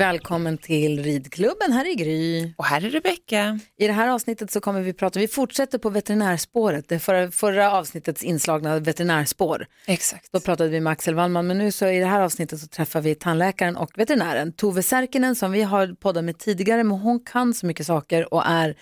Välkommen 0.00 0.58
till 0.58 1.02
ridklubben, 1.02 1.72
här 1.72 1.84
är 1.84 1.94
Gry. 1.94 2.52
Och 2.56 2.64
här 2.64 2.84
är 2.84 2.90
Rebecka. 2.90 3.60
I 3.78 3.86
det 3.86 3.92
här 3.92 4.08
avsnittet 4.08 4.50
så 4.50 4.60
kommer 4.60 4.80
vi 4.80 4.92
prata, 4.92 5.20
vi 5.20 5.28
fortsätter 5.28 5.78
på 5.78 5.90
veterinärspåret, 5.90 6.88
det 6.88 6.98
förra, 6.98 7.30
förra 7.30 7.72
avsnittets 7.72 8.22
inslagna 8.22 8.78
veterinärspår. 8.78 9.66
Exakt. 9.86 10.32
Då 10.32 10.40
pratade 10.40 10.70
vi 10.70 10.80
med 10.80 10.90
Axel 10.90 11.14
Wallman, 11.14 11.46
men 11.46 11.58
nu 11.58 11.72
så 11.72 11.86
i 11.86 11.98
det 11.98 12.06
här 12.06 12.20
avsnittet 12.20 12.60
så 12.60 12.66
träffar 12.66 13.00
vi 13.00 13.14
tandläkaren 13.14 13.76
och 13.76 13.90
veterinären 13.96 14.52
Tove 14.52 14.82
Särkinen 14.82 15.34
som 15.34 15.52
vi 15.52 15.62
har 15.62 15.94
poddat 15.94 16.24
med 16.24 16.38
tidigare, 16.38 16.84
men 16.84 16.98
hon 16.98 17.20
kan 17.20 17.54
så 17.54 17.66
mycket 17.66 17.86
saker 17.86 18.34
och 18.34 18.42
är 18.46 18.76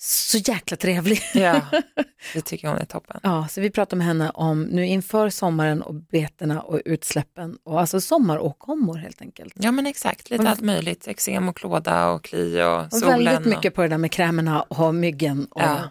så 0.00 0.38
jäkla 0.38 0.76
trevlig. 0.76 1.22
Ja, 1.34 1.60
det 2.34 2.40
tycker 2.40 2.68
hon 2.68 2.78
är 2.78 2.84
toppen. 2.84 3.20
Ja, 3.22 3.46
så 3.50 3.60
vi 3.60 3.70
pratar 3.70 3.96
med 3.96 4.06
henne 4.06 4.30
om 4.30 4.62
nu 4.62 4.86
inför 4.86 5.30
sommaren 5.30 5.82
och 5.82 5.94
betena 5.94 6.60
och 6.60 6.80
utsläppen 6.84 7.58
och 7.64 7.80
alltså 7.80 8.00
sommaråkommor 8.00 8.96
helt 8.96 9.22
enkelt. 9.22 9.54
Ja 9.56 9.72
men 9.72 9.86
exakt, 9.86 10.30
lite 10.30 10.48
allt 10.50 10.60
möjligt. 10.60 11.08
Eksem 11.08 11.48
och 11.48 11.56
klåda 11.56 12.10
och 12.10 12.24
kli 12.24 12.62
och, 12.62 12.80
Och 12.84 12.92
solen. 12.92 13.08
väldigt 13.24 13.40
och... 13.40 13.46
mycket 13.46 13.74
på 13.74 13.82
det 13.82 13.88
där 13.88 13.98
med 13.98 14.12
krämerna 14.12 14.62
och 14.62 14.94
myggen 14.94 15.46
och, 15.50 15.62
Ja. 15.62 15.90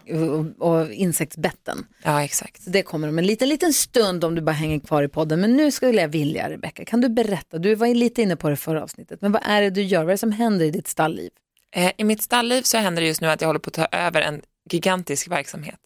och, 0.58 0.68
och 0.68 0.92
insektsbetten. 0.92 1.86
Ja 2.02 2.22
exakt. 2.24 2.62
Så 2.62 2.70
det 2.70 2.82
kommer 2.82 3.08
om 3.08 3.18
en 3.18 3.26
liten, 3.26 3.48
liten 3.48 3.72
stund 3.72 4.24
om 4.24 4.34
du 4.34 4.40
bara 4.42 4.52
hänger 4.52 4.80
kvar 4.80 5.02
i 5.02 5.08
podden. 5.08 5.40
Men 5.40 5.56
nu 5.56 5.70
skulle 5.70 6.00
jag 6.00 6.08
vilja, 6.08 6.50
Rebecka, 6.50 6.84
kan 6.84 7.00
du 7.00 7.08
berätta, 7.08 7.58
du 7.58 7.74
var 7.74 7.86
lite 7.94 8.22
inne 8.22 8.36
på 8.36 8.48
det 8.48 8.56
förra 8.56 8.82
avsnittet, 8.82 9.20
men 9.20 9.32
vad 9.32 9.42
är 9.44 9.62
det 9.62 9.70
du 9.70 9.82
gör, 9.82 10.00
vad 10.00 10.08
är 10.08 10.14
det 10.14 10.18
som 10.18 10.32
händer 10.32 10.64
i 10.66 10.70
ditt 10.70 10.88
stallliv? 10.88 11.30
Eh, 11.76 11.92
I 11.98 12.04
mitt 12.04 12.22
stallliv 12.22 12.62
så 12.62 12.78
händer 12.78 13.02
det 13.02 13.08
just 13.08 13.20
nu 13.20 13.28
att 13.30 13.40
jag 13.40 13.48
håller 13.48 13.60
på 13.60 13.68
att 13.68 13.74
ta 13.74 13.86
över 13.98 14.20
en 14.22 14.42
gigantisk 14.70 15.28
verksamhet. 15.28 15.80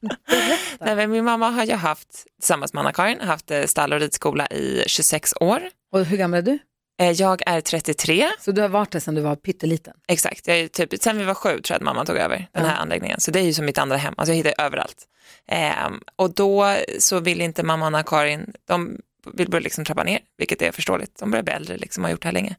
Nej, 0.80 1.06
min 1.06 1.24
mamma 1.24 1.50
har 1.50 1.64
ju 1.64 1.74
haft, 1.74 2.08
tillsammans 2.40 2.72
med 2.72 2.80
Anna-Karin, 2.80 3.20
haft 3.20 3.50
eh, 3.50 3.64
stall 3.64 3.92
och 3.92 4.00
ridskola 4.00 4.46
i 4.46 4.84
26 4.86 5.34
år. 5.40 5.62
Och 5.92 6.04
hur 6.04 6.16
gammal 6.16 6.38
är 6.38 6.42
du? 6.42 6.58
Eh, 7.00 7.10
Jag 7.10 7.42
är 7.46 7.60
33, 7.60 8.30
Så 8.40 8.52
du 8.52 8.62
har 8.62 8.68
varit 8.68 8.90
där 8.90 9.00
sedan 9.00 9.14
du 9.14 9.20
var 9.20 9.36
pytteliten? 9.36 9.94
exakt. 10.08 10.46
Jag 10.46 10.58
är 10.58 10.68
typ, 10.68 11.02
sen 11.02 11.18
vi 11.18 11.24
var 11.24 11.34
sju 11.34 11.48
tror 11.48 11.62
jag 11.68 11.76
att 11.76 11.82
mamma 11.82 12.04
tog 12.04 12.16
över 12.16 12.48
den 12.52 12.64
här 12.64 12.76
anläggningen. 12.76 13.20
Så 13.20 13.30
det 13.30 13.38
är 13.40 13.44
ju 13.44 13.52
som 13.52 13.64
mitt 13.64 13.78
andra 13.78 13.96
hem, 13.96 14.14
alltså 14.16 14.32
jag 14.32 14.36
hittar 14.36 14.64
överallt. 14.64 15.04
Ehm, 15.48 16.00
och 16.16 16.34
då 16.34 16.76
så 16.98 17.20
vill 17.20 17.40
inte 17.40 17.62
mamma 17.62 17.84
och 17.84 17.86
Anna-Karin, 17.86 18.52
de 18.68 18.98
vill 19.32 19.50
börja 19.50 19.62
liksom 19.62 19.84
trappa 19.84 20.02
ner, 20.04 20.18
vilket 20.38 20.62
är 20.62 20.72
förståeligt. 20.72 21.18
De 21.18 21.30
börjar 21.30 21.42
bli 21.42 21.52
äldre, 21.54 21.76
liksom, 21.76 22.04
har 22.04 22.10
gjort 22.10 22.22
det 22.22 22.28
här 22.28 22.32
länge. 22.32 22.56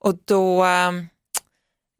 Och 0.00 0.14
då 0.24 0.64
ehm, 0.64 0.98
eh, 0.98 1.04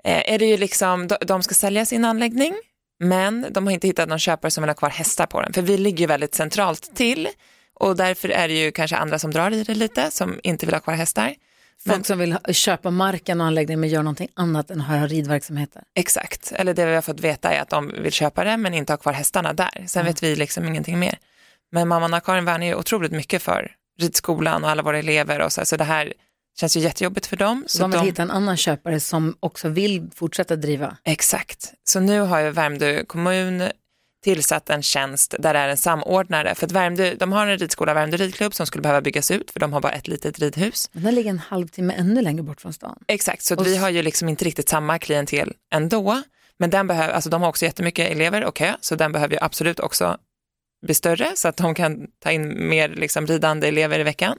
är 0.05 0.39
det 0.39 0.47
ju 0.47 0.57
liksom, 0.57 1.09
de, 1.21 1.43
ska 1.43 1.55
sälja 1.55 1.87
sin 1.87 2.05
anläggning, 2.05 2.55
men 3.01 3.47
de 3.51 3.67
har 3.67 3.73
inte 3.73 3.87
hittat 3.87 4.09
någon 4.09 4.19
köpare 4.19 4.51
som 4.51 4.63
vill 4.63 4.69
ha 4.69 4.75
kvar 4.75 4.91
hästar 4.91 5.27
på 5.27 5.43
den. 5.43 5.53
För 5.53 5.63
vi 5.63 5.79
ligger 5.79 5.99
ju 5.99 6.07
väldigt 6.07 6.35
centralt 6.35 6.97
till 6.97 7.29
och 7.75 7.97
därför 7.97 8.29
är 8.29 8.49
det 8.49 8.55
ju 8.55 8.73
kanske 8.73 8.97
andra 8.97 9.19
som 9.19 9.31
drar 9.31 9.51
i 9.51 9.65
det 9.65 9.75
lite, 9.75 10.11
som 10.11 10.41
inte 10.43 10.67
vill 10.67 10.75
ha 10.75 10.81
kvar 10.81 10.95
hästar. 10.95 11.35
Folk 11.87 12.07
som 12.07 12.19
vill 12.19 12.33
ha, 12.33 12.41
köpa 12.53 12.91
marken 12.91 13.41
och 13.41 13.47
anläggningen 13.47 13.81
men 13.81 13.89
gör 13.89 14.03
någonting 14.03 14.29
annat 14.35 14.71
än 14.71 14.81
att 14.81 14.87
ha 14.87 15.07
ridverksamheter? 15.07 15.83
Exakt, 15.95 16.53
eller 16.53 16.75
det 16.75 16.87
vi 16.87 16.95
har 16.95 17.03
fått 17.03 17.21
veta 17.21 17.53
är 17.53 17.63
att 17.63 17.69
de 17.69 17.93
vill 18.03 18.13
köpa 18.13 18.45
det 18.45 18.57
men 18.57 18.75
inte 18.75 18.93
ha 18.93 18.97
kvar 18.97 19.13
hästarna 19.13 19.53
där. 19.53 19.85
Sen 19.87 20.05
vet 20.05 20.23
vi 20.23 20.37
liksom 20.37 20.65
ingenting 20.69 20.99
mer. 20.99 21.19
Men 21.73 21.89
mamma 21.89 22.05
Anna-Karin 22.05 22.45
värnar 22.45 22.67
ju 22.67 22.75
otroligt 22.75 23.13
mycket 23.13 23.43
för 23.43 23.71
ridskolan 24.01 24.65
och 24.65 24.71
alla 24.71 24.83
våra 24.83 24.99
elever 24.99 25.41
och 25.41 25.53
så, 25.53 25.65
så 25.65 25.77
det 25.77 25.85
här 25.85 26.13
känns 26.61 26.77
ju 26.77 26.81
jättejobbigt 26.81 27.27
för 27.27 27.37
dem. 27.37 27.65
Så 27.67 27.79
de 27.79 27.91
vill 27.91 28.01
de, 28.01 28.07
hitta 28.07 28.23
en 28.23 28.31
annan 28.31 28.57
köpare 28.57 29.01
som 29.01 29.37
också 29.41 29.69
vill 29.69 30.11
fortsätta 30.15 30.57
driva. 30.57 30.97
Exakt, 31.05 31.73
så 31.85 32.01
nu 32.01 32.21
har 32.21 32.41
ju 32.41 32.51
Värmdö 32.51 33.05
kommun 33.05 33.63
tillsatt 34.25 34.71
en 34.71 34.83
tjänst 34.83 35.35
där 35.39 35.55
det 35.55 35.61
är 35.61 35.69
en 35.69 35.77
samordnare. 35.77 36.55
För 36.55 36.67
att 36.67 36.73
Värmdö, 36.73 37.15
de 37.15 37.33
har 37.33 37.47
en 37.47 37.59
ridskola, 37.59 37.95
Värmdö 37.95 38.17
ridklubb, 38.17 38.55
som 38.55 38.67
skulle 38.67 38.83
behöva 38.83 39.01
byggas 39.01 39.31
ut 39.31 39.51
för 39.51 39.61
de 39.61 39.73
har 39.73 39.81
bara 39.81 39.93
ett 39.93 40.09
litet 40.09 40.39
ridhus. 40.39 40.91
Men 40.93 41.03
den 41.03 41.15
ligger 41.15 41.31
en 41.31 41.39
halvtimme 41.39 41.95
ännu 41.95 42.23
längre 42.23 42.43
bort 42.43 42.61
från 42.61 42.73
stan. 42.73 42.99
Exakt, 43.09 43.43
så 43.43 43.57
Och 43.57 43.67
vi 43.67 43.77
har 43.77 43.91
ju 43.91 44.03
liksom 44.03 44.29
inte 44.29 44.45
riktigt 44.45 44.69
samma 44.69 44.99
klientel 44.99 45.53
ändå. 45.73 46.23
Men 46.59 46.71
den 46.71 46.87
behöver, 46.87 47.15
alltså 47.15 47.31
de 47.31 47.43
har 47.43 47.49
också 47.49 47.65
jättemycket 47.65 48.11
elever 48.11 48.45
och 48.45 48.57
kö, 48.57 48.75
så 48.81 48.95
den 48.95 49.13
behöver 49.13 49.35
ju 49.35 49.41
absolut 49.43 49.81
också 49.81 50.17
bli 50.87 50.95
större 50.95 51.33
så 51.35 51.49
att 51.49 51.57
de 51.57 51.75
kan 51.75 52.07
ta 52.19 52.31
in 52.31 52.69
mer 52.69 52.89
liksom 52.89 53.27
ridande 53.27 53.69
elever 53.69 53.99
i 53.99 54.03
veckan. 54.03 54.39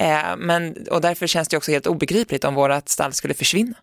Eh, 0.00 0.36
men, 0.38 0.76
och 0.90 1.00
därför 1.00 1.26
känns 1.26 1.48
det 1.48 1.56
också 1.56 1.70
helt 1.72 1.86
obegripligt 1.86 2.44
om 2.44 2.54
vårat 2.54 2.88
stall 2.88 3.12
skulle 3.12 3.34
försvinna. 3.34 3.76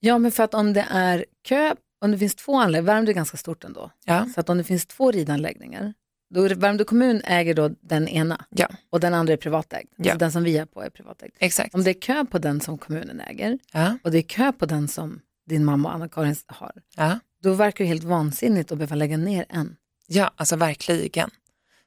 Ja, 0.00 0.18
men 0.18 0.32
för 0.32 0.42
att 0.44 0.54
om 0.54 0.72
det 0.72 0.86
är 0.90 1.24
kö, 1.48 1.74
om 2.00 2.10
det 2.12 2.18
finns 2.18 2.34
två 2.34 2.56
anläggningar, 2.56 2.94
Värmdö 2.94 3.12
är 3.12 3.14
ganska 3.14 3.36
stort 3.36 3.64
ändå, 3.64 3.90
Ja, 4.04 4.26
så 4.34 4.40
att 4.40 4.48
om 4.48 4.58
det 4.58 4.64
finns 4.64 4.86
två 4.86 5.10
ridanläggningar, 5.10 5.94
då 6.34 6.48
Värmdö 6.48 6.84
kommun 6.84 7.20
äger 7.24 7.54
då 7.54 7.70
den 7.80 8.08
ena 8.08 8.44
ja 8.50 8.68
och 8.90 9.00
den 9.00 9.14
andra 9.14 9.32
är 9.32 9.36
privatägd. 9.36 9.88
Ja. 9.96 10.04
Alltså 10.04 10.18
den 10.18 10.32
som 10.32 10.42
vi 10.42 10.56
är 10.58 10.64
på 10.66 10.82
är 10.82 10.90
privatägd. 10.90 11.32
exakt. 11.38 11.74
Om 11.74 11.84
det 11.84 11.90
är 11.90 12.00
kö 12.00 12.24
på 12.24 12.38
den 12.38 12.60
som 12.60 12.78
kommunen 12.78 13.20
äger 13.20 13.58
Ja, 13.72 13.98
och 14.04 14.10
det 14.10 14.18
är 14.18 14.22
kö 14.22 14.52
på 14.52 14.66
den 14.66 14.88
som 14.88 15.20
din 15.46 15.64
mamma 15.64 15.88
och 15.88 15.94
Anna-Karin 15.94 16.36
har, 16.46 16.72
då 17.42 17.52
verkar 17.52 17.84
det 17.84 17.88
helt 17.88 18.04
vansinnigt 18.04 18.72
att 18.72 18.78
behöva 18.78 18.96
lägga 18.96 19.16
ner 19.16 19.46
en. 19.48 19.76
ja, 20.06 20.30
alltså 20.36 20.56
verkligen. 20.56 21.30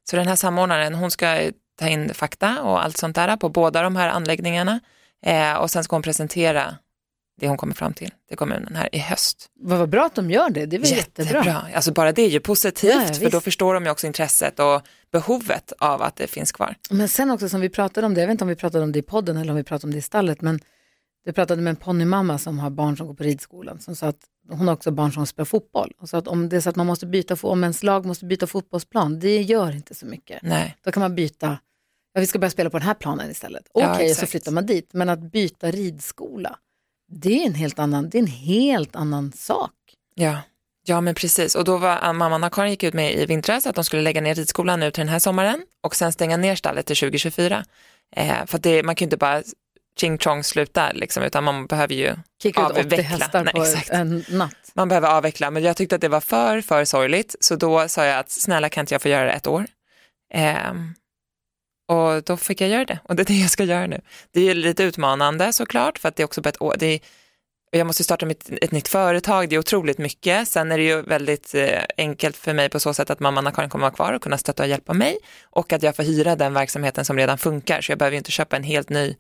Så 0.10 0.16
den 0.16 0.28
här 0.28 0.36
samordnaren, 0.36 0.94
hon 0.94 1.12
ska 1.12 1.52
ta 1.76 1.88
in 1.88 2.14
fakta 2.14 2.62
och 2.62 2.84
allt 2.84 2.98
sånt 2.98 3.16
där 3.16 3.38
på 3.38 3.50
båda 3.50 3.82
de 3.82 3.96
här 3.96 4.10
anläggningarna 4.10 4.80
eh, 5.26 5.54
och 5.54 5.72
sen 5.72 5.84
ska 5.84 5.96
hon 5.96 6.04
presentera 6.04 6.76
det 7.42 7.48
hon 7.48 7.58
kommer 7.58 7.74
fram 7.74 7.94
till 7.94 8.12
till 8.28 8.38
kommunen 8.38 8.76
här 8.76 8.96
i 8.96 9.00
höst. 9.00 9.50
Vad 9.60 9.80
vad 9.80 9.90
bra 9.90 10.06
att 10.06 10.16
de 10.16 10.32
gör 10.32 10.50
det, 10.50 10.66
det 10.66 10.76
är 10.76 10.80
väl 10.80 10.90
jättebra. 10.90 11.62
Alltså 11.74 11.92
bara 11.92 12.12
det 12.12 12.22
är 12.22 12.30
ju 12.30 12.40
positivt 12.40 12.94
Ja, 12.94 13.06
ja, 13.08 13.14
för 13.14 13.32
då 13.32 13.42
förstår 13.42 13.74
de 13.74 13.84
ju 13.84 13.90
också 13.90 14.08
intresset 14.08 14.60
och 14.60 14.82
behovet 15.12 15.74
av 15.80 16.02
att 16.02 16.16
det 16.16 16.28
finns 16.28 16.52
kvar. 16.52 16.76
Men 16.90 17.08
sen 17.10 17.32
också 17.32 17.50
som 17.50 17.62
vi 17.62 17.70
pratade 17.70 18.08
om 18.08 18.14
det, 18.14 18.22
jag 18.22 18.28
vet 18.28 18.32
inte 18.32 18.44
om 18.44 18.48
vi 18.48 18.56
pratade 18.56 18.84
om 18.84 18.92
det 18.92 19.00
i 19.00 19.02
podden 19.02 19.38
eller 19.38 19.52
om 19.52 19.58
vi 19.58 19.64
pratade 19.64 19.88
om 19.88 19.92
det 19.92 19.98
i 19.98 20.02
stallet, 20.02 20.42
men 20.42 20.60
du 21.26 21.34
pratade 21.34 21.62
med 21.62 21.72
en 21.72 21.76
ponnymamma 21.76 22.38
som 22.38 22.60
har 22.60 22.70
barn 22.70 22.98
som 22.98 23.08
går 23.08 23.14
på 23.14 23.24
ridskolan, 23.24 23.80
som 23.80 23.96
sa 23.96 24.08
att 24.08 24.20
hon 24.50 24.68
har 24.68 24.74
också 24.74 24.92
barn 24.92 25.12
som 25.12 25.28
spelar 25.28 25.46
fotboll. 25.46 25.92
Och 26.00 26.10
så 26.10 26.18
att 26.18 26.28
om 26.28 26.50
det 26.50 26.56
är 26.56 26.62
så 26.62 26.70
att 26.70 26.76
man 26.76 26.86
måste 26.86 27.06
byta, 27.06 27.36
om 27.42 27.64
ens 27.64 27.84
lag 27.84 28.06
måste 28.06 28.26
byta 28.26 28.48
fotbollsplan, 28.48 29.20
det 29.20 29.42
gör 29.42 29.76
inte 29.76 29.96
så 29.96 30.06
mycket. 30.06 30.42
Nej, 30.42 30.78
Då 30.84 30.92
kan 30.92 31.02
man 31.02 31.16
byta, 31.16 31.58
ja 32.16 32.22
vi 32.22 32.28
ska 32.28 32.40
börja 32.40 32.52
spela 32.52 32.70
på 32.70 32.78
den 32.78 32.88
här 32.88 32.94
planen 32.94 33.32
istället. 33.32 33.64
Ja, 33.74 33.94
Okej, 33.94 34.08
så 34.08 34.12
exakt. 34.12 34.32
flyttar 34.32 34.52
man 34.52 34.66
dit. 34.66 34.90
Men 34.94 35.10
att 35.10 35.20
byta 35.32 35.72
ridskola, 35.72 36.56
det 37.12 37.42
är 37.42 37.46
en 37.46 37.56
helt 37.56 37.80
annan, 37.80 38.10
det 38.10 38.18
är 38.18 38.22
en 38.22 38.28
helt 38.28 38.96
annan 38.96 39.32
sak. 39.32 39.72
ja. 40.16 40.38
Ja 40.88 41.02
men 41.02 41.16
precis 41.16 41.56
och 41.56 41.64
då 41.64 41.78
var 41.78 42.14
mamman 42.14 42.44
och 42.44 42.54
Karin 42.54 42.72
gick 42.72 42.84
ut 42.84 42.94
med 42.94 43.14
i 43.14 43.26
vintras 43.26 43.66
att 43.68 43.76
de 43.76 43.84
skulle 43.84 44.02
lägga 44.02 44.22
ner 44.22 44.36
ridskolan 44.36 44.80
nu 44.80 44.92
till 44.92 45.02
den 45.02 45.10
här 45.10 45.20
sommaren 45.20 45.66
och 45.84 45.96
sen 45.96 46.12
stänga 46.14 46.38
ner 46.38 46.56
stallet 46.56 46.86
till 46.86 46.96
2024. 46.96 47.66
Eh, 48.16 48.46
för 48.46 48.58
det, 48.58 48.84
man 48.84 48.96
kan 48.96 49.06
ju 49.06 49.08
inte 49.08 49.18
bara 49.18 49.44
ching 50.00 50.18
chong 50.18 50.44
sluta 50.44 50.92
liksom, 50.92 51.24
utan 51.24 51.44
man 51.44 51.66
behöver 51.66 51.94
ju 51.96 52.16
Kicka 52.44 52.62
ut 52.62 52.68
80 52.72 52.80
Avveckla. 52.80 53.04
hästar 53.04 53.44
Nej, 53.44 53.54
på 53.54 53.64
exakt. 53.64 53.90
en 53.90 54.24
natt. 54.30 54.56
man 54.74 54.88
behöver 54.90 55.08
avveckla, 55.10 55.52
men 55.52 55.64
jag 55.64 55.78
tyckte 55.78 55.96
att 55.96 56.02
det 56.02 56.10
var 56.10 56.22
för, 56.22 56.62
för 56.62 56.86
sorgligt, 56.86 57.36
så 57.40 57.56
då 57.56 57.88
sa 57.88 58.06
jag 58.06 58.20
att 58.20 58.32
snälla 58.32 58.70
kan 58.70 58.82
inte 58.82 58.94
jag 58.94 59.02
få 59.02 59.10
göra 59.10 59.26
det 59.26 59.32
ett 59.32 59.48
år? 59.48 59.66
Ehm, 60.34 60.94
och 61.88 62.24
då 62.24 62.38
fick 62.38 62.62
jag 62.62 62.70
göra 62.70 62.86
det, 62.86 63.00
och 63.04 63.16
det 63.16 63.24
är 63.24 63.26
det 63.26 63.42
jag 63.42 63.50
ska 63.50 63.64
göra 63.64 63.88
nu. 63.88 64.02
Det 64.32 64.50
är 64.50 64.56
lite 64.56 64.84
utmanande 64.84 65.54
såklart, 65.54 66.00
för 66.00 66.10
att 66.10 66.16
det 66.16 66.24
är 66.24 66.26
också 66.26 66.50
ett 66.50 66.62
år, 66.62 66.76
det 66.80 66.86
är, 66.86 67.00
jag 67.72 67.88
måste 67.88 68.04
starta 68.04 68.26
mitt, 68.26 68.50
ett 68.62 68.72
nytt 68.72 68.88
företag, 68.88 69.50
det 69.50 69.56
är 69.56 69.60
otroligt 69.60 69.98
mycket. 69.98 70.48
Sen 70.48 70.72
är 70.72 70.78
det 70.78 70.84
ju 70.84 71.02
väldigt 71.02 71.56
eh, 71.56 71.82
enkelt 71.98 72.38
för 72.38 72.54
mig 72.54 72.70
på 72.70 72.80
så 72.80 72.94
sätt 72.94 73.10
att 73.10 73.20
mamma 73.20 73.40
Anna-Karin 73.40 73.70
kommer 73.70 73.82
vara 73.82 73.94
kvar 73.94 74.14
och 74.14 74.22
kunna 74.22 74.38
stötta 74.38 74.64
och 74.64 74.70
hjälpa 74.70 74.94
mig 74.94 75.18
och 75.44 75.74
att 75.74 75.84
jag 75.84 75.96
får 75.96 76.04
hyra 76.04 76.36
den 76.36 76.54
verksamheten 76.54 77.06
som 77.06 77.18
redan 77.18 77.38
funkar, 77.38 77.82
så 77.82 77.92
jag 77.92 78.00
behöver 78.00 78.14
ju 78.14 78.18
inte 78.18 78.32
köpa 78.32 78.56
en 78.56 78.64
helt 78.64 78.90
ny 78.90 79.16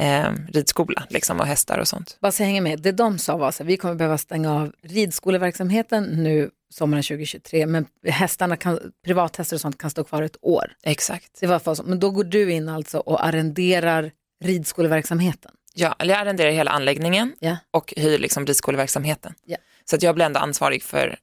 eh, 0.00 0.30
ridskola 0.52 1.06
liksom, 1.08 1.40
och 1.40 1.46
hästar 1.46 1.78
och 1.78 1.88
sånt. 1.88 2.16
Bara 2.20 2.32
så 2.32 2.42
jag 2.42 2.46
hänger 2.46 2.60
med, 2.60 2.80
det 2.80 2.92
de 2.92 3.18
sa 3.18 3.36
var 3.36 3.50
så 3.50 3.62
här, 3.62 3.68
vi 3.68 3.76
kommer 3.76 3.94
behöva 3.94 4.18
stänga 4.18 4.54
av 4.54 4.72
ridskoleverksamheten 4.82 6.04
nu 6.04 6.50
sommaren 6.74 7.02
2023, 7.02 7.66
men 7.66 7.86
hästarna 8.08 8.56
kan, 8.56 8.92
privathästar 9.04 9.56
och 9.56 9.60
sånt 9.60 9.78
kan 9.78 9.90
stå 9.90 10.04
kvar 10.04 10.22
ett 10.22 10.36
år. 10.40 10.72
Exakt. 10.82 11.40
Det 11.40 11.46
var 11.46 11.58
för, 11.58 11.76
men 11.84 12.00
då 12.00 12.10
går 12.10 12.24
du 12.24 12.52
in 12.52 12.68
alltså 12.68 12.98
och 12.98 13.24
arrenderar 13.26 14.10
ridskoleverksamheten. 14.44 15.52
Ja, 15.74 15.94
eller 15.98 16.14
jag 16.14 16.20
arrenderar 16.22 16.50
hela 16.50 16.70
anläggningen 16.70 17.32
Ja. 17.38 17.56
och 17.70 17.94
hyr 17.96 18.18
liksom 18.18 18.46
ridskoleverksamheten. 18.46 19.34
Ja. 19.46 19.56
Så 19.84 19.96
att 19.96 20.02
jag 20.02 20.14
blir 20.14 20.24
ändå 20.24 20.40
ansvarig 20.40 20.82
för 20.82 21.18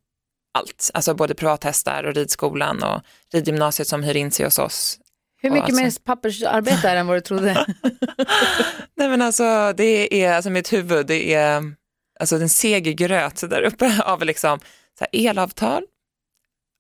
allt, 0.54 0.92
alltså 0.94 1.14
både 1.14 1.34
privathästar 1.36 2.04
och 2.04 2.16
ridskolan 2.16 2.84
och 2.84 3.02
ridgymnasiet 3.34 3.88
som 3.88 4.04
hyr 4.04 4.16
in 4.16 4.32
sig 4.32 4.46
hos 4.46 4.60
oss. 4.60 5.00
Hur 5.42 5.50
mycket 5.50 5.76
mer 5.76 5.86
alltså- 5.86 6.02
pappersarbete 6.06 6.90
är 6.90 6.94
det 6.94 7.00
än 7.00 7.08
vad 7.08 7.18
du 7.18 7.22
trodde? 7.22 7.54
Nej 8.96 9.10
men 9.10 9.22
alltså 9.22 9.74
det 9.78 10.24
är, 10.24 10.34
alltså 10.34 10.50
mitt 10.50 10.74
huvud, 10.74 11.06
det 11.08 11.34
är 11.34 11.74
alltså 12.20 12.36
en 12.36 12.50
seger 12.50 12.92
gröt 12.92 13.50
där 13.50 13.62
uppe 13.62 14.02
av 14.06 14.24
liksom 14.26 14.60
så 15.00 15.06
här, 15.12 15.30
elavtal, 15.30 15.84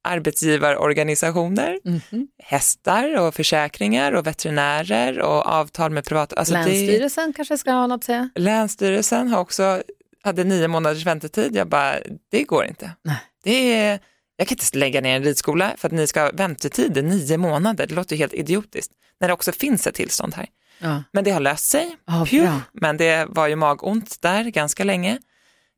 arbetsgivarorganisationer, 0.03 1.79
Mhm. 1.83 2.27
hästar 2.43 3.17
och 3.19 3.35
försäkringar 3.35 4.11
och 4.11 4.27
veterinärer 4.27 5.19
och 5.19 5.45
avtal 5.45 5.91
med 5.91 6.05
privat... 6.05 6.33
Alltså 6.33 6.53
det, 6.53 6.59
Länsstyrelsen 6.65 7.33
kanske 7.33 7.57
ska 7.57 7.71
ha 7.71 7.87
något 7.87 7.97
att 7.97 8.03
säga? 8.03 8.29
Länsstyrelsen 8.35 9.27
har 9.27 9.39
också, 9.39 9.83
hade 10.23 10.43
nio 10.43 10.67
månaders 10.67 11.05
väntetid. 11.05 11.55
Jag 11.55 11.67
bara, 11.67 11.95
det 12.31 12.43
går 12.43 12.65
inte. 12.65 12.91
Nej. 13.03 13.17
Det 13.43 13.73
är, 13.73 13.99
jag 14.37 14.47
kan 14.47 14.57
inte 14.57 14.77
lägga 14.77 15.01
ner 15.01 15.15
en 15.15 15.23
ridskola 15.23 15.71
för 15.77 15.87
att 15.87 15.91
ni 15.93 16.07
ska 16.07 16.21
ha 16.21 16.31
väntetid 16.33 16.97
i 16.97 17.01
nio 17.01 17.37
månader. 17.37 17.87
Det 17.87 17.93
låter 17.93 18.15
ju 18.15 18.19
helt 18.19 18.33
idiotiskt. 18.33 18.93
När 19.19 19.27
det 19.27 19.33
också 19.33 19.51
finns 19.51 19.87
ett 19.87 19.95
tillstånd 19.95 20.33
här. 20.35 20.47
Ja. 20.79 21.03
Men 21.11 21.23
det 21.23 21.31
har 21.31 21.39
löst 21.39 21.65
sig. 21.69 21.97
Bra. 22.05 22.61
Men 22.73 22.97
det 22.97 23.25
var 23.29 23.47
ju 23.47 23.55
magont 23.55 24.21
där 24.21 24.43
ganska 24.43 24.83
länge. 24.83 25.17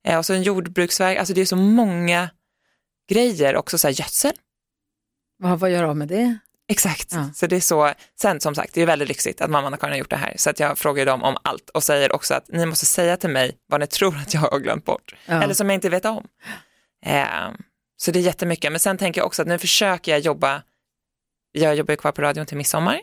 Eh, 0.06 0.18
och 0.18 0.26
så 0.26 0.34
en 0.34 0.44
jordbruksverk, 0.44 1.18
alltså 1.18 1.34
det 1.34 1.42
är 1.42 1.46
så 1.46 1.56
många 1.56 2.30
grejer, 3.10 3.56
också 3.56 3.78
så 3.78 3.88
här 3.88 3.94
gödsel. 4.00 4.34
Vad, 5.38 5.60
vad 5.60 5.70
gör 5.72 5.84
du 5.84 5.90
av 5.90 5.98
med 5.98 6.08
det? 6.08 6.38
Exakt, 6.68 7.14
Ja. 7.14 7.30
så 7.36 7.48
det 7.48 7.56
är 7.56 7.60
så, 7.60 7.94
sen 8.20 8.40
som 8.42 8.56
sagt, 8.56 8.74
det 8.74 8.82
är 8.82 8.86
väldigt 8.86 9.08
lyxigt 9.08 9.42
att 9.42 9.50
mamman 9.50 9.74
och 9.74 9.80
Karin 9.80 9.92
har 9.92 10.00
gjort 10.00 10.10
det 10.10 10.16
här, 10.16 10.34
så 10.38 10.50
att 10.50 10.60
jag 10.60 10.78
frågar 10.78 11.06
dem 11.06 11.24
om 11.24 11.38
allt 11.44 11.70
och 11.70 11.84
säger 11.84 12.16
också 12.16 12.34
att 12.34 12.48
ni 12.48 12.66
måste 12.66 12.86
säga 12.86 13.18
till 13.18 13.30
mig 13.30 13.58
vad 13.68 13.80
ni 13.80 13.88
tror 13.88 14.18
att 14.18 14.34
jag 14.34 14.42
har 14.42 14.60
glömt 14.60 14.86
bort, 14.86 15.16
Ja. 15.26 15.44
eller 15.44 15.54
som 15.54 15.70
jag 15.70 15.78
inte 15.78 15.90
vet 15.90 16.06
om. 16.06 16.28
Eh, 17.06 17.26
så 17.98 18.12
det 18.12 18.20
är 18.20 18.24
jättemycket, 18.24 18.72
men 18.72 18.80
sen 18.80 18.98
tänker 18.98 19.22
jag 19.22 19.26
också 19.28 19.42
att 19.42 19.48
nu 19.48 19.58
försöker 19.58 20.12
jag 20.12 20.20
jobba, 20.22 20.64
jag 21.52 21.76
jobbar 21.76 21.92
ju 21.92 21.98
kvar 21.98 22.12
på 22.12 22.22
radion 22.22 22.46
till 22.46 22.58
midsommar, 22.58 23.02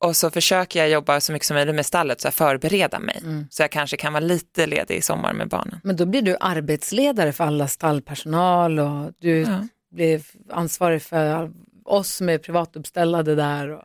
och 0.00 0.16
så 0.16 0.30
försöker 0.30 0.80
jag 0.80 0.88
jobba 0.90 1.20
så 1.20 1.32
mycket 1.32 1.46
som 1.46 1.54
möjligt 1.54 1.74
med 1.74 1.86
stallet, 1.86 2.20
så 2.20 2.26
jag 2.26 2.34
förbereda 2.34 2.98
mig, 2.98 3.18
Mm. 3.22 3.46
så 3.50 3.62
jag 3.62 3.70
kanske 3.70 3.96
kan 3.96 4.12
vara 4.12 4.24
lite 4.24 4.66
ledig 4.66 4.96
i 4.96 5.02
sommar 5.02 5.32
med 5.32 5.48
barnen. 5.48 5.80
Men 5.84 5.96
då 5.96 6.06
blir 6.06 6.22
du 6.22 6.36
arbetsledare 6.40 7.32
för 7.32 7.44
alla 7.44 7.68
stallpersonal 7.68 8.78
och 8.78 9.12
du 9.18 9.40
Ja. 9.40 9.66
blir 9.90 10.22
ansvarig 10.50 11.02
för 11.02 11.50
oss 11.84 12.08
som 12.14 12.28
är 12.28 12.38
privatuppställade 12.38 13.34
där. 13.34 13.68
Och... 13.68 13.82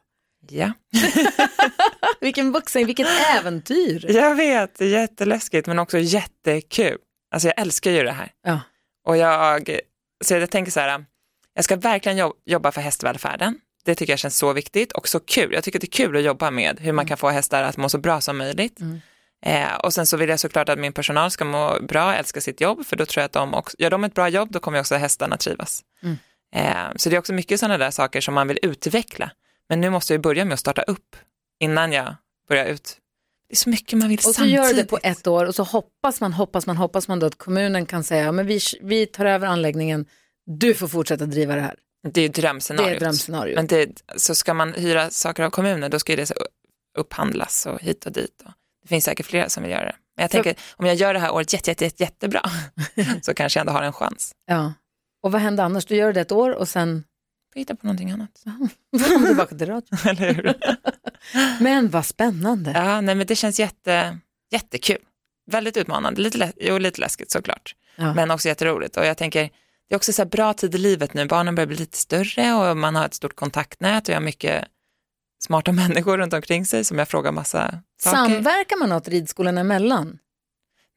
Ja. 0.50 0.72
Vilken 2.22 2.52
vuxen, 2.52 2.86
vilket 2.86 3.08
äventyr. 3.40 4.06
Jag 4.12 4.36
vet, 4.36 4.78
det 4.78 4.86
är 4.86 4.90
jätteläskigt 4.90 5.68
men 5.68 5.80
också 5.80 5.98
jättekul. 6.00 6.98
Alltså 7.32 7.48
jag 7.48 7.60
älskar 7.60 7.92
ju 7.92 8.04
det 8.04 8.12
här. 8.12 8.32
Ja. 8.44 8.60
Och 9.08 9.18
jag, 9.18 9.70
så 10.26 10.34
jag 10.34 10.50
tänker 10.50 10.72
så 10.72 10.80
här, 10.80 11.06
jag 11.54 11.66
ska 11.66 11.76
verkligen 11.76 12.18
jobb- 12.18 12.36
jobba 12.46 12.72
för 12.72 12.82
hästvälfärden. 12.82 13.60
Det 13.86 13.96
tycker 13.96 14.14
jag 14.14 14.20
känns 14.20 14.38
så 14.38 14.54
viktigt 14.54 14.92
och 14.92 15.08
så 15.08 15.20
kul. 15.20 15.54
Jag 15.54 15.64
tycker 15.64 15.80
det 15.80 15.86
är 15.86 15.92
kul 15.92 16.18
att 16.18 16.24
jobba 16.24 16.52
med 16.52 16.80
hur 16.80 16.92
man 16.92 17.06
kan 17.06 17.18
få 17.18 17.30
hästar 17.30 17.64
att 17.64 17.78
må 17.78 17.90
så 17.90 17.98
bra 17.98 18.22
som 18.22 18.38
möjligt. 18.38 18.80
Mm. 18.80 19.02
Eh, 19.46 19.76
och 19.76 19.94
sen 19.94 20.06
så 20.06 20.18
vill 20.18 20.30
jag 20.30 20.40
såklart 20.40 20.70
att 20.70 20.80
min 20.80 20.94
personal 20.94 21.32
ska 21.32 21.46
må 21.46 21.78
bra, 21.82 22.16
älska 22.16 22.42
sitt 22.42 22.62
jobb, 22.62 22.86
för 22.86 22.96
då 22.96 23.06
tror 23.06 23.22
jag 23.22 23.26
att 23.26 23.34
de 23.34 23.54
också, 23.54 23.76
gör 23.80 23.90
de 23.90 24.04
ett 24.04 24.14
bra 24.14 24.30
jobb, 24.30 24.52
då 24.52 24.60
kommer 24.60 24.80
också 24.80 24.96
hästarna 24.96 25.38
trivas. 25.38 25.84
Mm. 26.04 26.18
Eh, 26.56 26.96
så 26.96 27.10
det 27.10 27.16
är 27.16 27.20
också 27.20 27.34
mycket 27.34 27.60
sådana 27.60 27.78
där 27.78 27.92
saker 27.92 28.22
som 28.22 28.34
man 28.34 28.48
vill 28.48 28.60
utveckla. 28.62 29.32
Men 29.70 29.82
nu 29.82 29.90
måste 29.90 30.14
jag 30.14 30.22
börja 30.22 30.46
med 30.46 30.54
att 30.54 30.60
starta 30.60 30.82
upp 30.82 31.16
innan 31.60 31.92
jag 31.92 32.16
börjar 32.50 32.66
ut. 32.66 32.98
Det 33.48 33.54
är 33.54 33.58
så 33.58 33.70
mycket 33.70 34.00
man 34.00 34.10
vill 34.10 34.18
Och 34.18 34.24
så 34.24 34.34
samtidigt. 34.34 34.56
gör 34.56 34.68
du 34.68 34.74
det 34.74 34.86
på 34.86 35.00
ett 35.04 35.28
år 35.28 35.46
och 35.46 35.56
så 35.56 35.64
hoppas 35.64 36.22
man, 36.22 36.34
hoppas 36.34 36.68
man, 36.68 36.78
hoppas 36.78 37.08
man 37.08 37.20
då 37.20 37.26
att 37.26 37.38
kommunen 37.38 37.86
kan 37.86 38.04
säga, 38.04 38.32
men 38.32 38.48
vi, 38.48 38.60
vi 38.82 39.06
tar 39.06 39.26
över 39.26 39.48
anläggningen, 39.48 40.06
du 40.46 40.74
får 40.74 40.88
fortsätta 40.88 41.26
driva 41.26 41.56
det 41.56 41.62
här. 41.62 41.76
Det 42.04 42.20
är 42.20 42.22
ju 42.22 42.28
Det 42.28 42.42
drömscenariot. 42.42 42.96
är 42.96 43.00
drömscenariot. 43.00 43.56
Men 43.56 43.68
det, 43.68 44.02
så 44.16 44.36
ska 44.36 44.54
man 44.54 44.74
hyra 44.74 45.10
saker 45.10 45.44
av 45.44 45.50
kommunen, 45.50 45.92
då 45.92 46.00
ska 46.00 46.16
det 46.16 46.32
upphandlas 46.98 47.66
och 47.66 47.82
hit 47.82 48.06
och 48.06 48.12
dit. 48.12 48.42
Och 48.46 48.52
det 48.82 48.88
finns 48.88 49.06
säkert 49.06 49.26
flera 49.26 49.50
som 49.50 49.64
vill 49.64 49.72
göra 49.72 49.86
det. 49.86 49.96
Men 50.16 50.24
jag 50.24 50.32
tänker, 50.32 50.56
om 50.76 50.86
jag 50.86 50.96
gör 50.96 51.14
det 51.14 51.20
här 51.20 51.32
året 51.34 51.54
jätte, 51.54 51.72
jätte, 51.72 51.84
jätte, 51.86 52.04
jättebra, 52.04 52.42
så 53.22 53.34
kanske 53.34 53.60
jag 53.60 53.62
ändå 53.62 53.74
har 53.74 53.84
en 53.84 53.94
chans. 53.94 54.32
Ja. 54.46 54.74
Och 55.24 55.32
vad 55.32 55.42
händer 55.42 55.64
annars? 55.64 55.86
Du 55.86 55.96
gör 55.96 56.14
det 56.14 56.22
ett 56.22 56.32
år 56.32 56.50
och 56.52 56.68
sen 56.70 57.04
Får 57.54 57.60
hitta 57.60 57.76
på 57.76 57.86
någonting 57.86 58.12
annat. 58.12 58.30
tillbaka 59.28 59.56
till 59.56 59.68
radion. 59.68 60.00
Eller 60.10 60.34
hur? 60.34 60.54
Men 61.64 61.90
vad 61.90 62.06
spännande. 62.06 62.72
Ja, 62.72 63.02
nej, 63.02 63.16
men 63.16 63.28
det 63.28 63.36
känns 63.36 63.60
jätte, 63.60 64.18
jättekul. 64.52 64.98
Väldigt 65.52 65.78
utmanande, 65.78 66.22
lite, 66.22 66.38
lä- 66.38 66.52
jo, 66.58 66.78
lite 66.78 67.02
läskigt 67.02 67.32
såklart. 67.32 67.76
Ja. 67.96 68.14
Men 68.14 68.32
också 68.32 68.48
jätteroligt. 68.48 68.98
Och 68.98 69.06
jag 69.06 69.18
tänker, 69.18 69.50
det 69.90 69.96
är 69.96 69.98
också 69.98 70.14
så 70.14 70.26
bra 70.26 70.54
tid 70.54 70.76
i 70.76 70.78
livet 70.78 71.14
nu. 71.14 71.26
Barnen 71.26 71.56
börjar 71.56 71.68
bli 71.68 71.78
lite 71.78 71.98
större 71.98 72.54
och 72.54 72.78
man 72.78 72.96
har 72.96 73.06
ett 73.06 73.14
stort 73.14 73.36
kontaktnät 73.36 74.04
och 74.04 74.10
jag 74.10 74.16
har 74.16 74.22
mycket 74.22 74.66
smarta 75.44 75.72
människor 75.82 76.18
runt 76.18 76.34
omkring 76.34 76.66
sig 76.66 76.84
som 76.84 77.00
jag 77.00 77.08
frågar 77.08 77.32
massa 77.32 77.82
saker. 78.02 78.18
Samverkar 78.18 78.78
man 78.78 78.90
något 78.90 79.08
ridskolorna 79.08 79.62
emellan? 79.62 80.20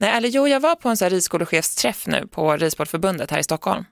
Nej, 0.00 0.10
eller 0.10 0.28
jo, 0.28 0.48
jag 0.48 0.60
var 0.60 0.74
på 0.74 0.88
en 0.88 0.96
så 0.96 1.04
här 1.04 1.10
ridskolechefsträff 1.10 2.06
nu 2.06 2.26
på 2.26 2.56
Ridsportförbundet 2.56 3.30
här 3.30 3.38
i 3.38 3.42
Stockholm. 3.42 3.84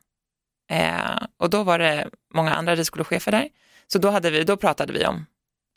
Eh, 0.71 1.23
och 1.37 1.51
då 1.51 1.63
var 1.63 1.79
det 1.79 2.09
många 2.35 2.55
andra 2.55 2.75
ridskolechefer 2.77 3.33
där. 3.33 3.49
Så 3.87 3.99
då, 3.99 4.11
hade 4.11 4.31
vi, 4.31 4.45
då 4.45 4.57
pratade 4.57 4.93
vi 4.93 5.07
om 5.07 5.27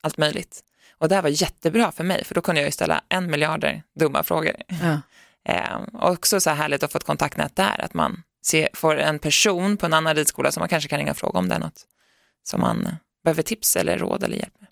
allt 0.03 0.17
möjligt. 0.17 0.63
Och 0.97 1.09
det 1.09 1.15
här 1.15 1.21
var 1.21 1.29
jättebra 1.29 1.91
för 1.91 2.03
mig, 2.03 2.23
för 2.23 2.35
då 2.35 2.41
kunde 2.41 2.61
jag 2.61 2.67
ju 2.67 2.71
ställa 2.71 3.01
en 3.09 3.31
miljarder 3.31 3.83
dumma 3.99 4.23
frågor. 4.23 4.55
Ja. 4.67 5.01
Eh, 5.49 5.75
och 5.93 6.11
också 6.11 6.39
så 6.39 6.49
här 6.49 6.57
härligt 6.57 6.83
att 6.83 6.91
få 6.91 6.97
ett 6.97 7.03
kontaktnät 7.03 7.55
där, 7.55 7.81
att 7.85 7.93
man 7.93 8.23
ser, 8.47 8.69
får 8.73 8.95
en 8.95 9.19
person 9.19 9.77
på 9.77 9.85
en 9.85 9.93
annan 9.93 10.15
ridskola 10.15 10.51
som 10.51 10.61
man 10.61 10.69
kanske 10.69 10.89
kan 10.89 10.99
ringa 10.99 11.11
och 11.11 11.17
fråga 11.17 11.39
om 11.39 11.49
det 11.49 11.55
är 11.55 11.59
något 11.59 11.85
som 12.43 12.61
man 12.61 12.85
eh, 12.85 12.93
behöver 13.23 13.43
tips 13.43 13.75
eller 13.75 13.97
råd 13.97 14.23
eller 14.23 14.37
hjälp 14.37 14.53
med. 14.59 14.69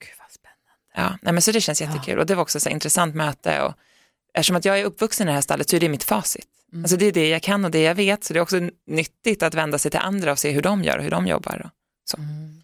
Gud 0.00 0.14
vad 0.18 0.30
spännande. 0.30 0.70
Ja, 0.94 1.18
nej, 1.22 1.32
men 1.32 1.42
så 1.42 1.52
det 1.52 1.60
känns 1.60 1.80
jättekul 1.80 2.18
och 2.18 2.26
det 2.26 2.34
var 2.34 2.42
också 2.42 2.60
så 2.60 2.68
här 2.68 2.74
intressant 2.74 3.14
möte 3.14 3.62
och 3.62 3.74
eftersom 4.34 4.56
att 4.56 4.64
jag 4.64 4.80
är 4.80 4.84
uppvuxen 4.84 5.28
i 5.28 5.30
det 5.30 5.34
här 5.34 5.40
stallet 5.40 5.68
så 5.68 5.76
är 5.76 5.80
det 5.80 5.88
mitt 5.88 6.04
facit. 6.04 6.48
Mm. 6.72 6.84
Alltså 6.84 6.96
det 6.96 7.06
är 7.06 7.12
det 7.12 7.28
jag 7.28 7.42
kan 7.42 7.64
och 7.64 7.70
det 7.70 7.82
jag 7.82 7.94
vet 7.94 8.24
så 8.24 8.32
det 8.32 8.38
är 8.38 8.42
också 8.42 8.60
nyttigt 8.86 9.42
att 9.42 9.54
vända 9.54 9.78
sig 9.78 9.90
till 9.90 10.00
andra 10.00 10.32
och 10.32 10.38
se 10.38 10.50
hur 10.50 10.62
de 10.62 10.84
gör 10.84 10.98
och 10.98 11.04
hur 11.04 11.10
de 11.10 11.26
jobbar. 11.26 11.62
Och 11.64 11.70
så. 12.10 12.16
Mm. 12.16 12.62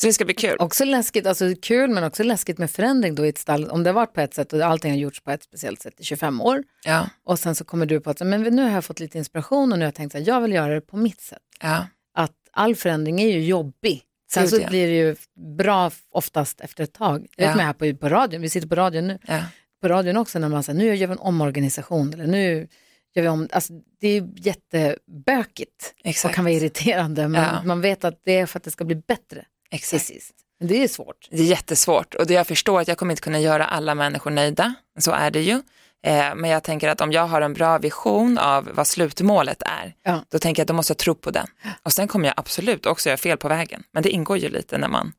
Så 0.00 0.06
det 0.06 0.12
ska 0.12 0.24
bli 0.24 0.34
kul. 0.34 0.56
Också 0.58 0.84
läskigt, 0.84 1.26
alltså 1.26 1.44
kul 1.62 1.90
men 1.90 2.04
också 2.04 2.22
läskigt 2.22 2.58
med 2.58 2.70
förändring 2.70 3.14
då 3.14 3.26
i 3.26 3.28
ett 3.28 3.38
stall. 3.38 3.70
Om 3.70 3.82
det 3.82 3.90
har 3.90 3.94
varit 3.94 4.12
på 4.12 4.20
ett 4.20 4.34
sätt 4.34 4.52
och 4.52 4.60
allting 4.62 4.90
har 4.90 4.98
gjorts 4.98 5.20
på 5.20 5.30
ett 5.30 5.42
speciellt 5.42 5.82
sätt 5.82 6.00
i 6.00 6.04
25 6.04 6.40
år 6.40 6.62
Ja, 6.84 7.08
och 7.24 7.38
sen 7.38 7.54
så 7.54 7.64
kommer 7.64 7.86
du 7.86 8.00
på 8.00 8.10
att 8.10 8.20
men 8.20 8.42
nu 8.42 8.62
har 8.62 8.70
jag 8.70 8.84
fått 8.84 9.00
lite 9.00 9.18
inspiration 9.18 9.72
och 9.72 9.78
nu 9.78 9.84
har 9.84 9.86
jag 9.86 9.94
tänkt 9.94 10.14
att 10.14 10.26
jag 10.26 10.40
vill 10.40 10.52
göra 10.52 10.74
det 10.74 10.80
på 10.80 10.96
mitt 10.96 11.20
sätt. 11.20 11.38
ja, 11.62 11.86
Att 12.14 12.32
all 12.52 12.76
förändring 12.76 13.20
är 13.20 13.28
ju 13.28 13.44
jobbig. 13.44 14.02
Sen 14.32 14.48
så 14.48 14.56
ja. 14.60 14.68
blir 14.68 14.86
det 14.86 14.94
ju 14.96 15.16
bra 15.56 15.90
oftast 16.10 16.60
efter 16.60 16.84
ett 16.84 16.92
tag. 16.92 17.26
Jag 17.36 17.44
Ja. 17.44 17.48
vet 17.48 17.56
med 17.56 17.66
här 17.66 17.72
på, 17.72 17.96
på 17.96 18.08
radion, 18.08 18.40
vi 18.42 18.48
sitter 18.48 18.68
på 18.68 18.74
radion 18.74 19.06
nu, 19.06 19.18
ja, 19.26 19.40
på 19.82 19.88
radion 19.88 20.16
också 20.16 20.38
när 20.38 20.48
man 20.48 20.62
säger 20.62 20.78
nu 20.78 20.84
gör 20.94 21.06
vi 21.06 21.12
en 21.12 21.18
omorganisation 21.18 22.14
eller 22.14 22.26
nu 22.26 22.68
gör 23.14 23.22
vi 23.22 23.28
om, 23.28 23.48
alltså 23.52 23.72
det 24.00 24.08
är 24.08 24.28
jättebökigt 24.36 25.94
och 26.00 26.06
exakt. 26.06 26.34
kan 26.34 26.44
vara 26.44 26.54
irriterande 26.54 27.28
men 27.28 27.42
Ja. 27.42 27.62
man 27.64 27.80
vet 27.80 28.04
att 28.04 28.20
det 28.24 28.38
är 28.38 28.46
för 28.46 28.58
att 28.58 28.62
det 28.64 28.70
ska 28.70 28.84
bli 28.84 28.94
bättre 28.96 29.44
till 29.72 29.78
exakt. 29.78 30.04
sist. 30.06 30.34
Men 30.58 30.68
det 30.68 30.84
är 30.84 30.88
svårt. 30.88 31.28
Det 31.30 31.36
är 31.42 31.44
jättesvårt 31.44 32.14
och 32.14 32.26
det 32.26 32.34
jag 32.34 32.46
förstår 32.46 32.80
att 32.80 32.88
jag 32.88 32.98
kommer 32.98 33.12
inte 33.12 33.22
kunna 33.22 33.40
göra 33.40 33.64
alla 33.66 33.94
människor 33.94 34.30
nöjda, 34.30 34.74
så 34.98 35.10
är 35.12 35.30
det 35.30 35.40
ju. 35.40 35.62
Eh, 36.06 36.34
men 36.34 36.50
jag 36.50 36.62
tänker 36.62 36.88
att 36.88 37.00
om 37.00 37.12
jag 37.12 37.26
har 37.26 37.40
en 37.40 37.54
bra 37.54 37.78
vision 37.78 38.38
av 38.38 38.70
vad 38.74 38.86
slutmålet 38.86 39.62
är, 39.66 39.94
Ja. 40.02 40.24
då 40.28 40.38
tänker 40.38 40.60
jag 40.60 40.64
att 40.64 40.68
då 40.68 40.74
måste 40.74 40.90
jag 40.90 40.98
tro 40.98 41.14
på 41.14 41.30
den. 41.30 41.46
Och 41.82 41.92
sen 41.92 42.08
kommer 42.08 42.26
jag 42.26 42.34
absolut 42.36 42.86
också 42.86 43.08
göra 43.08 43.16
fel 43.16 43.36
på 43.38 43.48
vägen, 43.48 43.82
men 43.92 44.02
det 44.02 44.10
ingår 44.10 44.38
ju 44.38 44.48
lite 44.48 44.78
när 44.78 44.88
man 44.88 45.12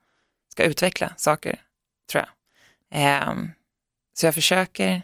ska 0.52 0.64
utveckla 0.64 1.14
saker, 1.18 1.62
tror 2.12 2.24
jag. 2.24 2.30
Ehm, 3.00 3.52
så 4.14 4.26
jag 4.26 4.34
försöker 4.34 5.02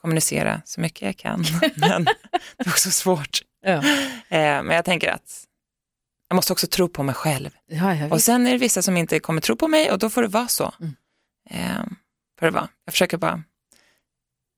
kommunicera 0.00 0.62
så 0.64 0.80
mycket 0.80 1.02
jag 1.02 1.16
kan, 1.16 1.44
men 1.76 2.04
det 2.04 2.66
är 2.66 2.68
också 2.68 2.90
svårt. 2.90 3.38
Ja. 3.62 3.72
Eh, 4.28 4.62
men 4.62 4.70
jag 4.70 4.84
tänker 4.84 5.10
att 5.12 5.44
jag 6.28 6.36
måste 6.36 6.52
också 6.52 6.66
tro 6.66 6.88
på 6.88 7.02
mig 7.02 7.14
själv. 7.14 7.50
Ja, 7.66 7.94
ja, 7.94 8.08
Och 8.10 8.22
sen 8.22 8.46
är 8.46 8.52
det 8.52 8.58
vissa 8.58 8.82
som 8.82 8.96
inte 8.96 9.20
kommer 9.20 9.40
tro 9.40 9.56
på 9.56 9.68
mig 9.68 9.90
och 9.90 9.98
då 9.98 10.10
får 10.10 10.22
det 10.22 10.28
vara 10.28 10.48
så. 10.48 10.72
Mm. 10.80 10.94
Ehm, 11.50 11.96
får 12.38 12.46
det 12.46 12.52
vara. 12.52 12.68
Jag 12.84 12.92
försöker 12.92 13.16
bara 13.16 13.42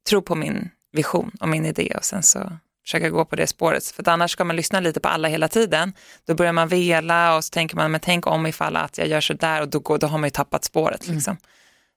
tro 0.08 0.22
på 0.22 0.34
min 0.34 0.70
vision 0.92 1.30
och 1.40 1.48
min 1.48 1.66
idé 1.66 1.94
och 1.96 2.04
sen 2.04 2.22
så 2.22 2.52
försöka 2.84 3.10
gå 3.10 3.24
på 3.24 3.36
det 3.36 3.46
spåret. 3.46 3.86
För 3.86 4.08
annars 4.08 4.30
ska 4.30 4.44
man 4.44 4.56
lyssna 4.56 4.80
lite 4.80 5.00
på 5.00 5.08
alla 5.08 5.28
hela 5.28 5.48
tiden. 5.48 5.92
Då 6.26 6.34
börjar 6.34 6.52
man 6.52 6.68
vela 6.68 7.36
och 7.36 7.44
så 7.44 7.50
tänker 7.50 7.76
man, 7.76 7.90
men 7.90 8.00
tänk 8.00 8.26
om 8.26 8.46
ifall 8.46 8.76
att 8.76 8.98
jag 8.98 9.08
gör 9.08 9.20
så 9.20 9.32
där 9.32 9.60
och 9.60 9.68
då, 9.68 9.78
går, 9.78 9.98
då 9.98 10.06
har 10.06 10.18
man 10.18 10.26
ju 10.26 10.30
tappat 10.30 10.64
spåret. 10.64 11.04
Mm. 11.04 11.16
Liksom. 11.16 11.36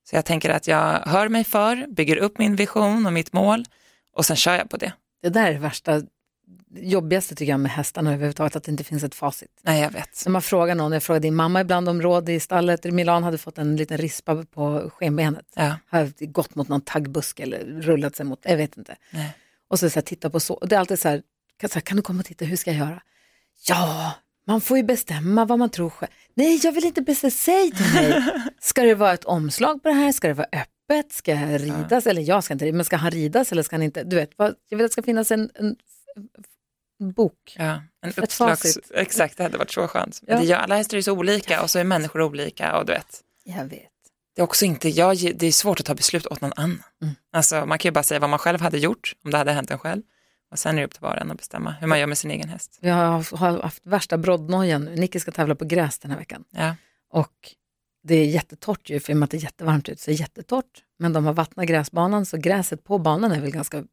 Så 0.09 0.15
jag 0.15 0.25
tänker 0.25 0.49
att 0.49 0.67
jag 0.67 0.99
hör 0.99 1.29
mig 1.29 1.43
för, 1.43 1.87
bygger 1.87 2.17
upp 2.17 2.37
min 2.37 2.55
vision 2.55 3.05
och 3.05 3.13
mitt 3.13 3.33
mål 3.33 3.65
och 4.15 4.25
sen 4.25 4.35
kör 4.35 4.55
jag 4.55 4.69
på 4.69 4.77
det. 4.77 4.93
Det 5.21 5.29
där 5.29 5.51
är 5.51 5.59
värsta, 5.59 6.01
jobbigaste 6.75 7.35
tycker 7.35 7.51
jag 7.51 7.59
med 7.59 7.71
hästarna 7.71 8.09
överhuvudtaget, 8.13 8.55
att 8.55 8.63
det 8.63 8.71
inte 8.71 8.83
finns 8.83 9.03
ett 9.03 9.15
facit. 9.15 9.49
Nej, 9.61 9.81
jag 9.81 9.91
vet. 9.91 10.23
När 10.25 10.31
man 10.31 10.41
frågar 10.41 10.75
någon, 10.75 10.91
jag 10.91 11.03
frågade 11.03 11.25
din 11.27 11.35
mamma 11.35 11.61
ibland 11.61 11.89
om 11.89 12.01
råd 12.01 12.29
i 12.29 12.39
stallet, 12.39 12.83
Milan 12.83 13.23
hade 13.23 13.37
fått 13.37 13.57
en 13.57 13.75
liten 13.75 13.97
rispa 13.97 14.45
på 14.45 14.91
skenbenet, 14.95 15.45
Ja, 15.55 15.75
har 15.89 16.25
gått 16.25 16.55
mot 16.55 16.67
någon 16.67 16.81
taggbuske 16.81 17.43
eller 17.43 17.59
rullat 17.81 18.15
sig 18.15 18.25
mot, 18.25 18.39
jag 18.43 18.57
vet 18.57 18.77
inte. 18.77 18.95
nej. 19.11 19.37
Och 19.67 19.79
så, 19.79 19.89
så 19.89 19.95
här, 19.95 20.01
titta 20.01 20.29
på 20.29 20.39
så, 20.39 20.53
och 20.53 20.67
det 20.67 20.75
är 20.75 20.79
alltid 20.79 20.99
så 20.99 21.09
här, 21.09 21.21
kan, 21.57 21.69
så 21.69 21.73
här, 21.73 21.81
kan 21.81 21.97
du 21.97 22.03
komma 22.03 22.19
och 22.19 22.25
titta, 22.25 22.45
hur 22.45 22.55
ska 22.57 22.71
jag 22.71 22.79
göra? 22.79 23.01
Ja, 23.67 24.13
man 24.47 24.61
får 24.61 24.77
ju 24.77 24.83
bestämma 24.83 25.45
vad 25.45 25.59
man 25.59 25.69
tror 25.69 25.89
själv. 25.89 26.11
Nej, 26.33 26.59
jag 26.63 26.71
vill 26.71 26.85
inte 26.85 27.01
bestämma, 27.01 27.31
säg 27.31 27.71
till 27.71 27.93
mig. 27.93 28.23
Ska 28.59 28.81
det 28.81 28.95
vara 28.95 29.13
ett 29.13 29.25
omslag 29.25 29.83
på 29.83 29.89
det 29.89 29.95
här? 29.95 30.11
Ska 30.11 30.27
det 30.27 30.33
vara 30.33 30.47
öppet? 30.51 31.11
Ska 31.11 31.31
jag 31.31 31.61
ridas? 31.61 32.07
Eller 32.07 32.21
jag 32.21 32.43
ska 32.43 32.53
inte 32.53 32.71
men 32.71 32.85
ska 32.85 32.95
han 32.97 33.11
ridas 33.11 33.51
eller 33.51 33.63
ska 33.63 33.75
han 33.75 33.83
inte? 33.83 34.03
Du 34.03 34.15
vet, 34.15 34.29
vad, 34.37 34.55
jag 34.69 34.77
vill 34.77 34.85
att 34.85 34.89
det 34.89 34.93
ska 34.93 35.03
finnas 35.03 35.31
en, 35.31 35.49
en 35.55 35.75
bok. 37.15 37.55
Ja, 37.57 37.81
en 38.01 38.09
Ett 38.09 38.17
uppslags... 38.17 38.61
facit. 38.61 38.91
Exakt, 38.93 39.37
det 39.37 39.43
hade 39.43 39.57
varit 39.57 39.71
så 39.71 39.87
skönt. 39.87 40.21
Ja. 40.27 40.39
Det 40.39 40.45
gör, 40.45 40.57
alla 40.57 40.75
hästar 40.75 40.97
är 40.97 41.01
så 41.01 41.11
olika 41.13 41.63
och 41.63 41.69
så 41.69 41.79
är 41.79 41.83
människor 41.83 42.21
olika 42.21 42.77
och 42.77 42.85
du 42.85 42.93
vet. 42.93 43.21
Jag 43.43 43.65
vet. 43.65 43.89
Det 44.35 44.41
är 44.41 44.43
också 44.43 44.65
inte, 44.65 44.89
jag, 44.89 45.17
det 45.35 45.47
är 45.47 45.51
svårt 45.51 45.79
att 45.79 45.85
ta 45.85 45.95
beslut 45.95 46.27
åt 46.27 46.41
någon 46.41 46.53
annan. 46.55 46.83
Mm. 47.01 47.15
Alltså, 47.31 47.65
man 47.65 47.77
kan 47.79 47.89
ju 47.89 47.93
bara 47.93 48.03
säga 48.03 48.19
vad 48.19 48.29
man 48.29 48.39
själv 48.39 48.61
hade 48.61 48.77
gjort 48.77 49.13
om 49.25 49.31
det 49.31 49.37
hade 49.37 49.51
hänt 49.51 49.71
en 49.71 49.79
själv. 49.79 50.01
Och 50.51 50.59
sen 50.59 50.75
är 50.75 50.81
det 50.81 50.85
upp 50.85 50.93
till 50.93 51.01
var 51.01 51.15
och 51.15 51.21
en 51.21 51.31
att 51.31 51.37
bestämma 51.37 51.71
hur 51.71 51.87
man 51.87 51.99
gör 51.99 52.07
med 52.07 52.17
sin 52.17 52.31
egen 52.31 52.49
häst. 52.49 52.77
Vi 52.81 52.89
har, 52.89 53.61
haft 53.61 53.85
värsta 53.85 54.17
broddnojan 54.17 54.85
nu. 54.85 54.95
Nicky 54.95 55.19
ska 55.19 55.31
tävla 55.31 55.55
på 55.55 55.65
gräs 55.65 55.99
den 55.99 56.11
här 56.11 56.17
veckan. 56.17 56.43
Ja, 56.49 56.75
Och 57.09 57.55
det 58.03 58.15
är 58.15 58.25
jättetorrt 58.25 58.89
ju, 58.89 58.99
för 58.99 59.11
i 59.11 59.13
och 59.13 59.17
med 59.17 59.23
att 59.25 59.31
det 59.31 59.37
är 59.37 59.41
jättevarmt 59.41 59.89
ute 59.89 60.01
så 60.01 60.11
är 60.11 60.15
det 60.15 60.19
jättetorrt. 60.19 60.83
Men 60.99 61.13
de 61.13 61.25
har 61.25 61.33
vattnat 61.33 61.67
gräsbanan 61.67 62.25
så 62.25 62.37
gräset 62.37 62.83
på 62.83 62.97
banan 62.97 63.31
är 63.31 63.41
väl 63.41 63.51
ganska 63.51 63.83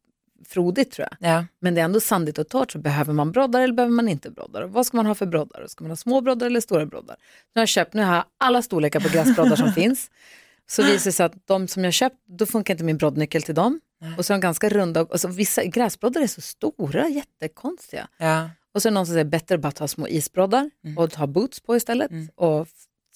frodigt 0.45 0.91
tror 0.91 1.07
jag. 1.09 1.31
Ja. 1.31 1.45
Men 1.59 1.75
det 1.75 1.81
är 1.81 1.85
ändå 1.85 1.99
sandigt 1.99 2.37
och 2.37 2.49
torrt 2.49 2.71
så 2.71 2.79
behöver 2.79 3.13
man 3.13 3.31
broddar 3.31 3.61
eller 3.61 3.73
behöver 3.73 3.93
man 3.93 4.07
inte 4.07 4.29
broddar? 4.29 4.61
Och 4.61 4.71
vad 4.71 4.85
ska 4.85 4.97
man 4.97 5.05
ha 5.05 5.15
för 5.15 5.25
broddar? 5.25 5.67
Ska 5.67 5.83
man 5.83 5.91
ha 5.91 5.95
små 5.95 6.21
broddar 6.21 6.47
eller 6.47 6.61
stora 6.61 6.85
broddar? 6.85 7.15
Nu 7.53 7.59
har 7.59 7.61
jag 7.61 7.69
köpt, 7.69 7.93
nu 7.93 8.03
har 8.03 8.15
jag 8.15 8.25
alla 8.37 8.61
storlekar 8.61 8.99
på 8.99 9.09
gräsbroddar 9.09 9.55
som 9.55 9.73
finns. 9.73 10.11
Så 10.69 10.83
visar 10.83 11.05
det 11.05 11.11
sig 11.11 11.25
att 11.25 11.47
de 11.47 11.67
som 11.67 11.83
jag 11.83 11.93
köpt, 11.93 12.15
då 12.27 12.45
funkar 12.45 12.73
inte 12.73 12.83
min 12.83 12.97
broddnyckel 12.97 13.41
till 13.41 13.55
dem. 13.55 13.79
Och 14.17 14.25
så 14.25 14.33
är 14.33 14.37
de 14.37 14.41
ganska 14.41 14.69
runda, 14.69 15.01
och 15.01 15.19
så 15.21 15.27
vissa 15.27 15.63
gräsbroddar 15.63 16.21
är 16.21 16.27
så 16.27 16.41
stora, 16.41 17.09
jättekonstiga. 17.09 18.07
Ja. 18.17 18.49
Och 18.73 18.81
så 18.81 18.87
är 18.87 18.91
det 18.91 18.93
någon 18.93 19.05
som 19.05 19.13
säger 19.13 19.25
bättre 19.25 19.57
bara 19.57 19.71
ta 19.71 19.87
små 19.87 20.07
isbroddar 20.07 20.71
och 20.97 21.11
ta 21.11 21.27
boots 21.27 21.59
på 21.59 21.75
istället. 21.75 22.11
Och, 22.35 22.67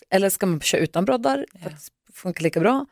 eller 0.09 0.29
ska 0.29 0.45
man 0.45 0.61
köra 0.61 0.81
utan 0.81 1.05
broddar 1.05 1.45
att 1.53 1.71
det 1.71 2.13
funkar 2.13 2.43
lika 2.43 2.59
bra? 2.59 2.85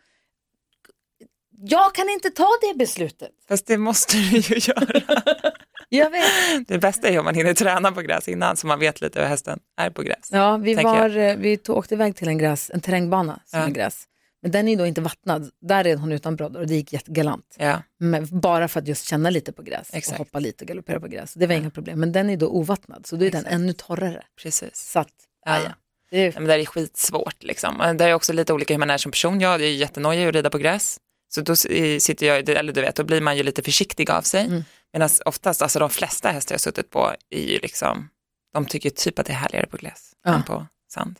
Jag 1.57 1.95
kan 1.95 2.09
inte 2.09 2.29
ta 2.29 2.47
det 2.61 2.77
beslutet. 2.77 3.29
Fast 3.47 3.67
det 3.67 3.77
måste 3.77 4.17
du 4.17 4.23
ju 4.37 4.55
göra. 4.59 5.01
Jag 5.89 6.09
vet. 6.09 6.67
Det 6.67 6.77
bästa 6.77 7.07
är 7.07 7.11
ju 7.11 7.19
om 7.19 7.25
man 7.25 7.35
hinner 7.35 7.53
träna 7.53 7.91
på 7.91 8.01
gräs 8.01 8.27
innan 8.27 8.57
så 8.57 8.67
man 8.67 8.79
vet 8.79 9.01
lite 9.01 9.19
hur 9.19 9.27
hästen 9.27 9.59
är 9.77 9.89
på 9.89 10.01
gräs. 10.01 10.29
Ja, 10.31 10.57
vi, 10.57 10.73
var, 10.73 11.17
eh, 11.17 11.35
vi 11.35 11.57
tog, 11.57 11.77
åkte 11.77 11.93
iväg 11.95 12.15
till 12.15 12.27
en, 12.27 12.37
gräs, 12.37 12.71
en 12.73 12.81
terrängbana 12.81 13.39
som 13.45 13.59
Ja. 13.59 13.65
är 13.65 13.69
gräs. 13.71 14.03
Men 14.41 14.51
den 14.51 14.67
är 14.67 14.71
ju 14.71 14.77
då 14.77 14.85
inte 14.85 15.01
vattnad. 15.01 15.49
Där 15.61 15.87
är 15.87 15.95
hon 15.95 16.11
utan 16.11 16.35
broddar 16.35 16.59
och 16.59 16.67
det 16.67 16.75
gick 16.75 16.93
jättegalant. 16.93 17.55
Ja, 17.59 17.81
Men 17.99 18.39
bara 18.39 18.67
för 18.67 18.79
att 18.79 18.87
just 18.87 19.05
känna 19.07 19.29
lite 19.29 19.51
på 19.51 19.61
gräs 19.63 19.89
Exakt. 19.93 20.19
och 20.19 20.25
hoppa 20.25 20.39
lite 20.39 20.63
och 20.63 20.67
galoppera 20.67 20.99
på 20.99 21.07
gräs. 21.07 21.33
Det 21.33 21.47
var 21.47 21.53
inga 21.55 21.69
problem. 21.69 21.99
Men 21.99 22.11
den 22.11 22.29
är 22.29 22.37
då 22.37 22.47
ovattnad 22.47 23.05
så 23.05 23.15
då 23.15 23.25
är 23.25 23.31
den 23.31 23.39
Exakt. 23.39 23.53
ännu 23.55 23.73
torrare. 23.73 24.23
precis. 24.43 24.75
Så 24.91 24.99
att, 24.99 25.07
Ja. 25.45 25.55
ja. 25.57 25.61
Ja. 25.63 25.71
Det 26.09 26.17
är, 26.19 26.25
Ja, 26.25 26.31
men 26.39 26.43
det 26.47 26.53
är 26.55 26.65
skitsvårt 26.65 27.43
liksom. 27.43 27.95
Det 27.97 28.05
är 28.05 28.13
också 28.13 28.33
lite 28.33 28.53
olika 28.53 28.73
hur 28.73 28.79
man 28.79 28.89
är 28.89 28.97
som 28.97 29.11
person. 29.11 29.41
Jag 29.41 29.53
är 29.55 29.57
jättenojig 29.59 30.27
att 30.27 30.35
rida 30.35 30.49
på 30.49 30.57
gräs. 30.57 30.97
Så 31.35 31.41
då 31.41 31.55
sitter 31.55 32.25
jag, 32.25 32.49
eller 32.49 32.73
du 32.73 32.81
vet, 32.81 32.95
då 32.95 33.03
blir 33.03 33.21
man 33.21 33.37
ju 33.37 33.43
lite 33.43 33.61
försiktig 33.63 34.11
av 34.11 34.21
sig. 34.21 34.45
Mm. 34.45 34.63
Medan 34.93 35.09
oftast, 35.25 35.61
alltså 35.61 35.79
de 35.79 35.89
flesta 35.89 36.29
hästar 36.31 36.53
jag 36.53 36.61
suttit 36.61 36.89
på 36.89 37.11
är 37.29 37.41
ju 37.41 37.59
liksom, 37.59 38.09
de 38.53 38.65
tycker 38.65 38.89
typ 38.89 39.19
att 39.19 39.25
det 39.25 39.31
är 39.33 39.37
härligare 39.37 39.67
på 39.67 39.77
gräs 39.77 40.13
Ja. 40.23 40.33
än 40.33 40.43
på 40.43 40.67
sand. 40.93 41.19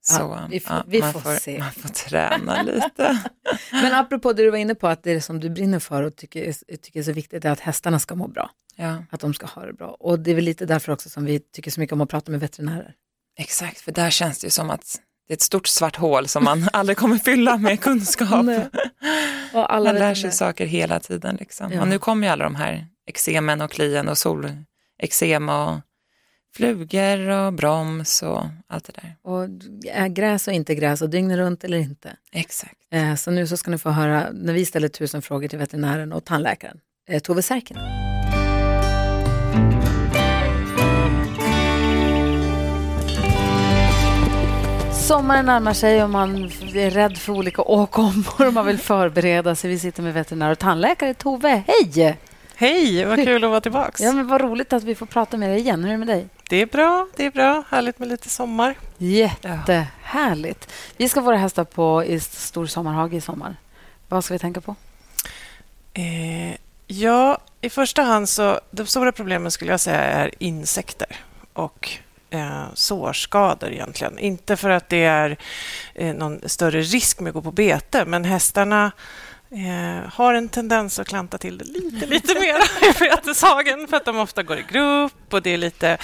Så 0.00 0.20
Ja, 0.20 0.46
vi 0.50 0.60
får- 0.60 0.84
vi 0.86 1.00
man, 1.00 1.12
får 1.12 1.20
får, 1.20 1.34
se. 1.34 1.58
man 1.58 1.72
får 1.72 1.88
träna 1.88 2.62
lite. 2.72 3.22
Men 3.72 3.92
apropå 3.94 4.32
det 4.32 4.42
du 4.42 4.50
var 4.50 4.58
inne 4.58 4.74
på, 4.74 4.88
att 4.88 5.02
det 5.02 5.10
är 5.12 5.20
som 5.20 5.40
du 5.40 5.50
brinner 5.50 5.78
för 5.78 6.02
och 6.02 6.16
tycker 6.16 6.52
tycker 6.76 7.00
är 7.00 7.04
så 7.04 7.12
viktigt, 7.12 7.44
är 7.44 7.50
att 7.50 7.60
hästarna 7.60 7.98
ska 7.98 8.14
må 8.14 8.28
bra. 8.28 8.50
Ja, 8.76 9.04
Att 9.10 9.20
de 9.20 9.34
ska 9.34 9.46
ha 9.46 9.66
det 9.66 9.72
bra. 9.72 9.88
Och 10.00 10.18
det 10.20 10.30
är 10.30 10.34
väl 10.34 10.44
lite 10.44 10.66
därför 10.66 10.92
också 10.92 11.08
som 11.10 11.24
vi 11.24 11.40
tycker 11.40 11.70
så 11.70 11.80
mycket 11.80 11.92
om 11.92 12.00
att 12.00 12.10
prata 12.10 12.30
med 12.30 12.40
veterinärer. 12.40 12.94
exakt, 13.38 13.80
för 13.80 13.92
där 13.92 14.10
känns 14.10 14.38
det 14.38 14.46
ju 14.46 14.50
som 14.50 14.70
att 14.70 15.00
det 15.28 15.32
är 15.32 15.36
ett 15.36 15.42
stort 15.42 15.66
svart 15.66 15.96
hål 15.96 16.28
som 16.28 16.44
man 16.44 16.68
aldrig 16.72 16.98
kommer 16.98 17.18
fylla 17.18 17.56
med 17.56 17.80
kunskap. 17.80 18.46
Och 19.52 19.74
alla 19.74 19.92
Man 19.92 20.00
lär 20.00 20.14
sig 20.14 20.32
saker 20.32 20.66
hela 20.66 21.00
tiden. 21.00 21.36
Liksom. 21.36 21.72
Ja. 21.72 21.80
Och 21.80 21.88
nu 21.88 21.98
kommer 21.98 22.26
ju 22.26 22.32
alla 22.32 22.44
de 22.44 22.54
här 22.54 22.86
eksemen 23.06 23.60
och 23.60 23.70
klien 23.70 24.08
och 24.08 24.18
solexem 24.18 25.48
och 25.48 25.80
flugor 26.56 27.28
och 27.28 27.52
broms 27.52 28.22
och 28.22 28.44
allt 28.66 28.84
det 28.84 28.92
där. 28.92 29.16
Och 29.22 29.48
är 29.92 30.08
gräs 30.08 30.48
och 30.48 30.54
inte 30.54 30.74
gräs 30.74 31.02
och 31.02 31.10
dygnet 31.10 31.36
runt 31.36 31.64
eller 31.64 31.78
inte. 31.78 32.16
Exakt. 32.32 32.74
Eh, 32.92 33.14
så 33.14 33.30
nu 33.30 33.46
så 33.46 33.56
ska 33.56 33.70
ni 33.70 33.78
få 33.78 33.90
höra 33.90 34.26
när 34.32 34.52
vi 34.52 34.64
ställer 34.64 34.88
tusen 34.88 35.22
frågor 35.22 35.48
till 35.48 35.58
veterinären 35.58 36.12
och 36.12 36.24
tandläkaren, 36.24 36.80
eh, 37.08 37.20
Tove 37.20 37.42
Särkinen. 37.42 38.15
Sommaren 45.06 45.46
närmar 45.46 45.72
sig 45.72 46.02
och 46.02 46.10
man 46.10 46.44
är 46.74 46.90
rädd 46.90 47.18
för 47.18 47.32
olika 47.32 47.62
åkommor 47.62 48.46
och 48.46 48.52
man 48.52 48.66
vill 48.66 48.78
förbereda 48.92 49.54
sig. 49.54 49.70
Vi 49.70 49.78
sitter 49.78 50.02
med 50.02 50.14
veterinär 50.14 50.50
och 50.50 50.58
tandläkare 50.58 51.14
Tove. 51.14 51.62
Hej! 51.66 52.18
Hej, 52.56 53.04
vad 53.04 53.24
kul 53.24 53.44
att 53.44 53.50
vara 53.50 53.60
tillbaka. 53.60 54.04
Ja, 54.04 54.12
men 54.12 54.28
vad 54.28 54.40
roligt 54.40 54.72
att 54.72 54.82
vi 54.82 54.94
får 54.94 55.06
prata 55.06 55.36
med 55.36 55.50
dig 55.50 55.58
igen. 55.58 55.84
Hur 55.84 55.88
är 55.88 55.92
det 55.92 55.98
med 55.98 56.08
dig? 56.08 56.28
Det 56.48 56.56
är 56.56 56.66
bra, 56.66 57.08
det 57.16 57.26
är 57.26 57.30
bra. 57.30 57.62
Härligt 57.68 57.98
med 57.98 58.08
lite 58.08 58.28
sommar. 58.28 58.74
Jättehärligt. 58.98 60.72
Vi 60.96 61.08
ska 61.08 61.20
våra 61.20 61.36
hästar 61.36 61.64
på 61.64 62.04
i 62.04 62.20
stor 62.20 62.66
sommarhage 62.66 63.12
i 63.12 63.20
sommar. 63.20 63.56
Vad 64.08 64.24
ska 64.24 64.34
vi 64.34 64.38
tänka 64.38 64.60
på? 64.60 64.74
Eh, 65.92 66.56
ja, 66.86 67.38
i 67.60 67.70
första 67.70 68.02
hand 68.02 68.28
så 68.28 68.60
de 68.70 68.86
stora 68.86 69.12
problemen 69.12 69.50
skulle 69.50 69.70
jag 69.70 69.80
säga 69.80 70.00
är 70.00 70.30
insekter 70.38 71.16
och 71.52 71.98
eh, 72.36 72.64
sårskador 72.74 73.72
egentligen. 73.72 74.18
Inte 74.18 74.56
för 74.56 74.70
att 74.70 74.88
det 74.88 75.04
är 75.04 75.36
eh, 75.94 76.14
någon 76.14 76.40
större 76.46 76.80
risk 76.80 77.20
med 77.20 77.30
att 77.30 77.34
gå 77.34 77.42
på 77.42 77.52
bete, 77.52 78.04
men 78.04 78.24
hästarna 78.24 78.92
eh, 79.56 80.08
har 80.12 80.34
en 80.34 80.48
tendens 80.48 80.98
att 80.98 81.08
klanta 81.08 81.38
till 81.38 81.58
det 81.58 81.64
lite, 81.64 82.06
lite 82.06 82.34
mer 82.34 82.56
i 82.90 82.98
beteshagen 82.98 83.88
för 83.88 83.96
att 83.96 84.04
de 84.04 84.18
ofta 84.18 84.42
går 84.42 84.58
i 84.58 84.64
grupp 84.70 85.12
och 85.34 85.42
det 85.42 85.50
är 85.50 85.58
lite 85.58 85.98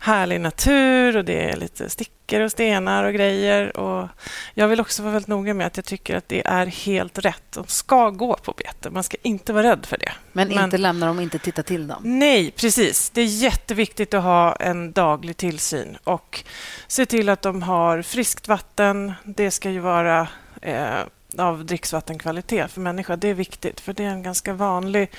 härlig 0.00 0.40
natur 0.40 1.16
och 1.16 1.24
det 1.24 1.50
är 1.50 1.56
lite 1.56 1.90
stickor 1.90 2.40
och 2.40 2.50
stenar 2.50 3.04
och 3.04 3.14
grejer. 3.14 3.76
Och 3.76 4.08
jag 4.54 4.68
vill 4.68 4.80
också 4.80 5.02
vara 5.02 5.12
väldigt 5.12 5.28
noga 5.28 5.54
med 5.54 5.66
att 5.66 5.76
jag 5.76 5.86
tycker 5.86 6.16
att 6.16 6.28
det 6.28 6.46
är 6.46 6.66
helt 6.66 7.18
rätt. 7.18 7.42
De 7.52 7.66
ska 7.66 8.10
gå 8.10 8.34
på 8.36 8.52
bete. 8.56 8.90
Man 8.90 9.02
ska 9.04 9.16
inte 9.22 9.52
vara 9.52 9.70
rädd 9.70 9.86
för 9.86 9.98
det. 9.98 10.12
Men, 10.32 10.48
Men- 10.48 10.64
inte 10.64 10.78
lämna 10.78 11.06
dem, 11.06 11.20
inte 11.20 11.38
titta 11.38 11.62
till 11.62 11.86
dem. 11.88 12.02
Nej, 12.04 12.50
precis. 12.50 13.10
Det 13.10 13.20
är 13.20 13.26
jätteviktigt 13.26 14.14
att 14.14 14.22
ha 14.22 14.56
en 14.56 14.92
daglig 14.92 15.36
tillsyn 15.36 15.98
och 16.04 16.44
se 16.86 17.06
till 17.06 17.28
att 17.28 17.42
de 17.42 17.62
har 17.62 18.02
friskt 18.02 18.48
vatten. 18.48 19.12
Det 19.24 19.50
ska 19.50 19.70
ju 19.70 19.78
vara 19.80 20.28
eh, 20.62 20.98
av 21.38 21.64
dricksvattenkvalitet 21.64 22.70
för 22.72 22.80
människa. 22.80 23.16
Det 23.16 23.28
är 23.28 23.34
viktigt, 23.34 23.80
för 23.80 23.92
det 23.92 24.04
är 24.04 24.08
en 24.08 24.22
ganska 24.22 24.52
vanlig 24.52 25.10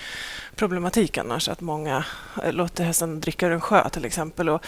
problematik 0.55 1.17
annars 1.17 1.49
att 1.49 1.61
många 1.61 2.03
eh, 2.43 2.53
låter 2.53 2.83
hästen 2.83 3.19
dricka 3.21 3.47
ur 3.47 3.51
en 3.51 3.61
sjö 3.61 3.89
till 3.89 4.05
exempel. 4.05 4.49
Och 4.49 4.65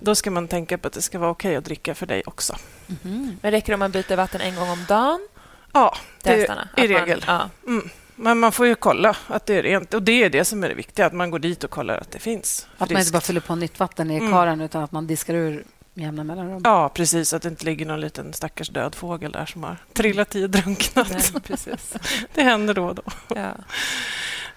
då 0.00 0.14
ska 0.14 0.30
man 0.30 0.48
tänka 0.48 0.78
på 0.78 0.86
att 0.88 0.94
det 0.94 1.02
ska 1.02 1.18
vara 1.18 1.30
okej 1.30 1.56
att 1.56 1.64
dricka 1.64 1.94
för 1.94 2.06
dig 2.06 2.22
också. 2.26 2.56
Mhm. 2.86 3.38
Men 3.42 3.50
räcker 3.50 3.66
det 3.66 3.74
om 3.74 3.80
man 3.80 3.90
byter 3.90 4.16
vatten 4.16 4.40
en 4.40 4.54
gång 4.56 4.70
om 4.70 4.84
dagen 4.88 5.28
Ja, 5.74 5.96
det, 6.22 6.36
i 6.36 6.42
Att 6.48 6.56
man- 6.56 6.66
regel. 6.76 7.24
ja. 7.26 7.50
Mm. 7.66 7.88
Men 8.16 8.38
man 8.38 8.52
får 8.52 8.66
ju 8.66 8.74
kolla 8.74 9.16
att 9.26 9.46
det 9.46 9.54
är 9.54 9.62
rent. 9.62 9.94
Och 9.94 10.02
det 10.02 10.24
är 10.24 10.30
det 10.30 10.44
som 10.44 10.64
är 10.64 10.68
det 10.68 10.74
viktiga, 10.74 11.06
att 11.06 11.12
man 11.12 11.30
går 11.30 11.38
dit 11.38 11.64
och 11.64 11.70
kollar 11.70 11.96
att 11.98 12.10
det 12.10 12.18
finns 12.18 12.66
Att 12.74 12.80
man 12.80 12.86
inte 12.88 12.94
friskt. 12.94 13.12
bara 13.12 13.20
fyller 13.20 13.40
på 13.40 13.54
nytt 13.54 13.80
vatten 13.80 14.10
i 14.10 14.16
Mm. 14.16 14.30
karen 14.32 14.60
utan 14.60 14.82
att 14.82 14.92
man 14.92 15.06
diskar 15.06 15.34
ur 15.34 15.64
med 15.94 16.04
jämna 16.04 16.24
mellanrum. 16.24 16.60
Ja, 16.64 16.88
precis. 16.88 17.32
Att 17.32 17.42
det 17.42 17.48
inte 17.48 17.64
ligger 17.64 17.86
någon 17.86 18.00
liten 18.00 18.32
stackars 18.32 18.68
död 18.68 18.94
fågel 18.94 19.32
där 19.32 19.46
som 19.46 19.62
har 19.62 19.76
trillat 19.92 20.36
i 20.36 20.44
och 20.44 20.50
drunknat. 20.50 21.10
Nej, 21.10 21.42
precis. 21.42 21.94
Det 22.34 22.42
händer 22.42 22.74
då 22.74 22.84
och 22.84 22.94
då. 22.94 23.02
Ja. 23.28 23.54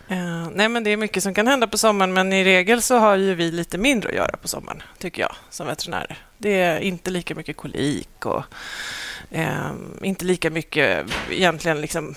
Eh, 0.07 0.49
nej, 0.53 0.69
men 0.69 0.83
det 0.83 0.89
är 0.89 0.97
mycket 0.97 1.23
som 1.23 1.33
kan 1.33 1.47
hända 1.47 1.67
på 1.67 1.77
sommaren, 1.77 2.13
men 2.13 2.33
i 2.33 2.43
regel 2.43 2.81
så 2.81 2.97
har 2.97 3.15
ju 3.15 3.35
vi 3.35 3.51
lite 3.51 3.77
mindre 3.77 4.09
att 4.09 4.15
göra 4.15 4.37
på 4.37 4.47
sommaren, 4.47 4.83
tycker 4.97 5.21
jag, 5.21 5.35
som 5.49 5.67
veterinärer. 5.67 6.17
Det 6.37 6.61
är 6.61 6.79
inte 6.79 7.11
lika 7.11 7.35
mycket 7.35 7.57
kolik 7.57 8.25
och 8.25 8.43
eh, 9.31 9.71
inte 10.01 10.25
lika 10.25 10.49
mycket 10.49 11.05
egentligen 11.29 11.81
liksom 11.81 12.15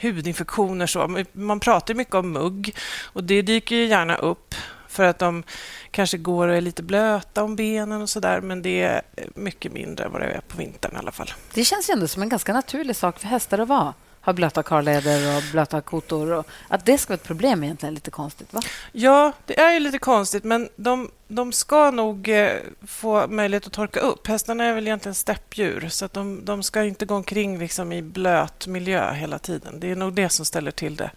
hudinfektioner. 0.00 0.86
Så. 0.86 1.24
Man 1.32 1.60
pratar 1.60 1.94
mycket 1.94 2.14
om 2.14 2.32
mugg 2.32 2.76
och 3.02 3.24
det 3.24 3.42
dyker 3.42 3.76
ju 3.76 3.86
gärna 3.86 4.16
upp 4.16 4.54
för 4.94 5.04
att 5.04 5.18
de 5.18 5.42
kanske 5.90 6.18
går 6.18 6.48
och 6.48 6.56
är 6.56 6.60
lite 6.60 6.82
blöta 6.82 7.42
om 7.42 7.56
benen 7.56 8.02
och 8.02 8.10
sådär, 8.10 8.40
men 8.40 8.62
det 8.62 8.82
är 8.82 9.02
mycket 9.34 9.72
mindre 9.72 10.04
än 10.04 10.12
vad 10.12 10.20
det 10.20 10.26
är 10.26 10.40
på 10.40 10.56
vintern 10.56 10.92
i 10.94 10.98
alla 10.98 11.12
fall. 11.12 11.32
Det 11.54 11.64
känns 11.64 11.90
ju 11.90 11.92
ändå 11.92 12.08
som 12.08 12.22
en 12.22 12.28
ganska 12.28 12.52
naturlig 12.52 12.96
sak 12.96 13.18
för 13.18 13.26
hästar 13.26 13.58
att 13.58 13.68
vara. 13.68 13.94
Ha 14.20 14.32
blöta 14.32 14.62
karleder 14.62 15.36
och 15.36 15.42
blöta 15.52 15.80
kotor. 15.80 16.32
Och 16.32 16.46
att 16.68 16.86
det 16.86 16.98
ska 16.98 17.10
vara 17.10 17.14
ett 17.14 17.26
problem 17.26 17.62
är 17.62 17.66
egentligen 17.66 17.94
lite 17.94 18.10
konstigt. 18.10 18.52
Va? 18.52 18.60
Ja, 18.92 19.32
det 19.46 19.60
är 19.60 19.72
ju 19.72 19.80
lite 19.80 19.98
konstigt, 19.98 20.44
men 20.44 20.68
de, 20.76 21.10
de 21.28 21.52
ska 21.52 21.90
nog 21.90 22.28
eh, 22.28 22.56
få 22.86 23.26
möjlighet 23.26 23.66
att 23.66 23.72
torka 23.72 24.00
upp. 24.00 24.26
Hästarna 24.26 24.64
är 24.64 24.74
väl 24.74 24.86
egentligen 24.86 25.14
steppdjur, 25.14 25.88
så 25.88 26.04
att 26.04 26.12
de, 26.12 26.44
de 26.44 26.62
ska 26.62 26.84
inte 26.84 27.06
gå 27.06 27.14
omkring 27.14 27.58
liksom 27.58 27.92
i 27.92 28.02
blöt 28.02 28.66
miljö 28.66 29.12
hela 29.12 29.38
tiden. 29.38 29.80
Det 29.80 29.90
är 29.90 29.96
nog 29.96 30.12
det 30.12 30.28
som 30.28 30.44
ställer 30.44 30.70
till 30.70 30.96
det 30.96 31.10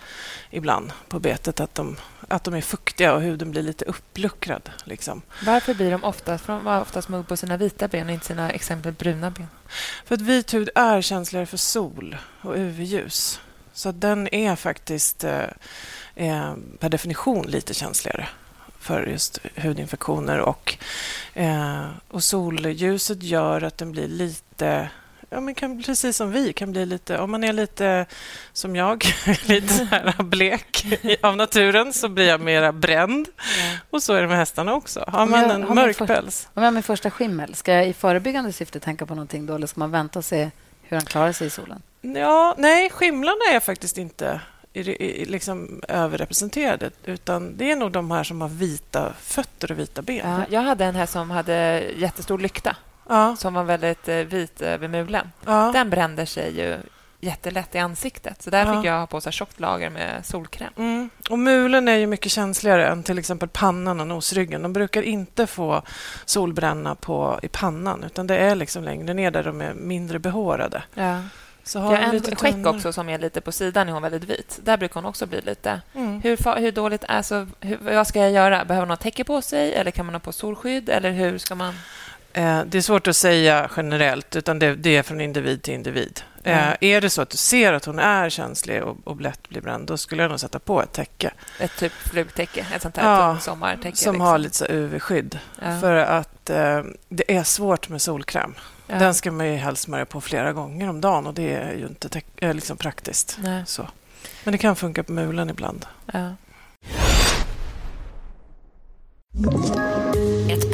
ibland 0.49 0.93
på 1.07 1.19
betet, 1.19 1.59
att 1.59 1.75
de, 1.75 1.95
att 2.27 2.43
de 2.43 2.53
är 2.53 2.61
fuktiga 2.61 3.13
och 3.13 3.21
huden 3.21 3.51
blir 3.51 3.63
lite 3.63 3.85
uppluckrad. 3.85 4.69
Liksom. 4.83 5.21
Varför 5.45 5.73
blir 5.73 5.91
de 5.91 6.03
oftast, 6.03 6.45
för 6.45 6.53
de 6.53 6.67
oftast 6.67 7.09
mugg 7.09 7.27
på 7.27 7.37
sina 7.37 7.57
vita 7.57 7.87
ben 7.87 8.07
och 8.07 8.13
inte 8.13 8.25
sina 8.25 8.51
exempel 8.51 8.91
bruna 8.93 9.31
ben? 9.31 9.47
För 10.05 10.15
att 10.15 10.21
vit 10.21 10.53
hud 10.53 10.69
är 10.75 11.01
känsligare 11.01 11.45
för 11.45 11.57
sol 11.57 12.17
och 12.41 12.57
UV-ljus. 12.57 13.39
Så 13.73 13.91
den 13.91 14.33
är 14.33 14.55
faktiskt 14.55 15.23
eh, 15.23 15.43
eh, 16.15 16.53
per 16.79 16.89
definition 16.89 17.47
lite 17.47 17.73
känsligare 17.73 18.27
för 18.79 19.05
just 19.05 19.39
hudinfektioner. 19.55 20.39
Och, 20.39 20.77
eh, 21.34 21.86
och 22.07 22.24
solljuset 22.24 23.24
gör 23.24 23.62
att 23.62 23.77
den 23.77 23.91
blir 23.91 24.07
lite 24.07 24.89
ja, 25.29 25.39
men 25.39 25.55
kan, 25.55 25.84
precis 25.84 26.17
som 26.17 26.31
vi, 26.31 26.53
kan 26.53 26.72
bli 26.72 26.86
lite... 26.86 27.17
Om 27.17 27.31
man 27.31 27.43
är 27.43 27.53
lite 27.53 28.05
som 28.53 28.75
jag, 28.75 29.05
lite 29.46 29.74
så 29.74 29.84
här 29.84 30.24
blek 30.24 30.86
av 31.22 31.38
naturen 31.38 31.93
så 31.93 32.10
blir 32.10 32.27
jag 32.27 32.41
mera 32.41 32.72
bränd. 32.72 33.27
Ja. 33.38 33.77
Och 33.89 34.03
så 34.03 34.13
är 34.13 34.22
det 34.22 34.27
med 34.27 34.38
hästarna 34.38 34.74
också. 34.74 35.03
Har 35.07 35.25
man 35.25 35.41
jag, 35.41 35.51
en 35.51 35.75
mörk 35.75 35.98
för, 35.98 36.07
päls... 36.07 36.48
Om 36.53 36.63
jag 36.63 36.67
har 36.67 36.74
min 36.74 36.84
första 36.84 37.12
skimmel, 37.12 37.55
ska 37.55 37.74
jag 37.74 37.88
i 37.88 37.93
förebyggande 37.93 38.53
syfte 38.53 38.79
tänka 38.79 39.05
på 39.05 39.15
någonting 39.15 39.46
då 39.46 39.55
eller 39.55 39.67
ska 39.67 39.79
man 39.79 39.91
vänta 39.91 40.19
och 40.19 40.25
se 40.25 40.51
hur 40.81 40.98
han 40.98 41.05
klarar 41.05 41.31
sig 41.31 41.48
i 41.48 41.50
solen? 41.50 41.81
Ja, 42.01 42.55
nej, 42.57 42.89
skimlarna 42.89 43.46
är 43.51 43.60
faktiskt 43.60 43.98
inte 43.98 44.41
liksom 45.27 45.81
överrepresenterade 45.88 46.91
utan 47.05 47.57
det 47.57 47.72
är 47.72 47.75
nog 47.75 47.91
de 47.91 48.12
här 48.12 48.24
som 48.24 48.41
har 48.41 48.50
vita 48.50 49.13
fötter 49.19 49.72
och 49.72 49.79
vita 49.79 50.01
ben. 50.01 50.29
Ja, 50.29 50.46
jag 50.50 50.62
hade 50.62 50.86
en 50.86 50.96
här 50.96 51.05
som 51.05 51.31
hade 51.31 51.84
jättestor 51.98 52.39
lykta 52.39 52.75
ja. 53.10 53.36
som 53.36 53.53
var 53.53 53.63
väldigt 53.63 54.07
eh, 54.07 54.15
vit 54.15 54.62
över 54.62 54.88
mulen. 54.88 55.31
Ja. 55.46 55.72
Den 55.74 55.89
brände 55.89 56.25
sig 56.25 56.60
ju 56.60 56.77
jättelätt 57.19 57.75
i 57.75 57.77
ansiktet. 57.77 58.41
Så 58.41 58.50
där 58.50 58.75
fick 58.75 58.86
jag 58.86 59.00
ha 59.00 59.07
på 59.07 59.22
sig 59.22 59.31
tjockt 59.31 59.60
lager 59.60 59.89
med 59.89 60.25
solkräm. 60.25 60.74
Mm. 60.77 61.10
Och 61.29 61.39
mulen 61.39 61.88
är 61.88 61.96
ju 61.96 62.07
mycket 62.07 62.31
känsligare 62.31 62.88
än 62.88 63.03
till 63.03 63.19
exempel 63.19 63.50
pannan 63.50 64.00
och 64.00 64.07
nosryggen. 64.07 64.62
De 64.62 64.74
brukar 64.74 65.01
inte 65.01 65.48
få 65.48 65.81
solbränna 66.25 66.96
på, 66.96 67.39
i 67.43 67.48
pannan 67.48 68.03
utan 68.03 68.27
det 68.27 68.38
är 68.38 68.55
liksom 68.55 68.84
längre 68.84 69.13
ner 69.13 69.31
där 69.31 69.43
de 69.43 69.62
är 69.62 69.74
mindre 69.74 70.19
behårade. 70.19 70.84
Ja. 70.93 71.22
Så 71.67 71.79
har 71.79 71.93
jag 71.93 72.01
har 72.01 72.13
en 72.13 72.36
skäck 72.36 72.65
också 72.65 72.93
som 72.93 73.09
är 73.09 73.19
lite 73.19 73.41
på 73.41 73.51
sidan, 73.51 73.88
är 73.89 73.93
hon 73.93 74.01
väldigt 74.01 74.24
vit. 74.24 74.59
Där 74.63 74.77
brukar 74.77 74.95
hon 74.95 75.05
också 75.05 75.25
bli 75.25 75.41
lite... 75.41 75.81
Mm. 75.95 76.21
Hur, 76.21 76.59
hur 76.59 76.71
dåligt... 76.71 77.03
Alltså, 77.07 77.47
hur, 77.59 77.77
vad 77.81 78.07
ska 78.07 78.19
jag 78.19 78.31
göra? 78.31 78.65
Behöver 78.65 78.86
hon 78.86 78.89
ha 78.89 78.97
täcke 78.97 79.24
på 79.24 79.41
sig 79.41 79.74
eller 79.74 79.91
kan 79.91 80.05
man 80.05 80.15
ha 80.15 80.19
på 80.19 80.31
solskydd? 80.31 80.89
Eller 80.89 81.12
hur 81.12 81.38
ska 81.38 81.55
man... 81.55 81.74
Eh, 82.33 82.62
det 82.65 82.77
är 82.77 82.81
svårt 82.81 83.07
att 83.07 83.15
säga 83.15 83.69
generellt, 83.77 84.36
utan 84.36 84.59
det, 84.59 84.75
det 84.75 84.97
är 84.97 85.03
från 85.03 85.21
individ 85.21 85.62
till 85.62 85.74
individ. 85.74 86.21
Mm. 86.43 86.75
Är 86.81 87.01
det 87.01 87.09
så 87.09 87.21
att 87.21 87.29
du 87.29 87.38
ser 87.38 87.74
att 87.74 87.86
hon 87.86 88.00
är 88.00 88.29
känslig 88.29 88.83
och, 88.83 88.97
och 89.03 89.21
lätt 89.21 89.50
blir 89.50 89.62
bränd, 89.62 89.88
då 89.88 89.97
skulle 89.97 90.21
jag 90.21 90.29
nog 90.29 90.39
sätta 90.39 90.59
på 90.59 90.81
ett 90.81 90.91
täcke. 90.91 91.31
Ett 91.59 91.77
typ 91.77 91.91
flugtäcke? 91.91 92.65
Ett 92.75 92.81
sånt 92.81 92.97
här 92.97 93.21
ja, 93.21 93.39
sommartäcke? 93.39 93.97
Som 93.97 94.13
liksom. 94.13 94.21
har 94.21 94.38
lite 94.38 94.65
UV-skydd. 94.65 95.39
Ja. 95.62 95.79
För 95.79 95.95
att 95.95 96.50
eh, 96.50 96.81
det 97.09 97.36
är 97.36 97.43
svårt 97.43 97.89
med 97.89 98.01
solkräm. 98.01 98.55
Ja. 98.88 99.00
Den 99.00 99.13
ska 99.13 99.32
man 99.32 99.48
ju 99.48 99.56
helst 99.56 99.84
smörja 99.84 100.06
på 100.06 100.22
flera 100.22 100.53
gånger 100.53 100.89
om 100.89 101.01
dagen 101.01 101.27
och 101.27 101.34
det 101.34 101.53
är 101.53 101.74
ju 101.74 101.88
inte 101.88 102.22
är 102.36 102.53
liksom 102.53 102.77
praktiskt. 102.77 103.39
Så. 103.65 103.88
Men 104.44 104.51
det 104.51 104.58
kan 104.58 104.75
funka 104.75 105.03
på 105.03 105.12
mulen 105.12 105.50
ibland. 105.50 105.86
Ja. 106.13 106.36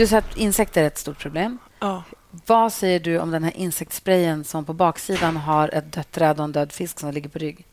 Du 0.00 0.06
sa 0.06 0.18
att 0.18 0.36
insekter 0.36 0.82
är 0.82 0.86
ett 0.86 0.98
stort 0.98 1.18
problem. 1.18 1.58
Ja. 1.78 2.02
Vad 2.46 2.72
säger 2.72 3.00
du 3.00 3.18
om 3.18 3.30
den 3.30 3.44
här 3.44 3.56
insektssprayen 3.56 4.44
som 4.44 4.64
på 4.64 4.72
baksidan 4.72 5.36
har 5.36 5.68
ett 5.68 5.92
dött 5.92 6.12
träd 6.12 6.38
och 6.38 6.44
en 6.44 6.52
död 6.52 6.72
fisk 6.72 7.00
som 7.00 7.10
ligger 7.10 7.28
på 7.28 7.38
rygg? 7.38 7.66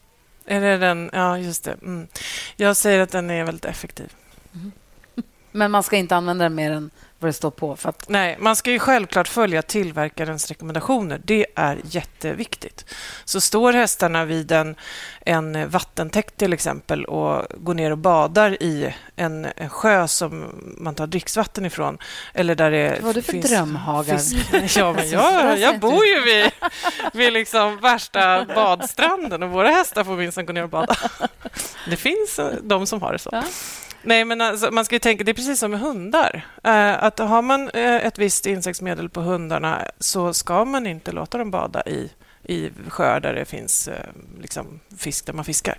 Är 0.45 0.61
det 0.61 0.77
den? 0.77 1.09
Ja, 1.13 1.37
just 1.37 1.63
det. 1.63 1.71
Mm. 1.81 2.07
Jag 2.55 2.77
säger 2.77 2.99
att 2.99 3.11
den 3.11 3.31
är 3.31 3.43
väldigt 3.43 3.65
effektiv. 3.65 4.13
Mm. 4.53 4.71
Men 5.51 5.71
man 5.71 5.83
ska 5.83 5.97
inte 5.97 6.15
använda 6.15 6.45
den 6.45 6.55
mer 6.55 6.71
än 6.71 6.89
vad 7.19 7.29
det 7.29 7.33
står 7.33 7.51
på. 7.51 7.75
För 7.75 7.89
att... 7.89 8.09
Nej, 8.09 8.37
man 8.39 8.55
ska 8.55 8.71
ju 8.71 8.79
självklart 8.79 9.27
följa 9.27 9.61
tillverkarens 9.61 10.47
rekommendationer. 10.47 11.21
Det 11.23 11.45
är 11.55 11.77
jätteviktigt. 11.83 12.85
Så 13.25 13.41
står 13.41 13.73
hästarna 13.73 14.25
vid 14.25 14.51
en, 14.51 14.75
en 15.19 15.69
vattentäkt 15.69 16.37
till 16.37 16.53
exempel 16.53 17.05
och 17.05 17.45
går 17.57 17.73
ner 17.73 17.91
och 17.91 17.97
badar 17.97 18.63
i 18.63 18.93
en, 19.15 19.47
en 19.55 19.69
sjö 19.69 20.07
som 20.07 20.45
man 20.77 20.95
tar 20.95 21.07
dricksvatten 21.07 21.65
ifrån 21.65 21.97
eller 22.33 22.55
där 22.55 22.71
det 22.71 22.99
Vad 23.01 23.09
är 23.09 23.13
det 23.13 23.21
för 23.21 23.33
drömhagar? 23.33 24.19
Ja, 24.77 24.93
men 24.93 25.09
jag, 25.09 25.59
jag 25.59 25.79
bor 25.79 26.05
ju 26.05 26.21
vid, 26.21 26.51
vid 27.13 27.33
liksom 27.33 27.77
värsta 27.79 28.45
badstranden 28.55 29.43
och 29.43 29.49
våra 29.49 29.69
hästar 29.69 30.03
får 30.03 30.15
minsann 30.15 30.45
gå 30.45 30.53
ner 30.53 30.63
och 30.63 30.69
bada. 30.69 30.95
Det 31.89 31.97
finns 31.97 32.39
de 32.61 32.87
som 32.87 33.01
har 33.01 33.13
det 33.13 33.19
så. 33.19 33.29
Ja. 33.31 33.43
Nej, 34.01 34.25
men 34.25 34.41
alltså, 34.41 34.71
man 34.71 34.85
ska 34.85 34.99
tänka, 34.99 35.23
det 35.23 35.31
är 35.31 35.33
precis 35.33 35.59
som 35.59 35.71
med 35.71 35.79
hundar. 35.79 36.45
Eh, 36.63 37.03
att 37.07 37.19
har 37.19 37.41
man 37.41 37.69
eh, 37.69 37.95
ett 37.95 38.17
visst 38.17 38.45
insektsmedel 38.45 39.09
på 39.09 39.21
hundarna 39.21 39.85
så 39.99 40.33
ska 40.33 40.65
man 40.65 40.87
inte 40.87 41.11
låta 41.11 41.37
dem 41.37 41.51
bada 41.51 41.83
i, 41.85 42.11
i 42.43 42.71
sjöar 42.87 43.19
där 43.19 43.33
det 43.33 43.45
finns 43.45 43.87
eh, 43.87 44.09
liksom, 44.41 44.79
fisk, 44.97 45.25
där 45.25 45.33
man 45.33 45.45
fiskar. 45.45 45.77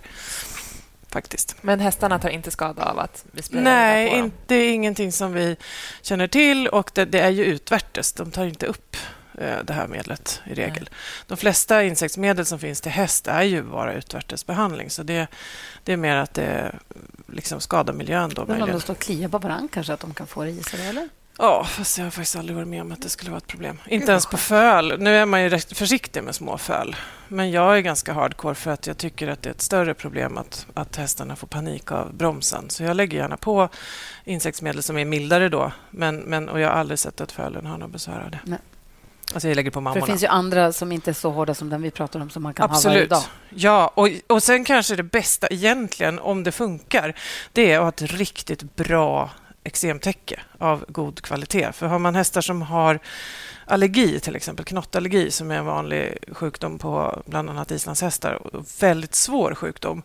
Faktiskt. 1.11 1.55
Men 1.61 1.79
hästarna 1.79 2.19
tar 2.19 2.29
inte 2.29 2.51
skada 2.51 2.83
av 2.83 2.99
att 2.99 3.25
vi 3.31 3.41
sprayar 3.41 3.63
Nej, 3.63 4.17
in, 4.17 4.31
det 4.47 4.55
är 4.55 4.73
ingenting 4.73 5.11
som 5.11 5.33
vi 5.33 5.57
känner 6.01 6.27
till 6.27 6.67
och 6.67 6.91
det, 6.93 7.05
det 7.05 7.19
är 7.19 7.29
ju 7.29 7.45
utvärtes. 7.45 8.13
De 8.13 8.31
tar 8.31 8.45
inte 8.45 8.65
upp 8.65 8.95
Eh, 9.39 9.63
det 9.63 9.73
här 9.73 9.87
medlet 9.87 10.41
i 10.45 10.53
regel. 10.53 10.89
Nej. 10.91 10.99
De 11.27 11.37
flesta 11.37 11.83
insektsmedel 11.83 12.45
som 12.45 12.59
finns 12.59 12.81
till 12.81 12.91
häst 12.91 13.27
är 13.27 13.43
ju 13.43 13.63
bara 13.63 13.93
utvärtesbehandling. 13.93 14.89
Så 14.89 15.03
det, 15.03 15.27
det 15.83 15.93
är 15.93 15.97
mer 15.97 16.15
att 16.15 16.33
det 16.33 16.75
liksom 17.27 17.61
skadar 17.61 17.93
miljön. 17.93 18.29
Då, 18.29 18.45
Men 18.45 18.61
om 18.61 18.71
de 18.71 18.81
står 18.81 18.93
och 18.93 18.99
kliar 18.99 19.29
på 19.29 19.37
varandra 19.37 19.67
kanske 19.73 19.93
att 19.93 19.99
de 19.99 20.13
kan 20.13 20.27
få 20.27 20.43
det 20.43 20.49
i 20.49 20.63
sig? 20.63 20.87
Eller? 20.87 21.09
Ja, 21.41 21.63
fast 21.63 21.97
jag 21.97 22.05
har 22.05 22.11
faktiskt 22.11 22.35
aldrig 22.35 22.55
varit 22.55 22.67
med 22.67 22.81
om 22.81 22.91
att 22.91 23.01
det 23.01 23.09
skulle 23.09 23.31
vara 23.31 23.37
ett 23.37 23.47
problem. 23.47 23.77
Inte 23.85 24.11
ens 24.11 24.25
på 24.25 24.37
föl. 24.37 24.99
Nu 24.99 25.15
är 25.15 25.25
man 25.25 25.41
ju 25.41 25.49
rätt 25.49 25.77
försiktig 25.77 26.23
med 26.23 26.35
små 26.35 26.57
föl. 26.57 26.95
Men 27.27 27.51
jag 27.51 27.77
är 27.77 27.81
ganska 27.81 28.13
hardcore 28.13 28.55
för 28.55 28.71
att 28.71 28.87
jag 28.87 28.97
tycker 28.97 29.27
att 29.27 29.41
det 29.41 29.49
är 29.49 29.51
ett 29.51 29.61
större 29.61 29.93
problem 29.93 30.37
att, 30.37 30.67
att 30.73 30.95
hästarna 30.95 31.35
får 31.35 31.47
panik 31.47 31.91
av 31.91 32.13
bromsen. 32.13 32.69
Så 32.69 32.83
jag 32.83 32.95
lägger 32.95 33.17
gärna 33.17 33.37
på 33.37 33.69
insektsmedel 34.23 34.83
som 34.83 34.97
är 34.97 35.05
mildare 35.05 35.49
då. 35.49 35.71
Men, 35.89 36.17
men, 36.17 36.49
och 36.49 36.59
jag 36.59 36.69
har 36.69 36.75
aldrig 36.75 36.99
sett 36.99 37.21
att 37.21 37.31
fölen 37.31 37.65
har 37.65 37.77
något 37.77 37.91
besvär 37.91 38.21
av 38.25 38.31
det. 38.31 38.39
Nej. 38.43 38.59
Alltså 39.33 39.47
jag 39.47 39.55
lägger 39.55 39.71
på 39.71 39.81
mammorna. 39.81 40.01
För 40.01 40.07
det 40.07 40.11
finns 40.13 40.23
ju 40.23 40.27
andra 40.27 40.73
som 40.73 40.91
inte 40.91 41.11
är 41.11 41.13
så 41.13 41.29
hårda 41.31 41.53
som 41.53 41.69
den 41.69 41.81
vi 41.81 41.91
pratar 41.91 42.19
om 42.19 42.29
som 42.29 42.43
man 42.43 42.53
kan 42.53 42.71
Absolut. 42.71 42.85
ha 42.85 42.93
varje 42.93 43.07
dag. 43.07 43.23
Ja, 43.49 43.91
och, 43.95 44.09
och 44.27 44.43
sen 44.43 44.63
kanske 44.63 44.95
det 44.95 45.03
bästa 45.03 45.47
egentligen, 45.47 46.19
om 46.19 46.43
det 46.43 46.51
funkar, 46.51 47.15
det 47.51 47.71
är 47.71 47.77
att 47.77 47.99
ha 47.99 48.05
ett 48.05 48.13
riktigt 48.13 48.75
bra 48.75 49.29
eksemtäcke 49.69 50.39
av 50.57 50.85
god 50.87 51.21
kvalitet. 51.21 51.71
För 51.71 51.87
har 51.87 51.99
man 51.99 52.15
hästar 52.15 52.41
som 52.41 52.61
har 52.61 52.99
allergi, 53.65 54.19
till 54.19 54.35
exempel 54.35 54.65
knottallergi 54.65 55.31
som 55.31 55.51
är 55.51 55.55
en 55.55 55.65
vanlig 55.65 56.17
sjukdom 56.31 56.79
på 56.79 57.23
bland 57.25 57.49
annat 57.49 57.71
islandshästar, 57.71 58.33
och 58.33 58.65
väldigt 58.79 59.15
svår 59.15 59.55
sjukdom, 59.55 60.03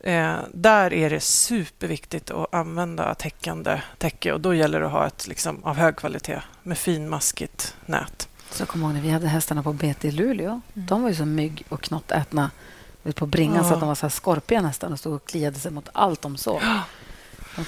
Eh, 0.00 0.36
där 0.54 0.92
är 0.92 1.10
det 1.10 1.20
superviktigt 1.20 2.30
att 2.30 2.54
använda 2.54 3.14
täckande 3.14 3.80
täcke 3.98 4.32
och 4.32 4.40
då 4.40 4.54
gäller 4.54 4.80
det 4.80 4.86
att 4.86 4.92
ha 4.92 5.06
ett 5.06 5.26
liksom, 5.28 5.64
av 5.64 5.76
hög 5.76 5.96
kvalitet 5.96 6.42
med 6.62 6.78
finmaskigt 6.78 7.74
nät. 7.86 8.28
Så 8.50 8.66
kom 8.66 8.82
ihåg 8.82 8.94
när 8.94 9.00
vi 9.00 9.10
hade 9.10 9.28
hästarna 9.28 9.62
på 9.62 9.72
bete 9.72 10.08
i 10.08 10.10
Luleå. 10.10 10.48
Mm. 10.50 10.86
De 10.86 11.02
var 11.02 11.08
ju 11.08 11.14
så 11.14 11.24
mygg 11.24 11.64
och 11.68 11.80
knottätna 11.80 12.50
på 13.14 13.26
bringan 13.26 13.56
ja. 13.56 13.64
så 13.64 13.74
att 13.74 13.80
de 13.80 13.88
var 13.88 13.94
så 13.94 14.02
här 14.02 14.10
skorpiga 14.10 14.60
nästan 14.60 14.92
och 14.92 14.98
stod 14.98 15.14
och 15.14 15.24
kliade 15.24 15.58
sig 15.58 15.70
mot 15.70 15.88
allt 15.92 16.22
de 16.22 16.36
såg. 16.36 16.62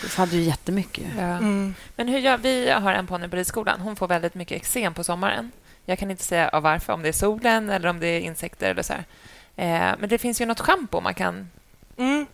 De 0.03 0.09
hade 0.17 0.37
ju 0.37 0.43
jättemycket. 0.43 1.07
Ja. 1.17 1.23
Mm. 1.23 1.75
Men 1.97 2.09
hur 2.09 2.19
gör, 2.19 2.37
vi 2.37 2.71
har 2.71 2.93
en 2.93 3.07
ponny 3.07 3.29
på 3.29 3.37
ridskolan. 3.37 3.81
Hon 3.81 3.97
får 3.97 4.09
väldigt 4.09 4.35
mycket 4.35 4.57
eksem 4.57 4.95
på 4.95 5.05
sommaren. 5.05 5.53
Jag 5.85 5.99
kan 5.99 6.11
inte 6.11 6.25
säga 6.25 6.49
av 6.49 6.63
varför, 6.63 6.93
om 6.93 7.03
det 7.03 7.09
är 7.09 7.13
solen 7.13 7.71
eller 7.71 7.89
om 7.89 8.01
det 8.01 8.07
är 8.07 8.21
insekter 8.21 8.71
eller 8.71 8.83
så 8.83 8.93
eh, 8.93 9.95
men 9.99 10.09
det 10.09 10.19
finns 10.19 10.41
ju 10.41 10.47
något 10.47 10.61
schampo 10.61 11.01
man 11.01 11.15
kan 11.15 11.51
Mm. 12.01 12.27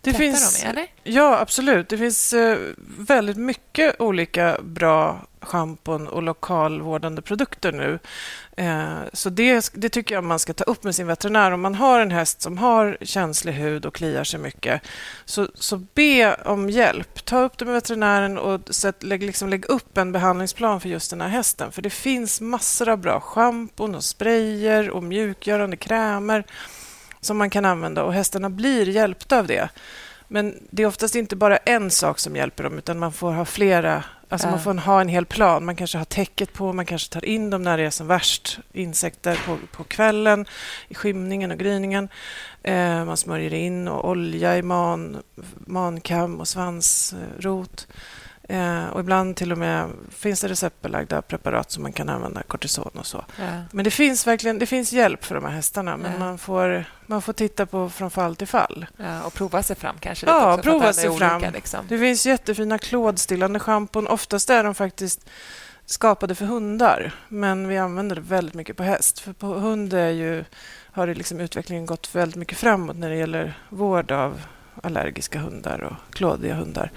Det 0.00 0.14
finns, 0.14 0.62
dem 0.62 0.68
i, 0.68 0.70
eller? 0.70 0.86
Ja, 1.02 1.38
absolut. 1.38 1.88
Det 1.88 1.98
finns 1.98 2.32
eh, 2.32 2.58
väldigt 2.98 3.36
mycket 3.36 4.00
olika 4.00 4.58
bra 4.62 5.26
schampon 5.46 6.08
och 6.08 6.22
lokalvårdande 6.22 7.22
produkter 7.22 7.72
nu. 7.72 7.98
Eh, 8.56 8.98
så 9.12 9.30
det, 9.30 9.70
det, 9.74 9.88
tycker 9.88 10.14
jag 10.14 10.24
man 10.24 10.38
ska 10.38 10.52
ta 10.52 10.64
upp 10.64 10.84
med 10.84 10.94
sin 10.94 11.06
veterinär. 11.06 11.50
Om 11.50 11.60
man 11.60 11.74
har 11.74 12.00
en 12.00 12.10
häst 12.10 12.42
som 12.42 12.58
har 12.58 12.98
känslig 13.00 13.52
hud 13.52 13.86
och 13.86 13.94
kliar 13.94 14.24
sig 14.24 14.40
mycket, 14.40 14.82
så, 15.24 15.48
så 15.54 15.76
be 15.94 16.34
om 16.34 16.70
hjälp. 16.70 17.24
Ta 17.24 17.40
upp 17.42 17.58
det 17.58 17.64
med 17.64 17.74
veterinären 17.74 18.38
och 18.38 18.74
sätt, 18.74 19.02
lägg, 19.02 19.22
liksom, 19.22 19.48
lägg 19.48 19.64
upp 19.64 19.98
en 19.98 20.12
behandlingsplan 20.12 20.80
för 20.80 20.88
just 20.88 21.10
den 21.10 21.20
här 21.20 21.28
hästen. 21.28 21.72
För 21.72 21.82
det 21.82 21.90
finns 21.90 22.40
massor 22.40 22.88
av 22.88 22.98
bra 22.98 23.20
schampon 23.20 23.94
och 23.94 24.04
sprayer 24.04 24.90
och 24.90 25.02
mjukgörande 25.02 25.76
krämer 25.76 26.44
som 27.20 27.36
man 27.36 27.50
kan 27.50 27.64
använda 27.64 28.04
och 28.04 28.12
hästarna 28.12 28.50
blir 28.50 28.88
hjälpta 28.88 29.38
av 29.38 29.46
det. 29.46 29.68
Men 30.28 30.54
det 30.70 30.82
är 30.82 30.86
oftast 30.86 31.14
inte 31.14 31.36
bara 31.36 31.56
en 31.56 31.90
sak 31.90 32.18
som 32.18 32.36
hjälper 32.36 32.64
dem, 32.64 32.78
utan 32.78 32.98
man 32.98 33.12
får 33.12 33.32
ha 33.32 33.44
flera. 33.44 34.04
Alltså 34.28 34.46
Ja. 34.46 34.50
Man 34.50 34.60
får 34.60 34.74
ha 34.74 35.00
en 35.00 35.08
hel 35.08 35.26
plan. 35.26 35.64
Man 35.64 35.76
kanske 35.76 35.98
har 35.98 36.04
täcket 36.04 36.52
på, 36.52 36.72
man 36.72 36.86
kanske 36.86 37.12
tar 37.12 37.24
in 37.24 37.50
dem 37.50 37.62
när 37.62 37.76
det 37.76 37.82
är 37.82 37.90
som 37.90 38.06
värst. 38.06 38.58
Insekter 38.72 39.40
på, 39.46 39.58
på 39.72 39.84
kvällen, 39.84 40.46
i 40.88 40.94
skymningen 40.94 41.50
och 41.50 41.58
gryningen. 41.58 42.08
Eh, 42.62 43.04
man 43.04 43.16
smörjer 43.16 43.54
in 43.54 43.88
och 43.88 44.08
olja 44.08 44.58
i 44.58 44.62
man, 44.62 45.22
mankam 45.66 46.40
och 46.40 46.48
svansrot. 46.48 47.86
Eh, 47.90 47.94
och 48.92 49.00
ibland 49.00 49.36
till 49.36 49.52
och 49.52 49.58
med 49.58 49.90
finns 50.10 50.40
det 50.40 50.48
receptbelagda 50.48 51.22
preparat 51.22 51.70
som 51.70 51.82
man 51.82 51.92
kan 51.92 52.08
använda, 52.08 52.42
kortison 52.42 52.90
och 52.94 53.06
så. 53.06 53.24
Ja. 53.38 53.44
Men 53.72 53.84
det 53.84 53.90
finns 53.90 54.26
verkligen 54.26 54.58
det 54.58 54.66
finns 54.66 54.92
hjälp 54.92 55.24
för 55.24 55.34
de 55.34 55.44
här 55.44 55.52
hästarna, 55.52 55.96
men 55.96 56.12
Ja. 56.12 56.18
man, 56.18 56.38
får, 56.38 56.84
man 57.06 57.22
får 57.22 57.32
titta 57.32 57.66
på 57.66 57.88
från 57.90 58.10
fall 58.10 58.36
till 58.36 58.46
fall. 58.46 58.86
Ja, 58.96 59.22
och 59.22 59.34
prova 59.34 59.62
sig 59.62 59.76
fram 59.76 59.96
kanske. 60.00 60.26
Ja, 60.26 60.52
också, 60.54 60.62
prova 60.62 60.92
sig 60.92 61.08
olika, 61.08 61.40
fram. 61.40 61.52
Liksom. 61.52 61.86
Det 61.88 61.98
finns 61.98 62.26
jättefina 62.26 62.78
klådstillande 62.78 63.58
schampon. 63.60 64.06
Oftast 64.06 64.50
är 64.50 64.64
de 64.64 64.74
faktiskt 64.74 65.28
skapade 65.86 66.34
för 66.34 66.44
hundar, 66.46 67.12
men 67.28 67.68
vi 67.68 67.78
använder 67.78 68.16
det 68.16 68.22
väldigt 68.22 68.54
mycket 68.54 68.76
på 68.76 68.82
häst. 68.82 69.18
För 69.20 69.32
på 69.32 69.46
hund 69.46 69.92
är 69.92 70.10
ju, 70.10 70.44
har 70.92 71.06
det 71.06 71.14
liksom 71.14 71.40
utvecklingen 71.40 71.86
gått 71.86 72.14
väldigt 72.14 72.36
mycket 72.36 72.58
framåt 72.58 72.96
när 72.96 73.10
det 73.10 73.16
gäller 73.16 73.58
vård 73.68 74.12
av 74.12 74.40
allergiska 74.82 75.38
hundar 75.38 75.82
och 75.82 76.14
klådiga 76.14 76.54
hundar. 76.54 76.90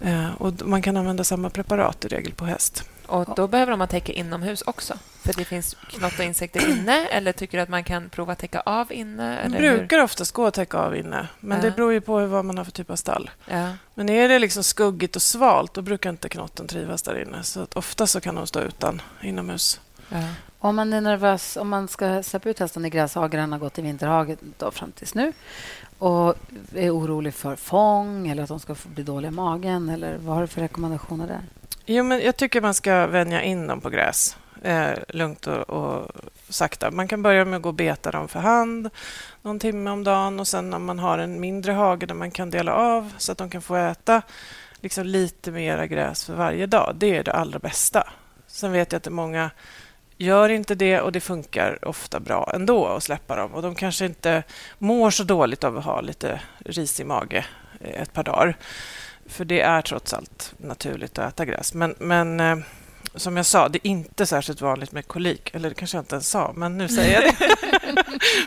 Eh, 0.00 0.34
och 0.38 0.52
man 0.66 0.82
kan 0.82 0.96
använda 0.96 1.24
samma 1.24 1.50
preparat 1.50 2.04
i 2.04 2.08
regel 2.08 2.32
på 2.32 2.44
häst. 2.44 2.84
Och 3.06 3.28
då 3.36 3.48
behöver 3.48 3.76
man 3.76 3.88
täcka 3.88 4.12
inomhus 4.12 4.62
också. 4.62 4.94
För 5.22 5.32
det 5.32 5.44
finns 5.44 5.74
knott 5.90 6.18
och 6.18 6.24
insekter 6.24 6.70
inne. 6.70 7.06
Eller 7.06 7.32
tycker 7.32 7.58
du 7.58 7.62
att 7.62 7.68
man 7.68 7.84
kan 7.84 8.08
prova 8.08 8.32
att 8.32 8.38
täcka 8.38 8.60
av 8.60 8.92
inne? 8.92 9.30
Det 9.34 9.40
Eller 9.40 9.60
hur? 9.70 9.78
brukar 9.78 9.98
oftast 10.02 10.32
gå 10.32 10.46
att 10.46 10.54
täcka 10.54 10.78
av 10.78 10.96
inne, 10.96 11.28
men 11.40 11.58
Ja. 11.58 11.64
det 11.64 11.70
beror 11.70 11.92
ju 11.92 12.00
på 12.00 12.26
vad 12.26 12.44
man 12.44 12.58
har 12.58 12.64
för 12.64 12.72
typ 12.72 12.90
av 12.90 12.96
stall. 12.96 13.30
Ja. 13.48 13.72
Men 13.94 14.08
är 14.08 14.28
det 14.28 14.38
liksom 14.38 14.64
skuggigt 14.64 15.16
och 15.16 15.22
svalt, 15.22 15.74
då 15.74 15.82
brukar 15.82 16.10
inte 16.10 16.28
knotten 16.28 16.66
trivas 16.66 17.02
där 17.02 17.22
inne. 17.22 17.42
Så 17.42 17.60
att 17.62 17.76
ofta 17.76 18.06
så 18.06 18.20
kan 18.20 18.34
de 18.34 18.46
stå 18.46 18.60
utan 18.60 19.02
inomhus. 19.22 19.80
Ja. 20.08 20.18
Om 20.58 20.76
man 20.76 20.92
är 20.92 21.00
nervös, 21.00 21.56
om 21.56 21.68
man 21.68 21.88
ska 21.88 22.22
släppa 22.22 22.48
ut 22.48 22.58
hästen 22.58 22.84
i 22.84 22.90
gräshagen, 22.90 23.40
han 23.40 23.52
har 23.52 23.58
gått 23.58 23.78
i 23.78 23.82
vinterhagen 23.82 24.36
då 24.58 24.70
fram 24.70 24.92
tills 24.92 25.14
nu 25.14 25.32
och 26.00 26.34
är 26.74 26.90
orolig 26.90 27.34
för 27.34 27.56
fång 27.56 28.28
eller 28.28 28.42
att 28.42 28.48
de 28.48 28.60
ska 28.60 28.74
bli 28.84 29.02
dåliga 29.02 29.30
i 29.30 29.34
magen, 29.34 29.88
eller 29.88 30.18
vad 30.18 30.34
har 30.34 30.42
du 30.42 30.46
för 30.48 30.60
rekommendationer 30.60 31.26
där? 31.26 31.40
Jo, 31.86 32.04
men 32.04 32.20
jag 32.20 32.36
tycker 32.36 32.60
man 32.60 32.74
ska 32.74 33.06
vänja 33.06 33.42
in 33.42 33.66
dem 33.66 33.80
på 33.80 33.90
gräs. 33.90 34.36
Eh, 34.62 34.90
lugnt 35.08 35.46
och, 35.46 35.70
och 35.70 36.10
sakta. 36.48 36.90
Man 36.90 37.08
kan 37.08 37.22
börja 37.22 37.44
med 37.44 37.56
att 37.56 37.62
gå 37.62 37.68
och 37.68 37.74
beta 37.74 38.10
dem 38.10 38.28
för 38.28 38.40
hand 38.40 38.90
någon 39.42 39.58
timme 39.58 39.90
om 39.90 40.04
dagen 40.04 40.40
och 40.40 40.48
sen 40.48 40.74
om 40.74 40.84
man 40.84 40.98
har 40.98 41.18
en 41.18 41.40
mindre 41.40 41.72
hage 41.72 42.06
där 42.06 42.14
man 42.14 42.30
kan 42.30 42.50
dela 42.50 42.74
av 42.74 43.12
så 43.18 43.32
att 43.32 43.38
de 43.38 43.50
kan 43.50 43.62
få 43.62 43.76
äta 43.76 44.22
liksom 44.80 45.06
lite 45.06 45.50
mera 45.50 45.86
gräs 45.86 46.24
för 46.24 46.34
varje 46.34 46.66
dag. 46.66 46.94
Det 46.98 47.16
är 47.16 47.24
det 47.24 47.32
allra 47.32 47.58
bästa. 47.58 48.08
Sen 48.46 48.72
vet 48.72 48.92
jag 48.92 48.96
att 48.96 49.02
det 49.02 49.08
är 49.08 49.12
många 49.12 49.50
gör 50.20 50.48
inte 50.48 50.74
det 50.74 51.00
och 51.00 51.12
det 51.12 51.20
funkar 51.20 51.88
ofta 51.88 52.20
bra 52.20 52.50
ändå 52.54 52.86
att 52.86 53.02
släppa 53.02 53.36
dem. 53.36 53.54
Och 53.54 53.62
de 53.62 53.74
kanske 53.74 54.04
inte 54.04 54.42
mår 54.78 55.10
så 55.10 55.24
dåligt 55.24 55.64
av 55.64 55.78
att 55.78 55.84
ha 55.84 56.00
lite 56.00 56.40
risig 56.58 57.06
mage 57.06 57.44
eh, 57.80 58.02
ett 58.02 58.12
par 58.12 58.22
dagar. 58.24 58.56
För 59.26 59.44
det 59.44 59.60
är 59.60 59.82
trots 59.82 60.12
allt 60.14 60.54
naturligt 60.56 61.18
att 61.18 61.32
äta 61.32 61.44
gräs. 61.44 61.74
Men, 61.74 61.94
men 61.98 62.40
eh, 62.40 62.56
som 63.14 63.36
jag 63.36 63.46
sa, 63.46 63.68
det 63.68 63.78
är 63.78 63.90
inte 63.90 64.26
särskilt 64.26 64.60
vanligt 64.60 64.92
med 64.92 65.06
kolik. 65.06 65.54
Eller 65.54 65.68
det 65.68 65.74
kanske 65.74 65.96
jag 65.96 66.02
inte 66.02 66.14
ens 66.14 66.28
sa, 66.28 66.52
men 66.56 66.78
nu 66.78 66.88
säger 66.88 67.22
jag 67.22 67.34
det. 67.38 67.54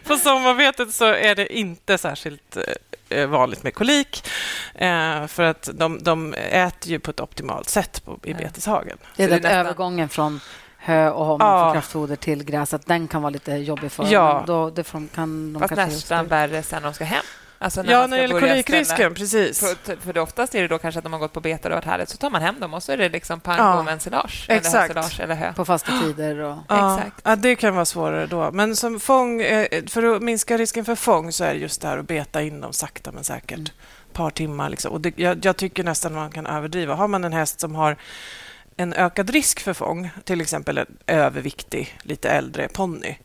På 0.07 0.15
sommarbetet 0.17 0.93
så 0.93 1.05
är 1.05 1.35
det 1.35 1.57
inte 1.57 1.97
särskilt 1.97 2.57
eh, 3.09 3.27
vanligt 3.27 3.63
med 3.63 3.73
kolik. 3.73 4.23
För 5.27 5.41
att 5.41 5.69
de, 5.73 5.99
de 6.03 6.33
äter 6.33 6.91
ju 6.91 6.99
på 6.99 7.11
ett 7.11 7.19
optimalt 7.19 7.69
sätt 7.69 8.05
på, 8.05 8.19
i 8.23 8.33
beteshagen. 8.33 8.97
Det 9.15 9.23
är 9.23 9.27
Så 9.27 9.29
det 9.29 9.35
är 9.35 9.39
den 9.39 9.41
nästan- 9.41 9.59
övergången 9.59 10.09
från 10.09 10.39
hö 10.85 11.09
och 11.09 11.31
om 11.31 11.37
Ja. 11.39 11.65
för 11.67 11.73
kraftfoder 11.73 12.15
till 12.15 12.43
gräs, 12.43 12.73
att 12.73 12.85
den 12.85 13.07
kan 13.07 13.21
vara 13.21 13.29
lite 13.29 13.51
jobbig 13.51 13.91
för 13.91 14.05
Ja. 14.09 14.33
dem. 14.33 14.43
Då, 14.45 14.69
det 14.69 14.83
får, 14.83 15.03
kan 15.15 15.53
de 15.53 15.59
Fast 15.59 15.75
kanske 15.75 15.95
nästan 15.95 16.27
värre 16.27 16.63
sen 16.63 16.83
de 16.83 16.93
ska 16.93 17.03
hem. 17.03 17.23
Alltså 17.59 17.83
ja, 17.85 17.99
man 17.99 18.09
när 18.09 18.17
det 18.17 18.21
gäller 18.23 18.39
kolikrisken, 18.39 19.13
precis. 19.13 19.59
För, 19.59 19.95
för 20.01 20.13
det 20.13 20.21
oftast 20.21 20.55
är 20.55 20.61
det 20.61 20.67
då 20.67 20.77
kanske 20.77 20.97
att 20.99 21.03
de 21.03 21.13
har 21.13 21.19
gått 21.19 21.33
på 21.33 21.39
bete 21.39 21.67
och 21.67 21.71
har 21.73 21.77
varit 21.77 21.85
härligt, 21.85 22.09
så 22.09 22.17
tar 22.17 22.29
man 22.29 22.41
hem 22.41 22.59
dem 22.59 22.73
och 22.73 22.83
så 22.83 22.91
är 22.91 22.97
det 22.97 23.09
liksom 23.09 23.39
pang 23.39 23.57
Ja. 23.57 23.83
med 23.83 23.93
ensilage. 23.93 24.45
Eller 24.49 24.57
Exakt. 24.59 24.95
hösilage 24.95 25.19
eller 25.19 25.35
hö. 25.35 25.53
på 25.53 25.65
fasta 25.65 25.91
tider. 26.01 26.39
Och, 26.39 26.57
Ja, 26.69 26.97
Exakt. 26.97 27.21
Ja, 27.23 27.35
det 27.35 27.55
kan 27.55 27.75
vara 27.75 27.85
svårare 27.85 28.25
då. 28.25 28.51
Men 28.51 28.75
som 28.75 28.99
fång, 28.99 29.41
eh, 29.41 29.67
för 29.87 30.15
att 30.15 30.21
minska 30.21 30.57
risken 30.57 30.85
för 30.85 30.95
fång 30.95 31.31
så 31.31 31.43
är 31.43 31.53
det 31.53 31.59
just 31.59 31.81
det 31.81 31.87
här 31.87 31.97
att 31.97 32.07
beta 32.07 32.41
in 32.41 32.61
dem 32.61 32.73
sakta 32.73 33.11
men 33.11 33.23
säkert. 33.23 33.51
Mm. 33.57 33.65
Ett 34.07 34.13
par 34.13 34.29
timmar. 34.29 34.69
Liksom. 34.69 34.91
Och 34.91 35.01
det, 35.01 35.13
jag, 35.19 35.45
jag 35.45 35.57
tycker 35.57 35.83
nästan 35.83 36.13
man 36.13 36.31
kan 36.31 36.45
överdriva. 36.45 36.95
Har 36.95 37.07
man 37.07 37.23
en 37.23 37.33
häst 37.33 37.59
som 37.59 37.75
har 37.75 37.97
en 38.77 38.93
ökad 38.93 39.29
risk 39.29 39.59
för 39.59 39.73
fång, 39.73 40.09
till 40.23 40.41
exempel 40.41 40.77
en 40.77 40.97
överviktig, 41.07 41.97
lite 42.03 42.29
äldre 42.29 42.67
ponny, 42.67 43.15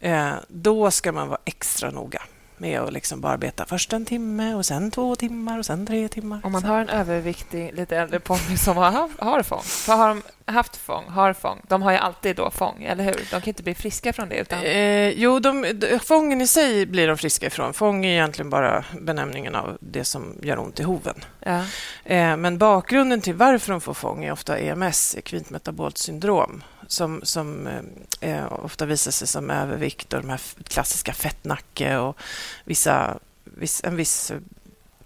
eh, 0.00 0.32
då 0.48 0.90
ska 0.90 1.12
man 1.12 1.28
vara 1.28 1.40
extra 1.44 1.90
noga 1.90 2.22
med 2.62 2.80
att 2.80 2.92
liksom 2.92 3.20
bara 3.20 3.38
beta 3.38 3.64
först 3.66 3.92
en 3.92 4.04
timme 4.04 4.54
och 4.54 4.66
sen 4.66 4.90
två 4.90 5.16
timmar 5.16 5.58
och 5.58 5.66
sen 5.66 5.86
tre 5.86 6.08
timmar. 6.08 6.40
Om 6.44 6.52
man 6.52 6.64
har 6.64 6.80
en 6.80 6.88
överviktig, 6.88 7.74
lite 7.74 7.96
äldre 7.96 8.20
ponny 8.20 8.56
som 8.56 8.76
har, 8.76 8.90
haft- 8.90 9.20
har 9.20 9.42
fång, 9.42 9.62
för 9.62 9.92
har 9.92 10.08
de 10.08 10.22
haft 10.52 10.76
fång, 10.76 11.04
har 11.08 11.32
fång, 11.32 11.60
de 11.68 11.82
har 11.82 11.92
ju 11.92 11.98
alltid 11.98 12.36
då 12.36 12.50
fång, 12.50 12.84
eller 12.84 13.04
hur? 13.04 13.14
De 13.14 13.28
kan 13.30 13.44
inte 13.44 13.62
bli 13.62 13.74
friska 13.74 14.12
från 14.12 14.28
det. 14.28 14.36
Utan... 14.36 14.62
Eh, 14.62 15.08
jo, 15.08 15.38
de, 15.40 15.62
de, 15.74 15.98
fången 15.98 16.40
i 16.40 16.46
sig 16.46 16.86
blir 16.86 17.08
de 17.08 17.16
friska 17.16 17.46
ifrån. 17.46 17.72
Fång 17.72 18.04
är 18.04 18.10
egentligen 18.10 18.50
bara 18.50 18.84
benämningen 19.00 19.54
av 19.54 19.78
det 19.80 20.04
som 20.04 20.36
gör 20.42 20.58
ont 20.58 20.80
i 20.80 20.82
hoven. 20.82 21.24
Ja. 21.40 21.64
Eh, 22.04 22.36
men 22.36 22.58
bakgrunden 22.58 23.20
till 23.20 23.34
varför 23.34 23.72
de 23.72 23.80
får 23.80 23.94
fång 23.94 24.24
är 24.24 24.32
ofta 24.32 24.58
EMS, 24.58 25.14
ekvintmetabolt 25.16 25.98
syndrom, 25.98 26.64
som, 26.86 27.20
som 27.24 27.66
eh, 27.66 27.80
eh, 28.20 28.52
ofta 28.52 28.86
visar 28.86 29.10
sig 29.10 29.28
som 29.28 29.50
övervikt 29.50 30.12
och 30.12 30.20
de 30.22 30.28
här 30.30 30.40
klassiska 30.64 31.12
fettnacke 31.12 31.96
och 31.96 32.16
vissa, 32.64 33.18
viss, 33.44 33.80
en 33.84 33.96
viss 33.96 34.30
eh, 34.30 34.38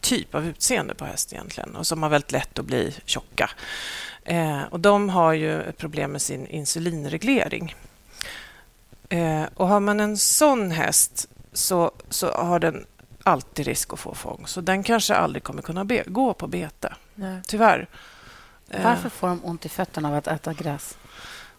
typ 0.00 0.34
av 0.34 0.46
utseende 0.46 0.94
på 0.94 1.04
häst 1.04 1.32
egentligen 1.32 1.76
och 1.76 1.86
som 1.86 2.02
har 2.02 2.10
väldigt 2.10 2.32
lätt 2.32 2.58
att 2.58 2.64
bli 2.64 2.94
tjocka. 3.04 3.50
Eh, 4.24 4.62
och 4.62 4.80
de 4.80 5.08
har 5.08 5.32
ju 5.32 5.62
ett 5.62 5.78
problem 5.78 6.12
med 6.12 6.22
sin 6.22 6.46
insulinreglering. 6.46 7.74
Eh, 9.08 9.42
och 9.54 9.68
har 9.68 9.80
man 9.80 10.00
en 10.00 10.18
sån 10.18 10.70
häst 10.70 11.28
så, 11.52 11.92
så 12.10 12.32
har 12.32 12.58
den 12.58 12.86
alltid 13.22 13.66
risk 13.66 13.92
att 13.92 14.00
få 14.00 14.14
fång. 14.14 14.44
Så 14.46 14.60
den 14.60 14.82
kanske 14.82 15.14
aldrig 15.14 15.42
kommer 15.42 15.62
kunna 15.62 15.84
be- 15.84 16.04
gå 16.06 16.34
på 16.34 16.46
bete, 16.46 16.94
Nej. 17.14 17.40
tyvärr. 17.46 17.88
Eh, 18.70 18.84
varför 18.84 19.08
får 19.08 19.28
de 19.28 19.44
ont 19.44 19.66
i 19.66 19.68
fötterna 19.68 20.08
av 20.08 20.14
att 20.14 20.26
äta 20.26 20.52
gräs? 20.52 20.96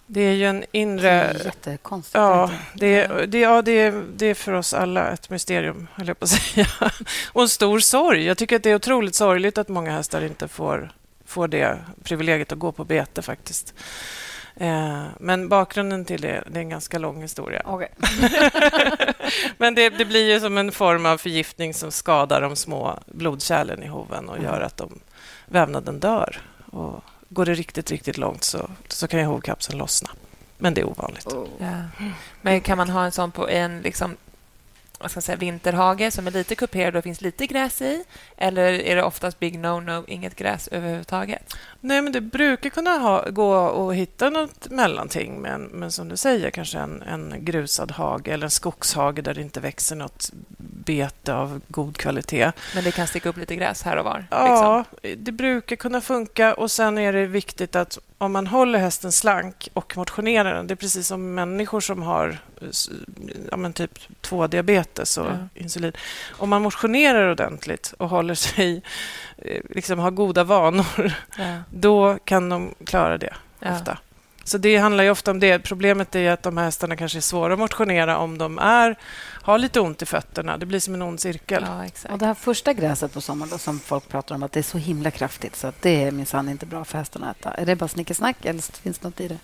Det 0.10 0.22
är 0.22 0.34
ju 0.34 0.46
en 0.46 0.60
Det 0.60 0.68
inre... 0.72 1.10
är 1.10 1.46
jättekonstigt. 1.46 2.16
Ja, 2.16 2.52
det, 2.74 3.02
är- 3.02 3.28
det, 3.28 3.40
ja 3.40 3.62
det, 3.62 3.72
är, 3.72 4.04
det 4.16 4.26
är 4.26 4.34
för 4.34 4.54
oss 4.54 4.74
alla 4.74 5.08
ett 5.12 5.30
mysterium, 5.30 5.88
höll 5.94 6.08
jag 6.08 6.20
på 6.20 6.24
att 6.24 6.30
säga. 6.44 6.68
Och 7.34 7.42
en 7.42 7.50
stor 7.50 7.80
sorg. 7.80 8.26
Jag 8.26 8.38
tycker 8.38 8.56
att 8.56 8.64
det 8.64 8.70
är 8.70 8.76
otroligt 8.76 9.16
sorgligt 9.16 9.58
att 9.58 9.68
många 9.68 9.92
hästar 9.92 10.22
inte 10.22 10.48
får, 10.48 10.92
får 11.26 11.48
det 11.48 11.78
privilegiet 12.04 12.52
att 12.52 12.60
gå 12.60 12.72
på 12.72 12.84
bete 12.84 13.22
faktiskt. 13.22 13.74
Eh, 14.56 15.04
men 15.20 15.50
bakgrunden 15.50 16.06
till 16.06 16.22
det, 16.22 16.44
det 16.52 16.58
är 16.60 16.62
en 16.62 16.70
ganska 16.70 16.98
lång 16.98 17.22
historia. 17.22 17.62
Okej. 17.66 17.90
Men 19.58 19.76
det, 19.76 19.90
det 19.90 20.06
blir 20.06 20.34
ju 20.34 20.40
som 20.40 20.58
en 20.58 20.72
form 20.72 21.06
av 21.06 21.18
förgiftning 21.18 21.74
som 21.74 21.92
skadar 21.92 22.42
de 22.42 22.56
små 22.56 23.00
blodkärlen 23.06 23.84
i 23.84 23.88
hoven 23.88 24.30
och 24.30 24.44
gör 24.44 24.62
att 24.62 24.78
de, 24.78 25.00
vävnaden 25.46 26.00
dör. 26.00 26.42
Och 26.72 27.04
går 27.30 27.46
det 27.46 27.54
riktigt, 27.54 27.92
riktigt 27.92 28.18
långt 28.18 28.44
så, 28.44 28.70
så 28.88 29.08
kan 29.08 29.20
ju 29.20 29.26
hovkapseln 29.26 29.78
lossna. 29.78 30.10
Men 30.58 30.74
det 30.74 30.82
är 30.82 30.86
ovanligt. 30.86 31.28
Ja. 31.60 31.84
Men 32.42 32.62
kan 32.62 32.78
man 32.78 32.90
ha 32.90 33.06
en 33.06 33.12
sån 33.12 33.32
på 33.32 33.50
en 33.50 33.82
liksom, 33.82 34.18
vad 35.00 35.12
ska 35.12 35.22
säga, 35.22 35.36
vinterhage 35.36 36.14
som 36.14 36.28
är 36.28 36.32
lite 36.32 36.56
kuperad 36.56 36.96
och 36.96 37.04
finns 37.04 37.22
lite 37.22 37.48
gräs 37.48 37.82
i? 37.82 38.04
Eller 38.38 38.74
är 38.74 38.96
det 38.96 39.04
oftast 39.04 39.40
big 39.40 39.60
no-no, 39.60 40.04
inget 40.08 40.36
gräs 40.36 40.68
överhuvudtaget? 40.68 41.56
Nej, 41.82 42.02
men 42.02 42.14
det 42.14 42.22
brukar 42.22 42.70
kunna 42.70 42.90
ha, 42.92 43.30
gå 43.30 43.90
att 43.90 43.96
hitta 43.96 44.30
något 44.30 44.70
mellanting. 44.70 45.42
Men, 45.42 45.64
men 45.64 45.92
som 45.92 46.10
du 46.10 46.18
säger, 46.18 46.50
kanske 46.50 46.80
en, 46.80 47.02
en 47.02 47.36
grusad 47.40 47.92
hage 47.92 48.32
eller 48.32 48.46
en 48.46 48.52
skogshage 48.52 49.22
där 49.24 49.34
det 49.34 49.42
inte 49.42 49.60
växer 49.60 49.96
något 49.96 50.30
bete 50.58 51.34
av 51.34 51.62
god 51.68 51.98
kvalitet. 51.98 52.52
Men 52.76 52.84
det 52.84 52.92
kan 52.92 53.08
sticka 53.08 53.30
upp 53.30 53.38
lite 53.38 53.56
gräs 53.56 53.84
här 53.84 53.98
och 53.98 54.06
var? 54.06 54.26
Ja, 54.32 54.78
Liksom. 55.02 55.24
det 55.24 55.32
brukar 55.32 55.76
kunna 55.76 56.02
funka. 56.02 56.54
Och 56.54 56.72
Sen 56.72 56.98
är 56.98 57.14
det 57.14 57.26
viktigt 57.26 57.76
att 57.76 58.00
om 58.18 58.32
man 58.32 58.48
håller 58.48 58.80
hästen 58.80 59.12
slank 59.12 59.70
och 59.74 59.98
motionerar 59.98 60.54
den, 60.56 60.68
det 60.68 60.74
är 60.74 60.76
precis 60.76 61.08
som 61.08 61.34
människor 61.36 61.80
som 61.80 62.02
har 62.04 62.38
ja, 63.52 63.72
typ 63.74 64.00
2-diabetes 64.22 65.18
och 65.18 65.26
Ja. 65.32 65.38
insulin. 65.54 65.92
Om 66.32 66.50
man 66.50 66.62
motionerar 66.62 67.32
ordentligt 67.32 67.94
och 68.00 68.10
håller 68.10 68.34
sig, 68.36 68.82
eh, 69.38 69.62
liksom 69.70 70.00
har 70.00 70.12
goda 70.12 70.44
vanor, 70.44 71.14
Ja. 71.38 71.58
då 71.70 72.18
kan 72.24 72.50
de 72.50 72.74
klara 72.86 73.18
det 73.18 73.34
ofta. 73.62 73.98
Så 74.48 74.58
det 74.58 74.78
handlar 74.78 75.04
ju 75.04 75.10
ofta 75.10 75.32
om 75.32 75.40
det. 75.40 75.60
Problemet 75.60 76.16
är 76.16 76.32
att 76.32 76.44
de 76.44 76.58
här 76.58 76.66
hästarna 76.66 76.96
kanske 76.96 77.20
är 77.20 77.22
svåra 77.22 77.54
att 77.54 77.60
motionera 77.60 78.18
om 78.18 78.38
de 78.38 78.60
är, 78.60 78.96
har 79.42 79.58
lite 79.58 79.80
ont 79.80 80.02
i 80.02 80.06
fötterna. 80.06 80.58
Det 80.58 80.66
blir 80.66 80.80
som 80.80 80.94
en 80.94 81.02
ond 81.02 81.20
cirkel. 81.20 81.64
Ja, 81.68 81.86
exakt. 81.86 82.14
Och 82.14 82.20
det 82.20 82.26
här 82.26 82.34
första 82.34 82.74
gräset 82.74 83.14
på 83.14 83.22
sommaren 83.22 83.50
då, 83.50 83.58
som 83.58 83.80
folk 83.80 84.10
pratar 84.10 84.36
om 84.36 84.44
att 84.44 84.52
det 84.52 84.60
är 84.60 84.64
så 84.64 84.78
himla 84.78 85.12
kraftigt 85.12 85.56
så 85.56 85.68
att 85.68 85.82
det 85.82 86.04
är 86.04 86.12
minsann 86.12 86.50
inte 86.50 86.66
bra 86.66 86.86
för 86.86 86.98
hästarna 86.98 87.30
att 87.30 87.40
äta. 87.40 87.54
Är 87.54 87.66
det 87.66 87.76
bara 87.76 87.88
snickesnack 87.88 88.46
eller 88.46 88.62
finns 88.82 89.00
det 89.00 89.08
något 89.08 89.20
i 89.20 89.28
det? 89.28 89.38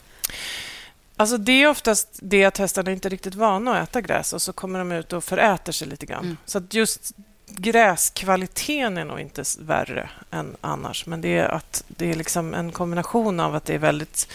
Alltså 1.16 1.38
det 1.38 1.63
är 1.63 1.68
oftast 1.68 2.20
det 2.22 2.46
att 2.46 2.58
hästarna 2.58 2.92
inte 2.92 3.08
är 3.08 3.10
riktigt 3.10 3.36
vana 3.36 3.80
att 3.80 3.89
äta 3.89 4.02
gräs 4.02 4.34
och 4.34 4.42
så 4.42 4.54
kommer 4.54 4.80
de 4.80 4.92
ut 4.92 5.13
och 5.13 5.24
föräter 5.24 5.72
sig 5.72 5.88
lite 5.88 6.06
grann. 6.06 6.24
Mm. 6.24 6.38
Så 6.46 6.58
att 6.58 6.74
just 6.74 7.12
gräskvaliteten 7.48 8.98
är 8.98 9.06
nog 9.06 9.20
inte 9.20 9.44
värre 9.60 10.10
än 10.32 10.56
annars. 10.62 11.06
Men 11.06 11.22
det 11.22 11.38
är, 11.38 11.48
att 11.48 11.84
det 11.88 12.12
är 12.12 12.16
liksom 12.16 12.54
en 12.54 12.72
kombination 12.72 13.39
av 13.39 13.56
att 13.56 13.66
det 13.66 13.74
är 13.74 13.80
väldigt... 13.80 14.28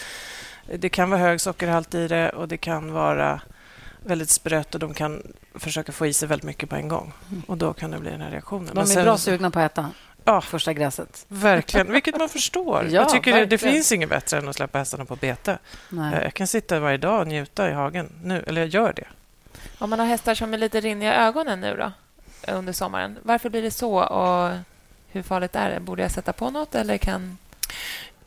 Det 0.77 0.89
kan 0.89 1.09
vara 1.09 1.19
hög 1.21 1.41
sockerhalt 1.41 1.93
i 1.95 2.07
det 2.07 2.29
och 2.29 2.47
det 2.47 2.57
kan 2.57 2.91
vara 2.93 3.41
väldigt 4.03 4.29
sprött 4.29 4.73
och 4.73 4.79
de 4.79 4.93
kan 4.93 5.23
försöka 5.55 5.91
få 5.91 6.05
i 6.07 6.13
sig 6.13 6.27
väldigt 6.27 6.45
mycket 6.45 6.69
på 6.69 6.75
en 6.75 6.87
gång. 6.87 7.13
Mm. 7.31 7.41
Och 7.47 7.57
då 7.57 7.73
kan 7.73 7.91
det 7.91 7.99
bli 7.99 8.11
den 8.11 8.21
här 8.21 8.31
reaktionen. 8.31 8.75
De 8.75 8.81
är 8.81 8.85
sen- 8.85 9.03
bra 9.03 9.17
sugna 9.17 9.51
på 9.51 9.59
att 9.59 9.71
äta 9.71 9.89
Ja. 10.23 10.41
första 10.41 10.73
gräset. 10.73 11.25
Verkligen, 11.27 11.91
vilket 11.91 12.17
man 12.17 12.29
förstår. 12.29 12.83
Ja, 12.89 12.91
jag 12.91 13.09
tycker 13.09 13.33
det, 13.35 13.45
det 13.45 13.57
finns 13.57 13.91
inget 13.91 14.09
bättre 14.09 14.37
än 14.37 14.47
att 14.47 14.55
släppa 14.55 14.77
hästarna 14.77 15.05
på 15.05 15.15
bete. 15.15 15.57
Nej. 15.89 16.23
Jag 16.23 16.33
kan 16.33 16.47
sitta 16.47 16.79
varje 16.79 16.97
dag 16.97 17.21
och 17.21 17.27
njuta 17.27 17.69
i 17.69 17.73
hagen 17.73 18.09
nu, 18.23 18.43
eller 18.47 18.61
jag 18.61 18.69
gör 18.69 18.93
det. 18.93 19.07
Om 19.79 19.89
man 19.89 19.99
har 19.99 20.05
hästar 20.05 20.35
som 20.35 20.53
är 20.53 20.57
lite 20.57 20.79
rinniga 20.81 21.13
i 21.13 21.17
ögonen 21.17 21.61
nu 21.61 21.75
då, 21.77 21.91
under 22.53 22.73
sommaren, 22.73 23.17
varför 23.23 23.49
blir 23.49 23.61
det 23.61 23.71
så 23.71 23.99
och 24.03 24.51
hur 25.11 25.21
farligt 25.23 25.55
är 25.55 25.69
det? 25.69 25.79
Borde 25.79 26.01
jag 26.01 26.11
sätta 26.11 26.33
på 26.33 26.49
något 26.49 26.75
eller 26.75 26.97
kan... 26.97 27.37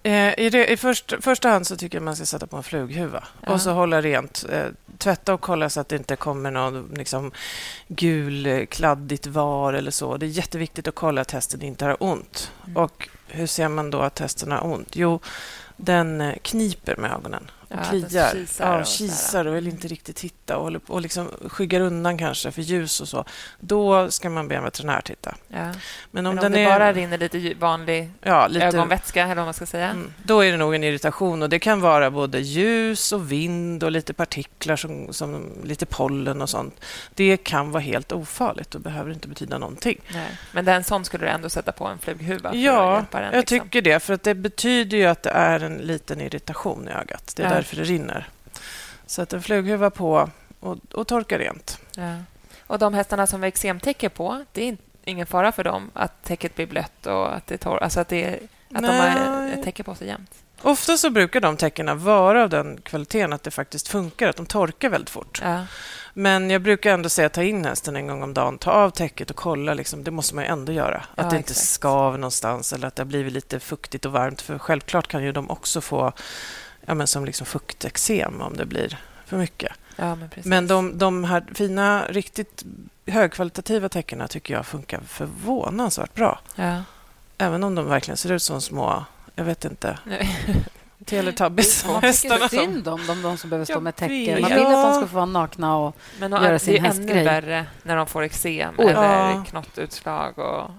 Eh, 0.02 0.38
I, 0.40 0.50
det, 0.50 0.72
i 0.72 0.76
först, 0.76 1.14
första 1.20 1.48
hand 1.48 1.66
så 1.66 1.76
tycker 1.76 1.98
jag 1.98 2.02
man 2.02 2.16
ska 2.16 2.26
sätta 2.26 2.46
på 2.46 2.56
en 2.56 2.62
flughuva 2.62 3.24
Ja. 3.40 3.52
och 3.52 3.60
så 3.60 3.70
hålla 3.70 4.00
rent. 4.00 4.44
Eh, 4.52 4.64
tvätta 4.98 5.34
och 5.34 5.40
kolla 5.40 5.70
så 5.70 5.80
att 5.80 5.88
det 5.88 5.96
inte 5.96 6.16
kommer 6.16 6.50
någon 6.50 6.90
liksom, 6.96 7.32
gul 7.88 8.46
eh, 8.46 8.66
kladdigt 8.66 9.26
var 9.26 9.72
eller 9.72 9.90
så. 9.90 10.16
Det 10.16 10.26
är 10.26 10.28
jätteviktigt 10.28 10.88
att 10.88 10.94
kolla 10.94 11.20
att 11.20 11.30
hästen 11.30 11.62
inte 11.62 11.84
har 11.84 11.96
ont. 12.00 12.52
Mm. 12.64 12.76
Och 12.76 13.08
hur 13.26 13.46
ser 13.46 13.68
man 13.68 13.90
då 13.90 14.00
att 14.00 14.18
hästen 14.18 14.52
har 14.52 14.64
ont? 14.64 14.96
Jo, 14.96 15.20
den 15.76 16.34
kniper 16.42 16.96
med 16.96 17.12
ögonen 17.12 17.50
och 17.72 17.78
Ja, 17.78 17.82
att 18.00 18.08
kliar. 18.08 18.30
kisar 18.32 18.72
ja, 18.72 18.80
och 18.80 18.86
kisar 18.86 19.44
och 19.44 19.56
vill 19.56 19.68
inte 19.68 19.88
riktigt 19.88 20.20
hitta 20.20 20.56
och, 20.56 20.86
på- 20.86 20.92
och 20.92 21.00
liksom 21.00 21.30
skyggar 21.48 21.80
undan 21.80 22.18
kanske 22.18 22.50
för 22.50 22.62
ljus 22.62 23.00
och 23.00 23.08
så. 23.08 23.24
Då 23.60 24.10
ska 24.10 24.30
man 24.30 24.48
be 24.48 24.54
en 24.56 24.64
veterinär 24.64 25.00
titta. 25.00 25.34
Ja. 25.48 25.56
Men 25.58 25.66
om, 25.66 25.74
Men 26.10 26.26
om 26.26 26.36
den 26.36 26.52
det 26.52 26.60
är... 26.60 26.68
bara 26.68 26.92
rinner 26.92 27.18
lite 27.18 27.54
vanlig 27.58 28.10
ja, 28.22 28.46
lite, 28.46 28.66
ögonvätska, 28.66 29.22
eller 29.24 29.34
vad 29.34 29.44
man 29.44 29.54
ska 29.54 29.66
säga. 29.66 29.90
Mm. 29.90 30.12
Då 30.24 30.40
är 30.44 30.50
det 30.50 30.56
nog 30.58 30.74
en 30.74 30.84
irritation 30.84 31.42
och 31.42 31.48
det 31.48 31.58
kan 31.58 31.80
vara 31.80 32.10
både 32.10 32.40
ljus 32.40 33.12
och 33.12 33.32
vind 33.32 33.84
och 33.84 33.92
lite 33.92 34.14
partiklar 34.14 34.76
som, 34.76 35.12
som 35.12 35.52
lite 35.64 35.86
pollen 35.86 36.42
och 36.42 36.48
sånt. 36.50 36.84
Det 37.14 37.36
kan 37.36 37.70
vara 37.70 37.80
helt 37.82 38.12
ofarligt 38.12 38.74
och 38.74 38.80
behöver 38.80 39.12
inte 39.12 39.28
betyda 39.28 39.58
någonting. 39.58 40.00
Nej. 40.12 40.38
Men 40.52 40.64
den 40.64 40.84
sån 40.84 41.04
skulle 41.04 41.26
du 41.26 41.30
ändå 41.30 41.48
sätta 41.48 41.72
på 41.72 41.86
en 41.86 41.98
flughuva 41.98 42.54
Ja, 42.54 43.04
den? 43.10 43.22
jag 43.22 43.34
liksom. 43.34 43.58
tycker 43.58 43.82
det, 43.82 44.00
för 44.00 44.14
att 44.14 44.22
det 44.22 44.34
betyder 44.34 44.96
ju 44.98 45.06
att 45.06 45.22
det 45.22 45.30
är 45.30 45.60
en 45.60 45.74
liten 45.78 46.20
irritation 46.20 46.88
i 46.88 46.90
ögat. 46.90 47.32
Det 47.36 47.42
är 47.42 47.56
Ja. 47.56 47.61
Därför 47.62 47.76
det 47.76 47.84
rinner. 47.84 48.28
Så 49.06 49.22
att 49.22 49.32
en 49.32 49.42
flughuva 49.42 49.90
på 49.90 50.30
och, 50.60 50.78
och 50.92 51.06
torka 51.08 51.38
rent. 51.38 51.78
Ja. 51.96 52.16
Och 52.66 52.78
de 52.78 52.94
hästarna 52.94 53.26
som 53.26 53.40
vi 53.40 53.44
har 53.44 53.48
eksemtäcke 53.48 54.08
på, 54.08 54.44
det 54.52 54.62
är 54.62 54.66
in- 54.68 54.78
ingen 55.04 55.26
fara 55.26 55.52
för 55.52 55.64
dem 55.64 55.90
att 55.94 56.22
täcket 56.24 56.54
blir 56.54 56.66
blött 56.66 57.06
och 57.06 57.36
att 57.36 57.46
det 57.46 57.56
tor- 57.58 57.82
alltså 57.82 58.00
att, 58.00 58.08
det, 58.08 58.38
att 58.74 58.82
de 58.82 58.86
har 58.88 59.48
ett 59.48 59.64
täcke 59.64 59.82
på 59.82 59.94
sig 59.94 60.06
jämt? 60.06 60.30
Ofta 60.62 60.96
så 60.96 61.10
brukar 61.10 61.40
de 61.40 61.56
tecknen 61.56 62.04
vara 62.04 62.42
av 62.42 62.48
den 62.48 62.80
kvaliteten 62.82 63.32
att 63.32 63.42
det 63.42 63.50
faktiskt 63.50 63.88
funkar, 63.88 64.28
att 64.28 64.36
de 64.36 64.46
torkar 64.46 64.88
väldigt 64.88 65.10
fort. 65.10 65.40
Ja. 65.44 65.66
Men 66.14 66.50
jag 66.50 66.62
brukar 66.62 66.90
ändå 66.94 67.08
säga 67.08 67.28
ta 67.28 67.42
in 67.42 67.64
hästen 67.64 67.96
en 67.96 68.06
gång 68.06 68.22
om 68.22 68.34
dagen, 68.34 68.58
ta 68.58 68.70
av 68.70 68.90
täcket 68.90 69.30
och 69.30 69.36
kolla. 69.36 69.74
Liksom, 69.74 70.04
det 70.04 70.10
måste 70.10 70.34
man 70.34 70.44
ju 70.44 70.50
ändå 70.50 70.72
göra. 70.72 70.96
Att 70.96 71.06
Ja, 71.24 71.30
det 71.30 71.36
inte 71.36 71.50
exakt. 71.50 71.68
skaver 71.68 72.18
någonstans 72.18 72.72
eller 72.72 72.88
att 72.88 72.96
det 72.96 73.02
har 73.02 73.08
blivit 73.08 73.32
lite 73.32 73.60
fuktigt 73.60 74.04
och 74.06 74.12
varmt. 74.12 74.40
För 74.42 74.58
självklart 74.58 75.06
kan 75.08 75.22
ju 75.24 75.32
de 75.32 75.50
också 75.50 75.80
få 75.80 76.12
ja, 76.86 76.94
men 76.94 77.06
som 77.06 77.24
liksom 77.24 77.46
fukteksem 77.46 78.40
om 78.40 78.56
det 78.56 78.66
blir 78.66 78.98
för 79.26 79.36
mycket. 79.36 79.72
ja, 79.96 80.14
men. 80.14 80.30
Men 80.44 80.66
de, 80.66 80.98
de 80.98 81.24
här 81.24 81.44
fina, 81.54 82.04
riktigt 82.08 82.64
högkvalitativa 83.06 83.88
täckena 83.88 84.28
tycker 84.28 84.54
jag 84.54 84.66
funkar 84.66 85.00
förvånansvärt 85.00 86.14
bra. 86.14 86.40
Ja. 86.54 86.82
Även 87.38 87.64
om 87.64 87.74
de 87.74 87.88
verkligen 87.88 88.16
ser 88.16 88.32
ut 88.32 88.42
som 88.42 88.60
små, 88.60 89.04
jag 89.34 89.44
vet 89.44 89.64
inte. 89.64 89.98
Teletubbies. 91.04 91.84
Man 91.86 92.00
tycker 92.00 92.48
synd 92.48 92.88
om 92.88 93.06
de, 93.06 93.22
de 93.22 93.36
som 93.38 93.50
behöver 93.50 93.64
stå 93.64 93.72
Jag 93.74 93.82
med 93.82 93.96
täcke. 93.96 94.34
vet. 94.34 94.40
Man 94.40 94.50
vill 94.50 94.58
att 94.62 94.72
de 94.72 94.72
Ja. 94.72 94.94
ska 94.94 95.06
få 95.06 95.14
vara 95.16 95.24
nakna. 95.26 95.76
Och, 95.76 95.96
Men 96.20 96.32
göra 96.32 96.50
det 96.52 96.58
sin 96.58 96.74
är 96.74 96.78
ännu 96.78 96.86
hästgrej. 96.88 97.24
värre 97.24 97.66
när 97.82 97.96
de 97.96 98.06
får 98.06 98.22
eksem 98.22 98.74
Oh, 98.78 98.90
eller 98.90 99.02
ja. 99.30 99.44
knottutslag. 99.48 100.38
Och, 100.38 100.70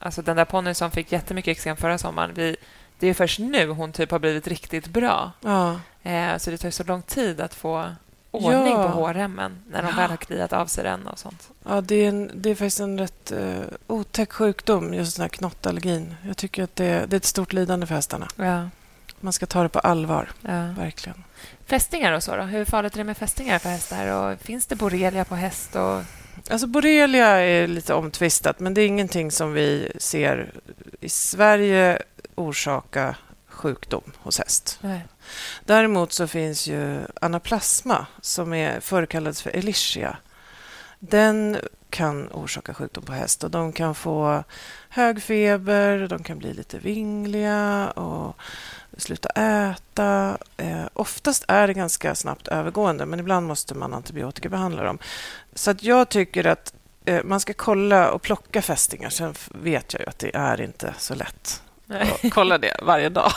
alltså 0.00 0.22
den 0.22 0.36
där 0.36 0.44
ponnyn 0.44 0.74
som 0.74 0.90
fick 0.90 1.12
jättemycket 1.12 1.52
eksem 1.52 1.76
förra 1.76 1.98
sommaren, 1.98 2.30
vi, 2.34 2.56
det 3.00 3.08
är 3.08 3.14
först 3.14 3.38
nu 3.38 3.68
hon 3.68 3.92
typ 3.92 4.10
har 4.10 4.18
blivit 4.18 4.46
riktigt 4.46 4.86
bra. 4.88 5.32
Ja. 5.40 5.80
Eh, 6.02 6.36
så 6.36 6.50
det 6.50 6.58
tar 6.58 6.70
så 6.70 6.84
lång 6.84 7.02
tid 7.02 7.40
att 7.40 7.54
få 7.54 7.86
ordning 8.30 8.72
Ja. 8.72 8.82
på 8.82 8.88
hårremmen 8.88 9.62
när 9.70 9.82
de 9.82 9.88
Ja. 9.88 9.96
väl 9.96 10.10
har 10.10 10.16
kliat 10.16 10.52
av 10.52 10.66
sig 10.66 10.84
den 10.84 11.06
och 11.06 11.18
sånt. 11.18 11.48
Ja, 11.68 11.80
det 11.80 11.94
är, 11.94 12.08
en, 12.08 12.30
det 12.34 12.50
är 12.50 12.54
faktiskt 12.54 12.80
en 12.80 12.98
rätt 12.98 13.32
uh, 13.32 13.60
otäck 13.86 14.32
sjukdom, 14.32 14.94
just 14.94 15.16
den 15.16 15.22
här 15.22 15.28
knottallergin. 15.28 16.14
Jag 16.26 16.36
tycker 16.36 16.62
att 16.62 16.76
det, 16.76 17.06
det 17.08 17.16
är 17.16 17.18
ett 17.18 17.24
stort 17.24 17.52
lidande 17.52 17.86
för 17.86 17.94
hästarna. 17.94 18.28
Ja. 18.36 18.68
Man 19.20 19.32
ska 19.32 19.46
ta 19.46 19.62
det 19.62 19.68
på 19.68 19.78
allvar, 19.78 20.28
verkligen. 20.76 21.24
Fästingar 21.66 22.12
och 22.12 22.22
så 22.22 22.36
då? 22.36 22.42
Hur 22.42 22.64
farligt 22.64 22.94
är 22.94 22.98
det 22.98 23.04
med 23.04 23.16
fästingar 23.16 23.58
för 23.58 23.68
hästar? 23.68 24.06
Och 24.06 24.38
finns 24.40 24.66
det 24.66 24.76
borrelia 24.76 25.24
på 25.24 25.34
häst? 25.34 25.76
Och... 25.76 26.02
Alltså 26.50 26.66
borrelia 26.66 27.26
är 27.28 27.66
lite 27.66 27.94
omtvistat, 27.94 28.60
men 28.60 28.74
det 28.74 28.80
är 28.82 28.86
ingenting 28.86 29.30
som 29.30 29.52
vi 29.52 29.92
ser 29.98 30.52
i 31.00 31.08
Sverige 31.08 31.98
orsaka 32.40 33.16
sjukdom 33.46 34.12
hos 34.16 34.38
häst. 34.38 34.78
Nej. 34.80 35.06
Däremot 35.64 36.12
så 36.12 36.26
finns 36.26 36.66
ju 36.66 37.00
anaplasma 37.20 38.06
som 38.20 38.54
är 38.54 38.80
förr 38.80 39.06
kallades 39.06 39.42
för 39.42 39.50
Escherichia. 39.50 40.16
Den 40.98 41.58
kan 41.90 42.28
orsaka 42.32 42.74
sjukdom 42.74 43.04
på 43.04 43.12
häst 43.12 43.44
och 43.44 43.50
de 43.50 43.72
kan 43.72 43.94
få 43.94 44.44
hög 44.88 45.22
feber, 45.22 46.06
de 46.08 46.22
kan 46.22 46.38
bli 46.38 46.52
lite 46.54 46.78
vingliga 46.78 47.90
och 47.90 48.36
sluta 48.96 49.28
äta. 49.28 50.38
Eh, 50.56 50.84
oftast 50.92 51.44
är 51.48 51.66
det 51.66 51.74
ganska 51.74 52.14
snabbt 52.14 52.48
övergående, 52.48 53.06
men 53.06 53.20
ibland 53.20 53.46
måste 53.46 53.74
man 53.74 53.94
antibiotikabehandla 53.94 54.82
dem. 54.82 54.98
Så 55.54 55.70
att 55.70 55.82
jag 55.82 56.08
tycker 56.08 56.46
att 56.46 56.74
eh, 57.04 57.24
man 57.24 57.40
ska 57.40 57.52
kolla 57.52 58.10
och 58.10 58.22
plocka 58.22 58.62
fästingar. 58.62 59.10
Sen 59.10 59.34
vet 59.48 59.92
jag 59.92 60.00
ju 60.00 60.08
att 60.08 60.18
det 60.18 60.36
är 60.36 60.60
inte 60.60 60.94
så 60.98 61.14
lätt 61.14 61.62
Att 61.90 62.30
kolla 62.32 62.58
det 62.58 62.76
varje 62.82 63.08
dag. 63.08 63.32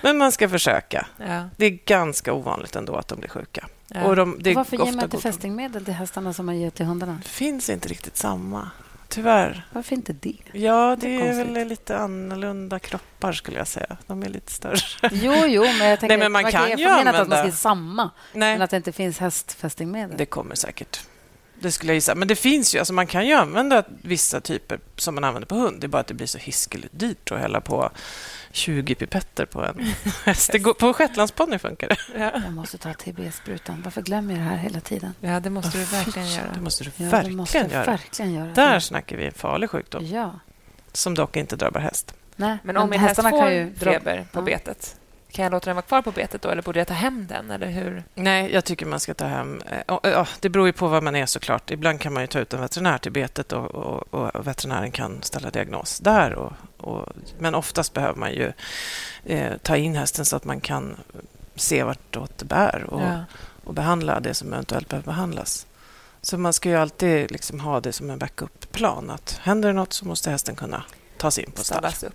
Men 0.00 0.18
man 0.18 0.32
ska 0.32 0.48
försöka. 0.48 1.06
Ja. 1.16 1.48
Det 1.56 1.66
är 1.66 1.70
ganska 1.70 2.32
ovanligt 2.32 2.76
ändå 2.76 2.96
att 2.96 3.08
de 3.08 3.18
blir 3.18 3.28
sjuka. 3.30 3.66
Ja. 3.88 4.04
Och 4.04 4.16
de, 4.16 4.36
det 4.40 4.50
är 4.50 4.52
och 4.52 4.56
varför 4.56 4.76
ger 4.76 4.92
man 4.92 5.04
inte 5.04 5.18
fästingmedel 5.18 5.84
till 5.84 5.94
hästarna 5.94 6.32
som 6.32 6.46
man 6.46 6.58
ger 6.60 6.70
till 6.70 6.86
hundarna? 6.86 7.18
Det 7.22 7.28
finns 7.28 7.70
inte 7.70 7.88
riktigt 7.88 8.16
samma, 8.16 8.70
tyvärr. 9.08 9.66
Varför 9.72 9.94
inte 9.96 10.12
det? 10.12 10.36
Ja, 10.52 10.96
Det 11.00 11.06
är 11.06 11.10
det 11.10 11.16
är 11.28 11.32
konstigt. 11.34 11.56
väl 11.56 11.68
lite 11.68 11.98
annorlunda 11.98 12.78
kroppar 12.78 13.32
skulle 13.32 13.58
jag 13.58 13.66
säga. 13.68 13.96
De 14.06 14.22
är 14.22 14.28
lite 14.28 14.52
större. 14.52 14.76
Jo, 15.12 15.34
jo, 15.46 15.62
men 15.62 15.88
jag 15.88 16.00
tänker 16.00 16.08
Nej, 16.08 16.18
men 16.18 16.32
man 16.32 16.44
att 16.44 16.50
kan 16.52 16.66
ju 16.66 16.72
inte 16.72 16.90
att 16.90 17.04
man 17.04 17.08
använda- 17.14 17.42
ska 17.42 17.52
samma, 17.52 18.10
men 18.32 18.40
Nej, 18.40 18.60
att 18.62 18.70
det 18.70 18.76
inte 18.76 18.92
finns 18.92 19.18
hästfästingmedel. 19.18 20.16
det 20.16 20.26
kommer 20.26 20.54
säkert. 20.54 21.00
Det 21.60 21.72
skulle 21.72 21.92
jag 21.92 21.94
gissa. 21.96 22.14
Men 22.14 22.28
det 22.28 22.36
finns 22.36 22.74
ju, 22.74 22.78
alltså 22.78 22.92
man 22.94 23.06
kan 23.06 23.26
ju 23.26 23.32
använda 23.34 23.82
vissa 24.02 24.40
typer 24.40 24.78
som 24.96 25.14
man 25.14 25.24
använder 25.24 25.46
på 25.46 25.54
hund. 25.54 25.80
Det 25.80 25.86
är 25.86 25.88
bara 25.88 26.00
att 26.00 26.06
det 26.06 26.14
blir 26.14 26.26
så 26.26 26.38
hiskeligt 26.38 26.98
dyrt 26.98 27.32
att 27.32 27.38
hälla 27.38 27.60
på 27.60 27.90
20 28.52 28.94
pipetter 28.94 29.44
på 29.46 29.64
en 29.64 29.94
häst. 30.24 30.52
Går, 30.58 30.74
på 30.74 30.86
en 30.86 30.94
shetlandsponny 30.94 31.58
funkar 31.58 31.88
det. 31.88 31.96
Ja. 32.18 32.30
Jag 32.44 32.52
måste 32.52 32.78
ta 32.78 32.92
TB-sprutan. 32.94 33.82
Varför 33.84 34.02
glömmer 34.02 34.34
jag 34.34 34.42
det 34.42 34.48
här 34.48 34.56
hela 34.56 34.80
tiden? 34.80 35.14
ja, 35.20 35.40
det 35.40 35.50
måste 35.50 35.78
du 35.78 35.84
verkligen 35.84 36.28
göra. 36.30 36.52
Det 36.54 36.60
måste 36.60 36.84
du 36.84 36.90
Ja, 36.96 37.04
det 37.04 37.10
verkligen 37.10 37.36
måste 37.36 37.58
jag 37.58 37.70
göra. 37.70 37.84
verkligen 37.84 38.34
göra. 38.34 38.52
Där 38.54 38.80
snackar 38.80 39.16
vi 39.16 39.26
en 39.26 39.32
farlig 39.32 39.70
sjukdom 39.70 40.06
Ja. 40.06 40.40
som 40.92 41.14
dock 41.14 41.36
inte 41.36 41.56
drabbar 41.56 41.80
häst. 41.80 42.14
Nej, 42.36 42.58
Men 42.62 42.76
om 42.76 42.90
min 42.90 43.00
häst 43.00 43.08
hästarna 43.08 43.30
får 43.30 43.38
kan 43.40 43.54
ju 43.54 43.74
feber 43.74 44.26
på 44.32 44.38
Ja. 44.40 44.42
betet, 44.44 44.96
kan 45.32 45.42
jag 45.42 45.52
låta 45.52 45.64
den 45.66 45.76
vara 45.76 45.86
kvar 45.86 46.02
på 46.02 46.10
betet 46.12 46.42
då 46.42 46.48
eller 46.48 46.62
borde 46.62 46.78
jag 46.80 46.86
ta 46.88 46.94
hem 46.94 47.26
den? 47.26 47.50
Eller 47.50 47.66
hur? 47.66 48.04
Nej, 48.14 48.52
jag 48.52 48.64
tycker 48.64 48.86
man 48.86 49.00
ska 49.00 49.14
ta 49.14 49.26
hem... 49.26 49.62
eh, 50.04 50.28
det 50.40 50.48
beror 50.48 50.66
ju 50.66 50.72
på 50.72 50.88
vad 50.88 51.02
man 51.02 51.16
är 51.16 51.26
såklart. 51.26 51.70
Ibland 51.70 52.00
kan 52.00 52.12
man 52.12 52.22
ju 52.22 52.26
ta 52.26 52.38
ut 52.38 52.54
en 52.54 52.60
veterinär 52.60 52.98
till 52.98 53.12
betet 53.12 53.52
och, 53.52 53.74
och, 53.74 54.14
och 54.14 54.46
veterinären 54.46 54.90
kan 54.90 55.22
ställa 55.22 55.50
diagnos 55.50 55.98
där. 55.98 56.32
Och, 56.34 56.52
och, 56.76 57.06
men 57.38 57.54
oftast 57.54 57.92
behöver 57.94 58.14
man 58.18 58.32
ju 58.32 58.52
eh, 59.24 59.56
ta 59.62 59.76
in 59.76 59.94
hästen 59.96 60.24
så 60.24 60.36
att 60.36 60.44
man 60.44 60.60
kan 60.60 60.96
se 61.54 61.82
vartåt 61.82 62.38
det 62.38 62.44
bär 62.44 62.84
och, 62.88 63.00
Ja. 63.02 63.24
och 63.64 63.74
behandla 63.74 64.20
det 64.20 64.34
som 64.34 64.52
eventuellt 64.52 64.88
behöver 64.88 65.06
behandlas. 65.06 65.66
Så 66.22 66.38
man 66.38 66.52
ska 66.52 66.68
ju 66.68 66.76
alltid 66.76 67.30
liksom 67.30 67.60
ha 67.60 67.80
det 67.80 67.92
som 67.92 68.10
en 68.10 68.18
backup-plan. 68.18 69.10
Att 69.10 69.40
händer 69.42 69.68
det 69.68 69.74
något 69.74 69.92
så 69.92 70.04
måste 70.06 70.30
hästen 70.30 70.56
kunna 70.56 70.82
ta 71.18 71.30
sig 71.30 71.44
in 71.44 71.50
på 71.50 71.64
stall. 71.64 71.78
Stallas 71.78 72.02
upp. 72.02 72.14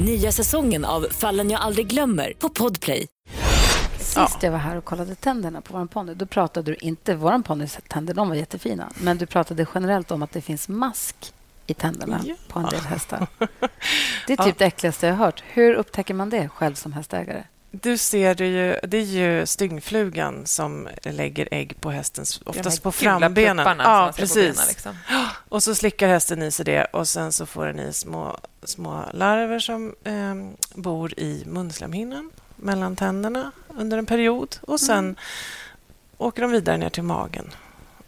Nya 0.00 0.32
säsongen 0.32 0.84
av 0.84 1.06
Fallen 1.10 1.50
jag 1.50 1.60
aldrig 1.60 1.86
glömmer 1.86 2.32
på 2.38 2.48
Podplay. 2.48 3.06
Sist 3.98 4.42
jag 4.42 4.50
var 4.50 4.58
här 4.58 4.76
och 4.76 4.84
kollade 4.84 5.14
tänderna 5.14 5.60
på 5.60 5.78
vår 5.78 5.86
ponny, 5.86 6.14
då 6.14 6.26
pratade 6.26 6.70
du 6.70 6.76
inte... 6.80 7.14
Vår 7.14 7.42
ponnys 7.42 7.78
tänder 7.88 8.14
de 8.14 8.28
var 8.28 8.36
jättefina, 8.36 8.90
men 9.00 9.18
du 9.18 9.26
pratade 9.26 9.66
generellt 9.74 10.10
om 10.10 10.22
att 10.22 10.32
det 10.32 10.40
finns 10.40 10.68
mask 10.68 11.32
i 11.66 11.74
tänderna 11.74 12.20
Ja. 12.24 12.34
på 12.48 12.58
en 12.58 12.66
del 12.66 12.80
hästar. 12.80 13.26
Det 14.26 14.32
är 14.32 14.44
typ 14.44 14.58
det 14.58 14.64
äckligaste 14.64 15.06
jag 15.06 15.14
har 15.14 15.24
hört. 15.24 15.42
Hur 15.46 15.74
upptäcker 15.74 16.14
man 16.14 16.30
det 16.30 16.48
själv 16.48 16.74
som 16.74 16.92
hästägare? 16.92 17.44
Du 17.82 17.98
ser 17.98 18.34
det 18.34 18.46
ju, 18.46 18.76
det 18.88 18.96
är 18.96 19.02
ju 19.02 19.46
styngflugan 19.46 20.46
som 20.46 20.88
lägger 21.02 21.48
ägg 21.50 21.80
på 21.80 21.90
hästens, 21.90 22.40
oftast 22.44 22.82
på 22.82 22.92
frambenen. 22.92 23.78
Ja, 23.78 24.12
precis. 24.16 24.68
liksom. 24.68 24.96
Och 25.48 25.62
så 25.62 25.74
slickar 25.74 26.08
hästen 26.08 26.42
i 26.42 26.50
sig 26.50 26.64
det 26.64 26.84
och 26.84 27.08
sen 27.08 27.32
så 27.32 27.46
får 27.46 27.66
den 27.66 27.78
i 27.78 27.92
små, 27.92 28.38
små 28.62 29.04
larver 29.12 29.58
som 29.58 29.94
eh, 30.04 30.34
bor 30.74 31.18
i 31.18 31.42
munslemhinnan 31.46 32.30
mellan 32.56 32.96
tänderna 32.96 33.52
under 33.68 33.98
en 33.98 34.06
period 34.06 34.56
och 34.60 34.80
sen 34.80 35.16
åker 36.18 36.42
de 36.42 36.50
vidare 36.50 36.76
ner 36.76 36.90
till 36.90 37.02
magen 37.02 37.50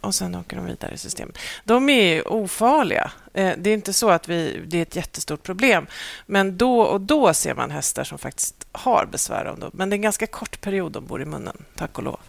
och 0.01 0.15
sen 0.15 0.35
åker 0.35 0.57
de 0.57 0.65
vidare 0.65 0.93
i 0.93 0.97
systemet. 0.97 1.37
De 1.63 1.89
är 1.89 2.27
ofarliga. 2.33 3.11
Eh, 3.33 3.53
det 3.57 3.69
är 3.69 3.73
inte 3.73 3.93
så 3.93 4.09
att 4.09 4.27
vi, 4.27 4.61
det 4.67 4.77
är 4.77 4.81
ett 4.81 4.95
jättestort 4.95 5.43
problem, 5.43 5.87
men 6.25 6.57
då 6.57 6.81
och 6.81 7.01
då 7.01 7.33
ser 7.33 7.55
man 7.55 7.71
hästar 7.71 8.03
som 8.03 8.17
faktiskt 8.17 8.67
har 8.71 9.05
besvär 9.11 9.45
av 9.45 9.59
dem. 9.59 9.71
Men 9.73 9.89
det 9.89 9.93
är 9.93 9.97
en 9.97 10.01
ganska 10.01 10.27
kort 10.27 10.61
period 10.61 10.91
de 10.91 11.05
bor 11.05 11.21
i 11.21 11.25
munnen, 11.25 11.57
tack 11.75 11.97
och 11.97 12.03
lov. 12.03 12.19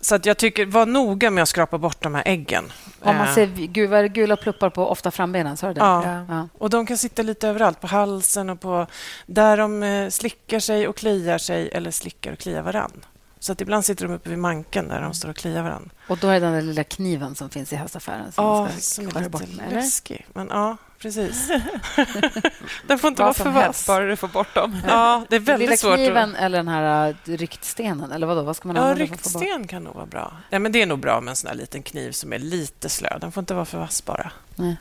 Så 0.00 0.14
att 0.14 0.26
jag 0.26 0.36
tycker, 0.36 0.66
var 0.66 0.86
noga 0.86 1.30
med 1.30 1.42
att 1.42 1.48
skrapa 1.48 1.78
bort 1.78 2.02
de 2.02 2.14
här 2.14 2.22
äggen. 2.26 2.72
Om 3.00 3.16
man 3.16 3.26
Eh, 3.26 3.34
ser 3.34 3.46
gul, 3.46 3.88
vad 3.88 3.98
är 3.98 4.02
det, 4.02 4.08
gula 4.08 4.36
pluppar 4.36 4.70
på 4.70 4.88
ofta 4.88 5.10
frambenen, 5.10 5.56
sa 5.56 5.68
du 5.68 5.74
det? 5.74 5.80
Ja. 5.80 6.24
ja. 6.28 6.48
Och 6.58 6.70
de 6.70 6.86
kan 6.86 6.98
sitta 6.98 7.22
lite 7.22 7.48
överallt, 7.48 7.80
på 7.80 7.86
halsen 7.86 8.50
och 8.50 8.60
på 8.60 8.86
där 9.26 9.56
de 9.56 9.82
eh, 9.82 10.08
slickar 10.08 10.60
sig 10.60 10.88
och 10.88 10.96
kliar 10.96 11.38
sig 11.38 11.68
eller 11.72 11.90
slickar 11.90 12.32
och 12.32 12.38
kliar 12.38 12.62
varann. 12.62 13.04
Så 13.42 13.52
att 13.52 13.60
ibland 13.60 13.84
sitter 13.84 14.06
de 14.08 14.14
uppe 14.14 14.28
vid 14.30 14.38
manken 14.38 14.88
där 14.88 15.00
de 15.02 15.14
står 15.14 15.28
och 15.28 15.36
kliar 15.36 15.62
varann. 15.62 15.90
Och 16.08 16.18
då 16.18 16.28
är 16.28 16.34
det 16.34 16.46
den 16.46 16.52
där 16.52 16.62
lilla 16.62 16.84
kniven 16.84 17.34
som 17.34 17.50
finns 17.50 17.72
i 17.72 17.76
hästaffären 17.76 18.32
som 18.32 18.44
Ja, 18.44 18.68
ska 18.68 18.80
som 18.80 19.16
är 19.24 19.28
bort 19.28 19.42
med, 19.56 19.72
läskig. 19.72 20.26
Men 20.32 20.48
ja, 20.50 20.76
precis. 20.98 21.48
den 22.86 22.98
får 22.98 23.08
inte 23.08 23.22
vara 23.22 23.34
för 23.34 23.50
vass. 23.50 23.86
bara 23.86 24.04
du 24.06 24.16
får 24.16 24.28
bort 24.28 24.54
dem. 24.54 24.80
Ja, 24.88 25.24
det 25.28 25.36
är 25.36 25.40
väldigt 25.40 25.68
lilla 25.68 25.76
svårt. 25.76 25.94
kniven 25.96 26.34
Att... 26.34 26.40
eller 26.40 26.58
den 26.58 26.68
här 26.68 27.08
uh, 27.08 27.36
ryktstenen? 27.36 28.12
Eller 28.12 28.26
vadå? 28.26 28.42
Vad 28.42 28.56
ska 28.56 28.68
man 28.68 28.76
Ja, 28.76 28.82
använda 28.82 29.02
ryktsten 29.04 29.66
kan 29.66 29.84
nog 29.84 29.94
vara 29.94 30.06
bra. 30.06 30.32
Nej, 30.50 30.60
men 30.60 30.72
det 30.72 30.82
är 30.82 30.86
nog 30.86 30.98
bra 30.98 31.20
med 31.20 31.32
en 31.32 31.36
sån 31.36 31.48
här 31.48 31.54
liten 31.56 31.82
kniv 31.82 32.12
som 32.12 32.32
är 32.32 32.38
lite 32.38 32.88
slö. 32.88 33.18
Den 33.18 33.32
får 33.32 33.40
inte 33.40 33.54
vara 33.54 33.64
för 33.64 33.78
vass 33.78 34.04
bara. 34.04 34.32
Nej. 34.56 34.76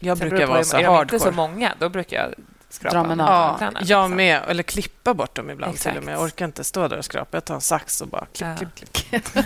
Jag 0.00 0.18
Sen 0.18 0.28
brukar 0.28 0.46
vara 0.46 0.64
så 0.64 0.76
Är 0.76 0.82
de 0.84 1.02
inte 1.02 1.18
så 1.18 1.24
hardcore. 1.24 1.36
många, 1.48 1.74
då 1.78 1.88
brukar 1.88 2.16
jag 2.16 2.34
skrapa 2.70 2.96
Dra 2.96 3.04
med 3.08 3.16
nageln. 3.16 3.58
Ja, 3.60 3.64
naglarna, 3.66 3.80
jag 3.86 4.10
med. 4.10 4.42
Eller 4.48 4.62
klippa 4.62 5.14
bort 5.14 5.34
dem 5.36 5.50
ibland 5.50 5.76
till 5.78 5.96
och 5.96 6.04
med. 6.04 6.14
Jag 6.14 6.22
orkar 6.22 6.44
inte 6.44 6.64
stå 6.64 6.88
där 6.88 6.98
och 6.98 7.04
skrapa. 7.04 7.36
Jag 7.36 7.44
tar 7.44 7.54
en 7.54 7.60
sax 7.60 8.00
och 8.00 8.08
bara 8.08 8.26
klipp, 8.32 8.48
Ja. 8.60 8.66
klipp, 8.76 8.92
klipp. 8.92 9.44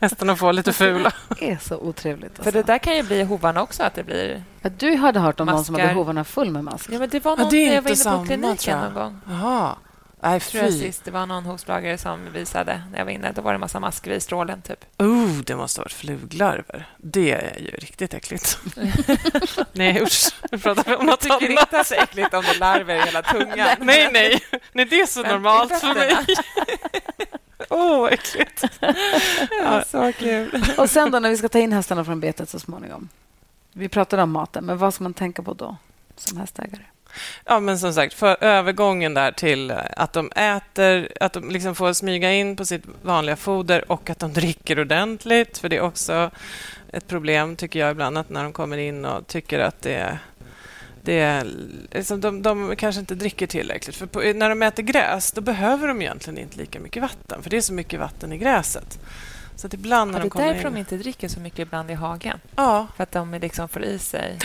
Hästarna 0.00 0.36
får 0.36 0.52
lite 0.52 0.72
fula. 0.72 1.12
Det 1.38 1.50
är 1.50 1.58
så 1.62 1.76
otrevligt. 1.76 2.32
För 2.36 2.38
Alltså. 2.42 2.50
det 2.50 2.62
där 2.62 2.78
kan 2.78 2.96
ju 2.96 3.02
bli 3.02 3.22
hovarna 3.22 3.62
också, 3.62 3.82
att 3.82 3.94
det 3.94 4.04
blir... 4.04 4.42
Ja, 4.60 4.70
du 4.78 4.96
hade 4.96 5.20
hört 5.20 5.40
om 5.40 5.46
någon 5.46 5.64
som 5.64 5.74
hade 5.74 5.84
Maskar. 5.84 5.94
hovarna 5.96 6.24
full 6.24 6.50
med 6.50 6.64
mask. 6.64 6.88
Ja, 6.92 6.98
men 6.98 7.08
det 7.08 7.24
var 7.24 7.32
Ja, 7.32 7.36
någon 7.36 7.50
det 7.50 7.56
är 7.56 7.68
när 7.68 7.74
jag 7.74 7.82
var 7.82 7.90
inte 7.90 8.08
inne 8.08 8.18
på 8.18 8.24
kliniken 8.24 8.80
någon 8.80 8.94
gång. 8.94 9.20
Jaha. 9.28 9.74
Nej, 10.20 10.40
Tror 10.40 10.64
jag 10.64 10.72
fy. 10.72 10.78
sist. 10.78 11.04
Det 11.04 11.10
var 11.10 11.26
någon 11.26 11.44
hovslagare 11.44 11.98
som 11.98 12.32
visade 12.32 12.82
när 12.90 12.98
jag 12.98 13.04
var 13.04 13.12
inne. 13.12 13.32
Då 13.32 13.42
var 13.42 13.52
det 13.52 13.56
en 13.56 13.60
massa 13.60 13.80
masker 13.80 14.10
i 14.10 14.20
strålen, 14.20 14.62
typ. 14.62 14.84
Oh, 14.98 15.28
det 15.44 15.56
måste 15.56 15.80
ha 15.80 15.84
varit 15.84 15.92
fluglarver. 15.92 16.88
Det 16.96 17.32
är 17.32 17.58
ju 17.60 17.70
riktigt 17.70 18.14
äckligt. 18.14 18.58
nej, 19.72 20.02
usch. 20.02 20.28
Nu 20.52 20.58
pratar 20.58 20.84
vi 20.84 20.94
om 20.96 21.00
Jag 21.00 21.06
något 21.06 21.20
tycker 21.20 21.34
annat. 21.34 21.50
inte 21.50 21.62
att 21.62 21.70
det 21.70 21.76
är 21.78 21.84
så 21.84 21.94
äckligt 21.94 22.34
om 22.34 22.42
det 22.42 22.50
är 22.50 22.58
larver 22.58 22.94
i 22.96 23.00
hela 23.00 23.22
tungan. 23.32 23.68
Nej, 23.80 24.08
nej. 24.12 24.40
Nej, 24.72 24.84
det 24.84 25.00
är 25.00 25.06
så 25.06 25.22
Men 25.22 25.30
normalt 25.30 25.80
för 25.80 25.94
mig. 25.94 26.16
Åh, 27.70 28.00
vad 28.00 28.12
äckligt. 28.12 28.64
Ja, 29.62 29.84
så 29.90 30.12
kul. 30.12 30.64
Och 30.78 30.90
sen 30.90 31.10
då 31.10 31.18
när 31.18 31.30
vi 31.30 31.36
ska 31.36 31.48
ta 31.48 31.58
in 31.58 31.72
hästarna 31.72 32.04
från 32.04 32.20
betet 32.20 32.48
så 32.48 32.58
småningom. 32.58 33.08
Vi 33.72 33.88
pratade 33.88 34.22
om 34.22 34.30
maten, 34.30 34.64
men 34.64 34.78
vad 34.78 34.94
ska 34.94 35.02
man 35.02 35.14
tänka 35.14 35.42
på 35.42 35.54
då 35.54 35.76
som 36.16 36.38
hästägare? 36.38 36.82
Ja, 37.44 37.60
men 37.60 37.78
som 37.78 37.94
sagt, 37.94 38.14
för 38.14 38.36
övergången 38.44 39.14
där 39.14 39.32
till 39.32 39.70
att 39.96 40.12
de 40.12 40.30
äter, 40.32 41.08
att 41.20 41.32
de 41.32 41.50
liksom 41.50 41.74
får 41.74 41.92
smyga 41.92 42.32
in 42.32 42.56
på 42.56 42.64
sitt 42.64 42.84
vanliga 43.02 43.36
foder 43.36 43.92
och 43.92 44.10
att 44.10 44.18
de 44.18 44.32
dricker 44.32 44.80
ordentligt, 44.80 45.58
för 45.58 45.68
det 45.68 45.76
är 45.76 45.80
också 45.80 46.30
ett 46.92 47.08
problem, 47.08 47.56
tycker 47.56 47.78
jag 47.78 47.90
ibland, 47.90 48.18
att 48.18 48.30
när 48.30 48.42
de 48.42 48.52
kommer 48.52 48.76
in 48.76 49.04
och 49.04 49.26
tycker 49.26 49.58
att 49.58 49.82
det 49.82 49.94
är 49.94 50.18
det 51.02 51.18
är, 51.20 51.46
liksom, 51.90 52.20
de, 52.20 52.42
de 52.42 52.76
kanske 52.76 53.00
inte 53.00 53.14
dricker 53.14 53.46
tillräckligt. 53.46 53.96
För 53.96 54.06
på, 54.06 54.20
när 54.20 54.48
de 54.48 54.62
äter 54.62 54.82
gräs 54.82 55.32
då 55.32 55.40
behöver 55.40 55.88
de 55.88 56.02
egentligen 56.02 56.38
inte 56.38 56.58
lika 56.58 56.80
mycket 56.80 57.02
vatten, 57.02 57.42
för 57.42 57.50
det 57.50 57.56
är 57.56 57.60
så 57.60 57.72
mycket 57.72 58.00
vatten 58.00 58.32
i 58.32 58.38
gräset. 58.38 58.98
Så 59.56 59.66
att 59.66 59.74
ibland 59.74 60.10
när 60.10 60.18
Ja, 60.18 60.22
de 60.24 60.38
det 60.38 60.42
är 60.42 60.46
därför 60.54 60.68
in... 60.68 60.74
de 60.74 60.80
inte 60.80 60.96
dricker 60.96 61.28
så 61.28 61.40
mycket 61.40 61.58
ibland 61.58 61.90
i 61.90 61.94
hagen. 61.94 62.40
Ja, 62.56 62.86
För 62.96 63.02
att 63.02 63.12
de 63.12 63.34
liksom 63.34 63.68
får 63.68 63.84
i 63.84 63.98
sig... 63.98 64.38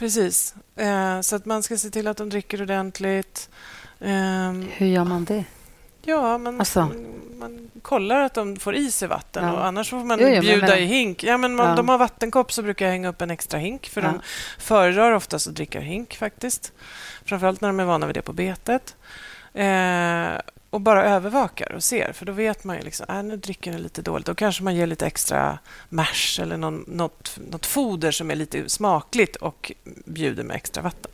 precis. 0.00 0.54
Eh, 0.76 1.20
så 1.20 1.36
att 1.36 1.44
man 1.44 1.62
ska 1.62 1.76
se 1.76 1.90
till 1.90 2.06
att 2.08 2.16
de 2.16 2.28
dricker 2.28 2.62
ordentligt. 2.62 3.50
Ehm, 4.00 4.66
Hur 4.72 4.86
gör 4.86 5.04
man 5.04 5.24
det? 5.24 5.44
Ja, 6.02 6.38
man, 6.38 6.60
Alltså? 6.60 6.88
man 7.38 7.70
kollar 7.82 8.20
att 8.20 8.34
de 8.34 8.56
får 8.56 8.74
i 8.76 8.90
sig 8.90 9.08
vatten 9.08 9.44
Ja. 9.44 9.52
och 9.52 9.66
annars 9.66 9.90
får 9.90 10.04
man 10.04 10.18
Jo, 10.20 10.26
jo, 10.26 10.32
men 10.32 10.40
bjuda 10.40 10.60
menar- 10.66 10.76
i 10.76 10.84
hink. 10.84 11.24
Ja, 11.24 11.36
men 11.38 11.54
man, 11.54 11.68
Ja. 11.68 11.74
De 11.74 11.88
har 11.88 11.98
vattenkopp 11.98 12.52
så 12.52 12.62
brukar 12.62 12.84
jag 12.86 12.92
hänga 12.92 13.08
upp 13.08 13.22
en 13.22 13.30
extra 13.30 13.58
hink 13.60 13.88
för 13.88 14.02
Ja. 14.02 14.08
de 14.08 14.20
föredrar 14.58 15.12
oftast 15.12 15.48
att 15.48 15.54
dricka 15.54 15.80
hink 15.80 16.16
faktiskt. 16.16 16.72
Framförallt 17.24 17.60
när 17.60 17.68
de 17.68 17.80
är 17.80 17.84
vana 17.84 18.06
vid 18.06 18.16
det 18.16 18.22
på 18.22 18.32
betet. 18.32 18.96
Eh, 19.54 20.40
och 20.70 20.80
bara 20.80 21.04
övervakar 21.04 21.72
och 21.72 21.82
ser, 21.82 22.12
för 22.12 22.26
då 22.26 22.32
vet 22.32 22.64
man 22.64 22.76
ju 22.76 22.82
liksom, 22.82 23.06
äh, 23.08 23.22
nu 23.22 23.36
dricker 23.36 23.72
den 23.72 23.82
lite 23.82 24.02
dåligt. 24.02 24.26
Då 24.26 24.34
kanske 24.34 24.62
man 24.62 24.74
ger 24.74 24.86
lite 24.86 25.06
extra 25.06 25.58
mash 25.88 26.40
eller 26.40 26.56
någon, 26.56 26.84
något, 26.86 27.38
något 27.50 27.66
foder 27.66 28.10
som 28.10 28.30
är 28.30 28.34
lite 28.34 28.68
smakligt 28.68 29.36
och 29.36 29.72
bjuder 30.04 30.44
med 30.44 30.56
extra 30.56 30.82
vatten. 30.82 31.10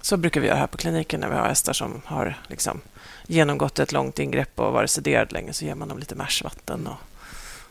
Så 0.00 0.16
brukar 0.16 0.40
vi 0.40 0.46
göra 0.46 0.58
här 0.58 0.66
på 0.66 0.78
kliniken 0.78 1.20
när 1.20 1.28
vi 1.28 1.34
har 1.34 1.48
hästar 1.48 1.72
som 1.72 2.02
har 2.04 2.38
liksom 2.46 2.80
genomgått 3.26 3.78
ett 3.78 3.92
långt 3.92 4.18
ingrepp 4.18 4.60
och 4.60 4.72
varit 4.72 4.90
sederad 4.90 5.32
länge 5.32 5.52
så 5.52 5.64
ger 5.64 5.74
man 5.74 5.88
dem 5.88 5.98
lite 5.98 6.14
mashvatten 6.14 6.88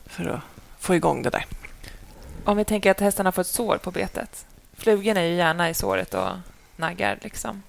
för 0.06 0.26
att 0.26 0.42
få 0.80 0.96
igång 0.96 1.22
det 1.22 1.30
där. 1.30 1.46
Om 2.46 2.58
vi 2.58 2.66
tänker 2.66 2.92
att 2.92 3.00
hästarna 3.00 3.32
får 3.32 3.42
ett 3.42 3.48
sår 3.48 3.78
på 3.78 3.92
betet. 3.92 4.46
Flugorna 4.74 5.22
är 5.22 5.26
ju 5.26 5.36
gärna 5.36 5.70
i 5.70 5.74
såret 5.74 6.14
och 6.14 6.30
naggar. 6.76 7.20
Liksom. 7.22 7.64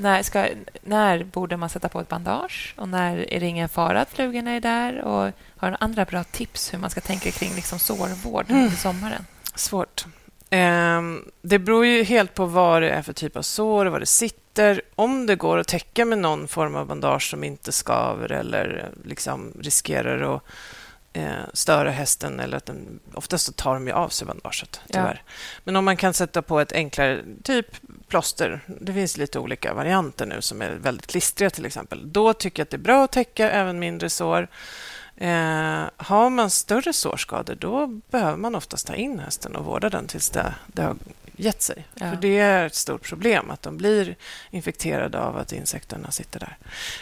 När, 0.00 0.22
ska, 0.22 0.46
när 0.82 1.24
borde 1.24 1.56
man 1.56 1.68
sätta 1.68 1.88
på 1.88 2.00
ett 2.00 2.08
bandage? 2.08 2.74
Och 2.76 2.88
när 2.88 3.32
är 3.32 3.40
det 3.40 3.46
ingen 3.46 3.68
fara 3.68 4.00
att 4.00 4.10
flugorna 4.10 4.50
är 4.50 4.60
där? 4.60 5.00
Och 5.00 5.32
har 5.56 5.70
du 5.70 5.76
andra 5.80 6.04
bra 6.04 6.24
tips 6.24 6.74
hur 6.74 6.78
man 6.78 6.90
ska 6.90 7.00
tänka 7.00 7.30
kring 7.30 7.54
liksom 7.54 7.78
sårvård 7.78 8.44
Mm. 8.50 8.62
under 8.64 8.76
sommaren? 8.76 9.26
Svårt. 9.54 10.04
Ehm, 10.50 11.24
det 11.42 11.58
beror 11.58 11.86
ju 11.86 12.02
helt 12.04 12.34
på 12.34 12.44
vad 12.46 12.82
det 12.82 12.90
är 12.90 13.02
för 13.02 13.12
typ 13.12 13.36
av 13.36 13.42
sår 13.42 13.86
och 13.86 13.92
vad 13.92 14.02
det 14.02 14.06
sitter. 14.06 14.82
Om 14.94 15.26
det 15.26 15.36
går 15.36 15.58
att 15.58 15.68
täcka 15.68 16.04
med 16.04 16.18
någon 16.18 16.48
form 16.48 16.76
av 16.76 16.86
bandage 16.86 17.30
som 17.30 17.44
inte 17.44 17.72
skaver 17.72 18.32
eller 18.32 18.78
eh, 18.84 19.08
liksom 19.08 19.52
riskerar 19.60 20.20
att 20.36 20.42
eh, 20.42 20.48
störa 21.52 21.90
hästen. 21.90 22.40
Eller 22.40 22.56
att 22.56 22.66
den, 22.66 23.00
oftast 23.14 23.46
så 23.46 23.52
tar 23.52 23.74
de 23.74 23.86
ju 23.86 23.92
av 23.92 24.08
sig 24.08 24.26
bandaget, 24.26 24.80
Ja. 24.86 24.92
tyvärr. 24.92 25.22
Men 25.64 25.76
om 25.76 25.84
man 25.84 25.96
kan 25.96 26.14
sätta 26.14 26.42
på 26.42 26.60
ett 26.60 26.72
enklare 26.72 27.24
typ 27.42 27.66
plåster. 28.08 28.60
Det 28.80 28.92
finns 28.92 29.16
lite 29.16 29.38
olika 29.38 29.74
varianter 29.74 30.26
nu 30.26 30.42
som 30.42 30.62
är 30.62 30.70
väldigt 30.70 31.06
klistriga 31.06 31.50
till 31.50 31.66
exempel. 31.66 32.12
Då 32.12 32.32
tycker 32.32 32.60
jag 32.60 32.64
att 32.64 32.70
det 32.70 32.76
är 32.76 32.78
bra 32.78 33.04
att 33.04 33.12
täcka 33.12 33.50
även 33.50 33.78
mindre 33.78 34.10
sår. 34.10 34.48
Eh, 35.16 35.84
har 35.96 36.30
man 36.30 36.50
större 36.50 36.92
sårskador 36.92 37.54
då 37.54 37.86
behöver 37.86 38.36
man 38.36 38.54
oftast 38.54 38.86
ta 38.86 38.94
in 38.94 39.18
hästen 39.18 39.56
och 39.56 39.64
vårda 39.64 39.88
den 39.90 40.06
tills 40.06 40.30
det, 40.30 40.54
det 40.66 40.82
har 40.82 40.96
gett 41.38 41.62
sig. 41.62 41.86
Ja. 41.94 42.10
För 42.10 42.16
Det 42.16 42.38
är 42.38 42.66
ett 42.66 42.74
stort 42.74 43.08
problem 43.08 43.50
att 43.50 43.62
de 43.62 43.76
blir 43.76 44.16
infekterade 44.50 45.20
av 45.20 45.36
att 45.36 45.52
insekterna 45.52 46.10
sitter 46.10 46.40
där. 46.40 46.56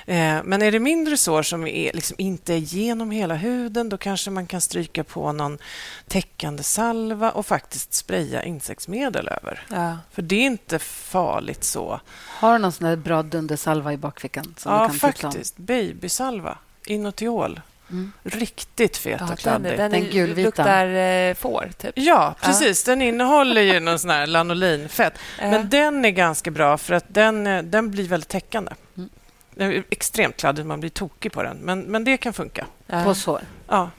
Eh, 0.06 0.42
men 0.44 0.62
är 0.62 0.72
det 0.72 0.80
mindre 0.80 1.16
sår 1.16 1.42
som 1.42 1.66
är, 1.66 1.92
liksom 1.92 2.16
inte 2.18 2.54
är 2.54 2.58
genom 2.58 3.10
hela 3.10 3.34
huden 3.34 3.88
då 3.88 3.96
kanske 3.96 4.30
man 4.30 4.46
kan 4.46 4.60
stryka 4.60 5.04
på 5.04 5.32
någon 5.32 5.58
täckande 6.06 6.62
salva 6.62 7.30
och 7.30 7.46
faktiskt 7.46 7.94
spraya 7.94 8.44
insektsmedel 8.44 9.28
över. 9.28 9.66
Ja. 9.70 9.98
För 10.12 10.22
det 10.22 10.36
är 10.36 10.46
inte 10.46 10.78
farligt 10.78 11.64
så. 11.64 12.00
Har 12.28 12.52
du 12.52 12.58
någon 12.58 12.72
sån 12.72 13.02
bra 13.02 13.22
dundersalva 13.22 13.92
i 13.92 13.96
bakfickan? 13.96 14.54
Som 14.58 14.72
du 14.72 14.78
ja, 14.78 14.88
kan 14.88 14.90
tipsa 14.92 15.06
om? 15.06 15.12
faktiskt. 15.32 15.56
Babysalva 15.56 16.58
Inotiol. 16.86 17.60
Mm. 17.90 18.12
Riktigt 18.22 18.96
fet 18.96 19.20
och 19.20 19.38
kladdig. 19.38 19.78
Den, 19.78 19.90
den, 19.90 20.10
den 20.10 20.34
luktar 20.34 20.86
eh, 20.86 21.34
får, 21.34 21.70
typ. 21.78 21.92
Ja, 21.94 22.34
precis. 22.40 22.86
Ja. 22.86 22.92
Den 22.92 23.02
innehåller 23.02 23.62
ju 23.62 23.80
någon 23.80 23.98
sån 23.98 24.10
här 24.10 24.26
lanolinfett. 24.26 25.14
Ja. 25.40 25.50
Men 25.50 25.68
den 25.68 26.04
är 26.04 26.10
ganska 26.10 26.50
bra 26.50 26.78
för 26.78 26.94
att 26.94 27.04
den, 27.08 27.46
eh, 27.46 27.62
den 27.62 27.90
blir 27.90 28.08
väldigt 28.08 28.28
täckande. 28.28 28.72
Mm. 28.96 29.10
Den 29.54 29.72
är 29.72 29.84
extremt 29.90 30.36
kladdig, 30.36 30.66
man 30.66 30.80
blir 30.80 30.90
tokig 30.90 31.32
på 31.32 31.42
den. 31.42 31.56
Men, 31.56 31.80
men 31.80 32.04
det 32.04 32.16
kan 32.16 32.32
funka. 32.32 32.66
Ja. 32.86 33.04
På 33.04 33.14
sår? 33.14 33.40
Ja, 33.68 33.90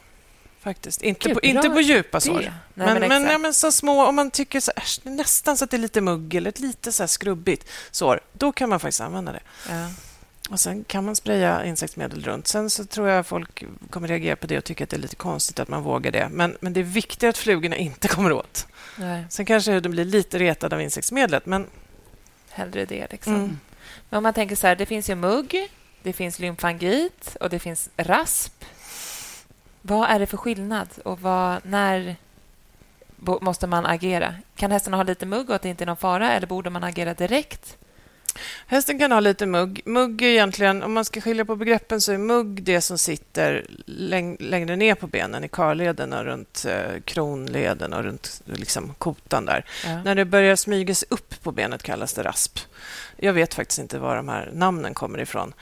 faktiskt. 0.60 1.02
Inte, 1.02 1.30
Gud, 1.30 1.38
på, 1.38 1.42
inte 1.42 1.70
på 1.70 1.82
djupa 1.82 2.20
sår. 2.20 2.34
Nej, 2.34 2.52
men, 2.74 3.00
men, 3.00 3.10
men, 3.10 3.32
ja, 3.32 3.38
men, 3.38 3.54
så 3.54 3.72
små, 3.72 4.06
om 4.06 4.16
man 4.16 4.32
tycker 4.32 4.60
så, 4.60 4.72
äsch, 4.76 5.00
nästan 5.04 5.58
så 5.58 5.64
att 5.64 5.72
det 5.72 5.78
är 5.78 5.82
lite 5.82 6.02
mugg 6.02 6.36
eller 6.36 6.54
lite 6.56 6.92
så 6.92 7.08
skrubbigt 7.08 7.70
sår, 7.92 8.20
då 8.34 8.52
kan 8.52 8.70
man 8.70 8.80
faktiskt 8.80 9.02
använda 9.02 9.32
det. 9.32 9.42
Ja. 9.70 9.90
Och 10.50 10.60
Sen 10.60 10.84
kan 10.84 11.06
man 11.06 11.16
spraya 11.16 11.66
insektsmedel 11.66 12.24
runt. 12.24 12.48
Sen 12.48 12.70
så 12.70 12.86
tror 12.86 13.10
jag 13.10 13.28
folk 13.28 13.64
kommer 13.90 14.08
reagera 14.08 14.36
på 14.36 14.48
det 14.48 14.58
och 14.58 14.64
tycka 14.64 14.84
att 14.84 14.90
det 14.90 14.98
är 14.98 15.02
lite 15.02 15.16
konstigt 15.16 15.60
att 15.60 15.68
man 15.68 15.84
vågar 15.84 16.12
det. 16.12 16.30
Men, 16.32 16.58
men 16.60 16.74
det 16.74 16.80
är 16.80 16.84
viktigt 16.84 17.30
att 17.30 17.38
flugorna 17.38 17.76
inte 17.76 18.08
kommer 18.08 18.32
åt. 18.32 18.68
Nej. 18.98 19.26
Sen 19.30 19.46
kanske 19.46 19.80
de 19.80 19.90
blir 19.90 20.06
lite 20.06 20.40
retade 20.40 20.76
av 20.76 20.82
insektsmedlet, 20.82 21.46
men... 21.46 21.68
Hellre 22.50 22.86
det. 22.86 23.08
Liksom. 23.12 23.36
Mm. 23.36 23.60
Men 24.10 24.18
om 24.18 24.24
man 24.24 24.34
tänker 24.34 24.56
så 24.56 24.68
här, 24.68 24.76
det 24.76 24.86
finns 24.86 25.10
ju 25.10 25.16
mugg, 25.16 25.72
det 26.04 26.14
finns 26.14 26.40
lymfangit 26.40 27.38
och 27.40 27.50
det 27.50 27.60
finns 27.60 27.90
rasp. 27.98 28.64
Vad 29.82 30.10
är 30.10 30.20
det 30.20 30.26
för 30.26 30.38
skillnad 30.38 30.90
och 31.06 31.22
vad, 31.22 31.66
när 31.66 32.16
måste 33.42 33.68
man 33.68 33.86
agera? 33.86 34.36
Kan 34.56 34.72
hästarna 34.72 34.98
ha 34.98 35.04
lite 35.04 35.26
mugg 35.26 35.50
och 35.50 35.56
att 35.56 35.62
det 35.62 35.70
inte 35.70 35.84
är 35.84 35.86
någon 35.86 35.98
fara 35.98 36.32
eller 36.32 36.48
borde 36.48 36.70
man 36.70 36.84
agera 36.84 37.14
direkt? 37.14 37.78
Hästen 38.68 39.00
kan 39.00 39.12
ha 39.12 39.20
lite 39.20 39.46
mugg. 39.46 39.82
Mugg 39.86 40.22
är 40.22 40.28
egentligen, 40.28 40.84
om 40.84 40.94
man 40.94 41.06
ska 41.06 41.22
skilja 41.22 41.46
på 41.46 41.56
begreppen, 41.56 42.02
så 42.02 42.12
är 42.12 42.18
mugg 42.18 42.64
det 42.64 42.82
som 42.82 42.98
sitter 42.98 43.66
läng 43.86 44.38
längre 44.40 44.76
ner 44.76 44.96
på 44.96 45.08
benen, 45.08 45.44
i 45.44 45.48
karleden 45.48 46.14
och 46.14 46.26
runt 46.26 46.66
eh, 46.68 47.02
kronleden 47.06 47.94
och 47.94 48.04
runt 48.04 48.42
liksom, 48.46 48.94
kotan 48.98 49.46
där. 49.46 49.66
Ja. 49.86 50.04
När 50.04 50.16
det 50.16 50.26
börjar 50.26 50.56
smyga 50.56 50.96
sig 50.96 51.08
upp 51.12 51.44
på 51.44 51.52
benet 51.52 51.84
kallas 51.84 52.14
det 52.14 52.24
rasp. 52.24 52.60
Jag 53.18 53.34
vet 53.34 53.54
faktiskt 53.54 53.80
inte 53.80 54.00
var 54.00 54.16
de 54.16 54.30
här 54.30 54.50
namnen 54.54 54.94
kommer 54.94 55.20
ifrån. 55.20 55.54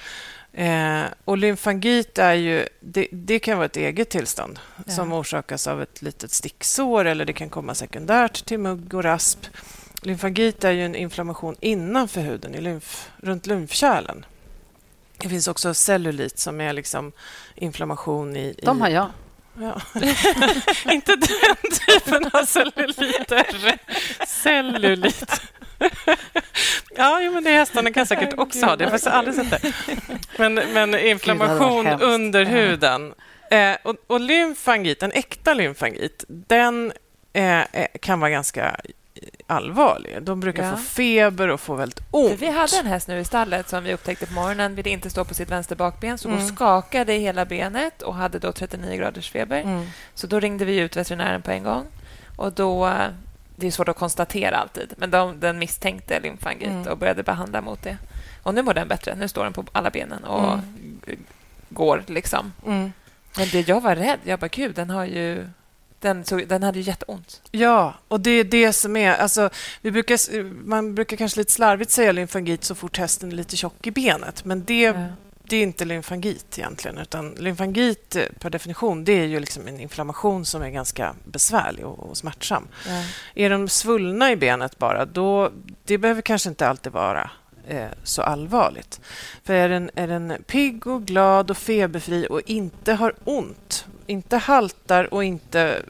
Eh, 0.53 1.03
och 1.25 1.37
lymfangit 1.37 2.17
är 2.17 2.33
ju, 2.33 2.67
det, 2.79 3.07
det, 3.11 3.39
kan 3.39 3.57
vara 3.57 3.65
ett 3.65 3.77
eget 3.77 4.09
tillstånd 4.09 4.59
ja. 4.85 4.93
som 4.93 5.13
orsakas 5.13 5.67
av 5.67 5.81
ett 5.81 6.01
litet 6.01 6.31
sticksår 6.31 7.05
eller 7.05 7.25
det 7.25 7.33
kan 7.33 7.49
komma 7.49 7.75
sekundärt 7.75 8.45
till 8.45 8.59
mugg 8.59 8.93
och 8.93 9.03
rasp. 9.03 9.39
Lymfangit 10.01 10.63
är 10.63 10.71
ju 10.71 10.85
en 10.85 10.95
inflammation 10.95 11.55
innanför 11.59 12.21
huden, 12.21 12.55
i 12.55 12.61
lymf, 12.61 13.09
runt 13.17 13.47
lymfkärlen. 13.47 14.25
Det 15.17 15.29
finns 15.29 15.47
också 15.47 15.73
cellulit 15.73 16.39
som 16.39 16.61
är 16.61 16.73
liksom 16.73 17.11
inflammation 17.55 18.35
i... 18.35 18.55
De 18.63 18.81
har 18.81 18.89
jag. 18.89 19.09
Ja. 19.59 19.81
Inte 20.91 21.15
den 21.15 21.71
typen 21.87 22.29
av 22.33 22.45
celluliter. 22.45 23.79
Cellulit. 24.27 25.41
ja, 26.95 27.19
men 27.19 27.43
det 27.43 27.51
hästarna 27.51 27.91
kan 27.91 28.05
säkert 28.05 28.39
också 28.39 28.65
ha. 28.65 28.75
Det 28.75 28.85
har 28.85 28.99
jag 29.03 29.13
aldrig 29.13 29.35
sett 29.35 29.49
det. 29.49 29.73
Men, 30.37 30.53
men 30.53 30.99
inflammation 30.99 31.87
under 31.87 32.45
huden. 32.45 33.13
Eh, 33.51 33.75
och, 33.83 33.95
och 34.07 34.19
lymfangit, 34.19 35.03
en 35.03 35.11
äkta 35.11 35.53
lymfangit, 35.53 36.25
den 36.27 36.93
eh, 37.33 37.59
eh 37.59 37.87
kan 38.01 38.19
vara 38.19 38.31
ganska 38.31 38.75
allvarlig. 39.47 40.17
De 40.21 40.39
brukar 40.39 40.63
ja. 40.63 40.71
få 40.71 40.77
feber 40.77 41.47
och 41.47 41.59
få 41.59 41.75
väldigt 41.75 41.99
ont. 42.11 42.41
Vi 42.41 42.51
hade 42.51 42.77
en 42.77 42.85
häst 42.85 43.07
nu 43.07 43.19
i 43.19 43.25
stallet 43.25 43.69
som 43.69 43.83
vi 43.83 43.93
upptäckte 43.93 44.25
på 44.25 44.33
morgonen 44.33 44.75
ville 44.75 44.89
inte 44.89 45.09
stå 45.09 45.25
på 45.25 45.33
sitt 45.33 45.51
vänster 45.51 45.75
bakben, 45.75 46.17
så 46.17 46.27
mm. 46.27 46.39
hon 46.39 46.47
skakade 46.47 47.13
i 47.13 47.19
hela 47.19 47.45
benet 47.45 48.01
och 48.01 48.15
hade 48.15 48.39
då 48.39 48.51
39 48.51 48.97
graders 48.97 49.31
feber. 49.31 49.61
Mm. 49.61 49.85
Så 50.13 50.27
då 50.27 50.39
ringde 50.39 50.65
vi 50.65 50.77
ut 50.77 50.95
veterinären 50.95 51.41
på 51.41 51.51
en 51.51 51.63
gång. 51.63 51.85
Och 52.35 52.53
då, 52.53 52.91
det 53.55 53.67
är 53.67 53.71
svårt 53.71 53.89
att 53.89 53.97
konstatera 53.97 54.57
alltid, 54.57 54.93
men 54.97 55.11
de, 55.11 55.39
den 55.39 55.59
misstänkte 55.59 56.19
lymfangit 56.19 56.67
mm. 56.67 56.87
och 56.87 56.97
började 56.97 57.23
behandla 57.23 57.61
mot 57.61 57.83
det. 57.83 57.97
Och 58.43 58.53
nu 58.53 58.61
mår 58.61 58.73
den 58.73 58.87
bättre. 58.87 59.15
Nu 59.15 59.27
står 59.27 59.43
den 59.43 59.53
på 59.53 59.63
alla 59.71 59.89
benen 59.89 60.23
och 60.23 60.53
mm. 60.53 61.25
går. 61.69 62.03
liksom. 62.07 62.53
Mm. 62.65 62.91
Men 63.37 63.47
det, 63.51 63.67
jag 63.67 63.81
var 63.81 63.95
rädd. 63.95 64.19
Jag 64.23 64.39
bara, 64.39 64.47
gud, 64.47 64.75
den 64.75 64.89
har 64.89 65.05
ju 65.05 65.47
den, 65.99 66.25
så, 66.25 66.37
den 66.37 66.63
hade 66.63 66.79
ju 66.79 66.85
jätteont. 66.85 67.41
Ja, 67.51 67.93
och 68.07 68.19
det 68.19 68.31
är 68.31 68.43
det 68.43 68.73
som 68.73 68.95
är... 68.95 69.13
Alltså, 69.13 69.49
vi 69.81 69.91
brukar, 69.91 70.43
man 70.43 70.95
brukar 70.95 71.17
kanske 71.17 71.39
lite 71.39 71.51
slarvigt 71.51 71.91
säga 71.91 72.11
lymfangit 72.11 72.63
så 72.63 72.75
fort 72.75 72.97
hästen 72.97 73.31
är 73.31 73.35
lite 73.35 73.57
tjock 73.57 73.87
i 73.87 73.91
benet. 73.91 74.45
Men 74.45 74.65
det, 74.65 74.81
ja. 74.81 75.07
det 75.43 75.57
är 75.57 75.63
inte 75.63 75.85
lymfangit 75.85 76.57
egentligen. 76.57 76.97
Utan 76.97 77.31
lymfangit 77.31 78.15
eh, 78.15 78.23
per 78.39 78.49
definition 78.49 79.05
det 79.05 79.13
är 79.13 79.25
ju 79.25 79.39
liksom 79.39 79.67
en 79.67 79.79
inflammation 79.79 80.45
som 80.45 80.61
är 80.61 80.69
ganska 80.69 81.15
besvärlig 81.25 81.85
och, 81.85 81.99
och 81.99 82.17
smärtsam. 82.17 82.67
Ja. 82.87 83.03
Är 83.35 83.49
de 83.49 83.69
svullna 83.69 84.31
i 84.31 84.35
benet 84.35 84.77
bara, 84.77 85.05
då... 85.05 85.51
Det 85.83 85.97
behöver 85.97 86.21
kanske 86.21 86.49
inte 86.49 86.67
alltid 86.67 86.91
vara 86.91 87.31
eh, 87.67 87.87
så 88.03 88.21
allvarligt. 88.21 89.01
För 89.43 89.53
är 89.53 89.69
den, 89.69 89.89
är 89.95 90.07
den 90.07 90.43
pigg 90.47 90.87
och 90.87 91.05
glad 91.05 91.51
och 91.51 91.57
feberfri 91.57 92.27
och 92.29 92.41
inte 92.45 92.93
har 92.93 93.15
ont, 93.23 93.85
inte 94.07 94.37
haltar 94.37 95.13
och 95.13 95.23
inte 95.23 95.81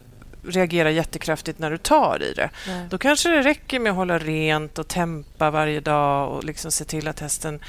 reagerar 0.43 0.89
jättekraftigt 0.89 1.59
när 1.59 1.71
du 1.71 1.77
tar 1.77 2.23
i 2.23 2.33
det. 2.33 2.49
Nej. 2.67 2.87
Då 2.89 2.97
kanske 2.97 3.29
det 3.29 3.41
räcker 3.41 3.79
med 3.79 3.89
att 3.89 3.95
hålla 3.95 4.19
rent 4.19 4.79
och 4.79 4.87
tempa 4.87 5.51
varje 5.51 5.79
dag 5.79 6.31
och 6.31 6.43
liksom 6.43 6.71
se 6.71 6.85
till 6.85 7.07
att 7.07 7.19
hästen 7.19 7.59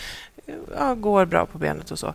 ja, 0.78 0.94
går 0.94 1.24
bra 1.24 1.46
på 1.46 1.58
benet 1.58 1.90
och 1.90 1.98
så. 1.98 2.14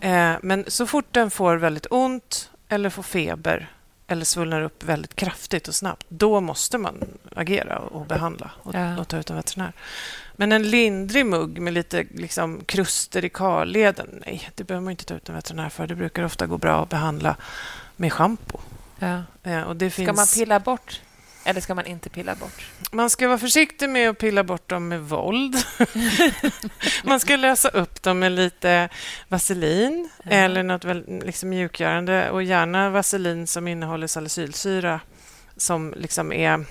Eh, 0.00 0.32
men 0.42 0.64
så 0.68 0.86
fort 0.86 1.06
den 1.10 1.30
får 1.30 1.56
väldigt 1.56 1.86
ont 1.90 2.50
eller 2.68 2.90
får 2.90 3.02
feber 3.02 3.70
eller 4.06 4.24
svullnar 4.24 4.62
upp 4.62 4.84
väldigt 4.84 5.16
kraftigt 5.16 5.68
och 5.68 5.74
snabbt, 5.74 6.06
då 6.08 6.40
måste 6.40 6.78
man 6.78 7.04
agera 7.34 7.78
och 7.78 8.06
behandla 8.06 8.50
och, 8.62 8.74
ja. 8.74 8.98
och 8.98 9.08
ta 9.08 9.18
ut 9.18 9.30
en 9.30 9.36
veterinär. 9.36 9.72
Men 10.36 10.52
en 10.52 10.62
lindrig 10.62 11.26
mugg 11.26 11.60
med 11.60 11.72
lite 11.72 12.06
liksom, 12.10 12.64
kruster 12.64 13.24
i 13.24 13.28
karleden, 13.28 14.22
nej, 14.26 14.50
det 14.54 14.64
behöver 14.64 14.84
man 14.84 14.90
inte 14.90 15.04
ta 15.04 15.14
ut 15.14 15.28
en 15.28 15.34
veterinär 15.34 15.68
för. 15.68 15.86
Det 15.86 15.94
brukar 15.94 16.22
ofta 16.22 16.46
gå 16.46 16.58
bra 16.58 16.82
att 16.82 16.88
behandla 16.88 17.36
med 17.96 18.12
schampo. 18.12 18.58
Ja. 18.98 19.22
Ja, 19.42 19.64
och 19.64 19.76
det 19.76 19.90
finns... 19.90 20.08
Ska 20.08 20.12
man 20.12 20.26
pilla 20.26 20.60
bort 20.60 21.00
eller 21.46 21.60
ska 21.60 21.74
man 21.74 21.86
inte 21.86 22.10
pilla 22.10 22.34
bort? 22.34 22.66
Man 22.92 23.10
ska 23.10 23.28
vara 23.28 23.38
försiktig 23.38 23.90
med 23.90 24.10
att 24.10 24.18
pilla 24.18 24.44
bort 24.44 24.68
dem 24.68 24.88
med 24.88 25.00
våld. 25.00 25.56
man 27.04 27.20
ska 27.20 27.36
lösa 27.36 27.68
upp 27.68 28.02
dem 28.02 28.18
med 28.18 28.32
lite 28.32 28.88
vaselin 29.28 30.08
ja. 30.22 30.30
eller 30.30 30.62
något 30.62 30.84
liksom 31.24 31.48
mjukgörande 31.48 32.30
och 32.30 32.42
gärna 32.42 32.90
vaselin 32.90 33.46
som 33.46 33.68
innehåller 33.68 34.06
salicylsyra 34.06 35.00
som 35.56 35.94
liksom 35.96 36.32
är 36.32 36.64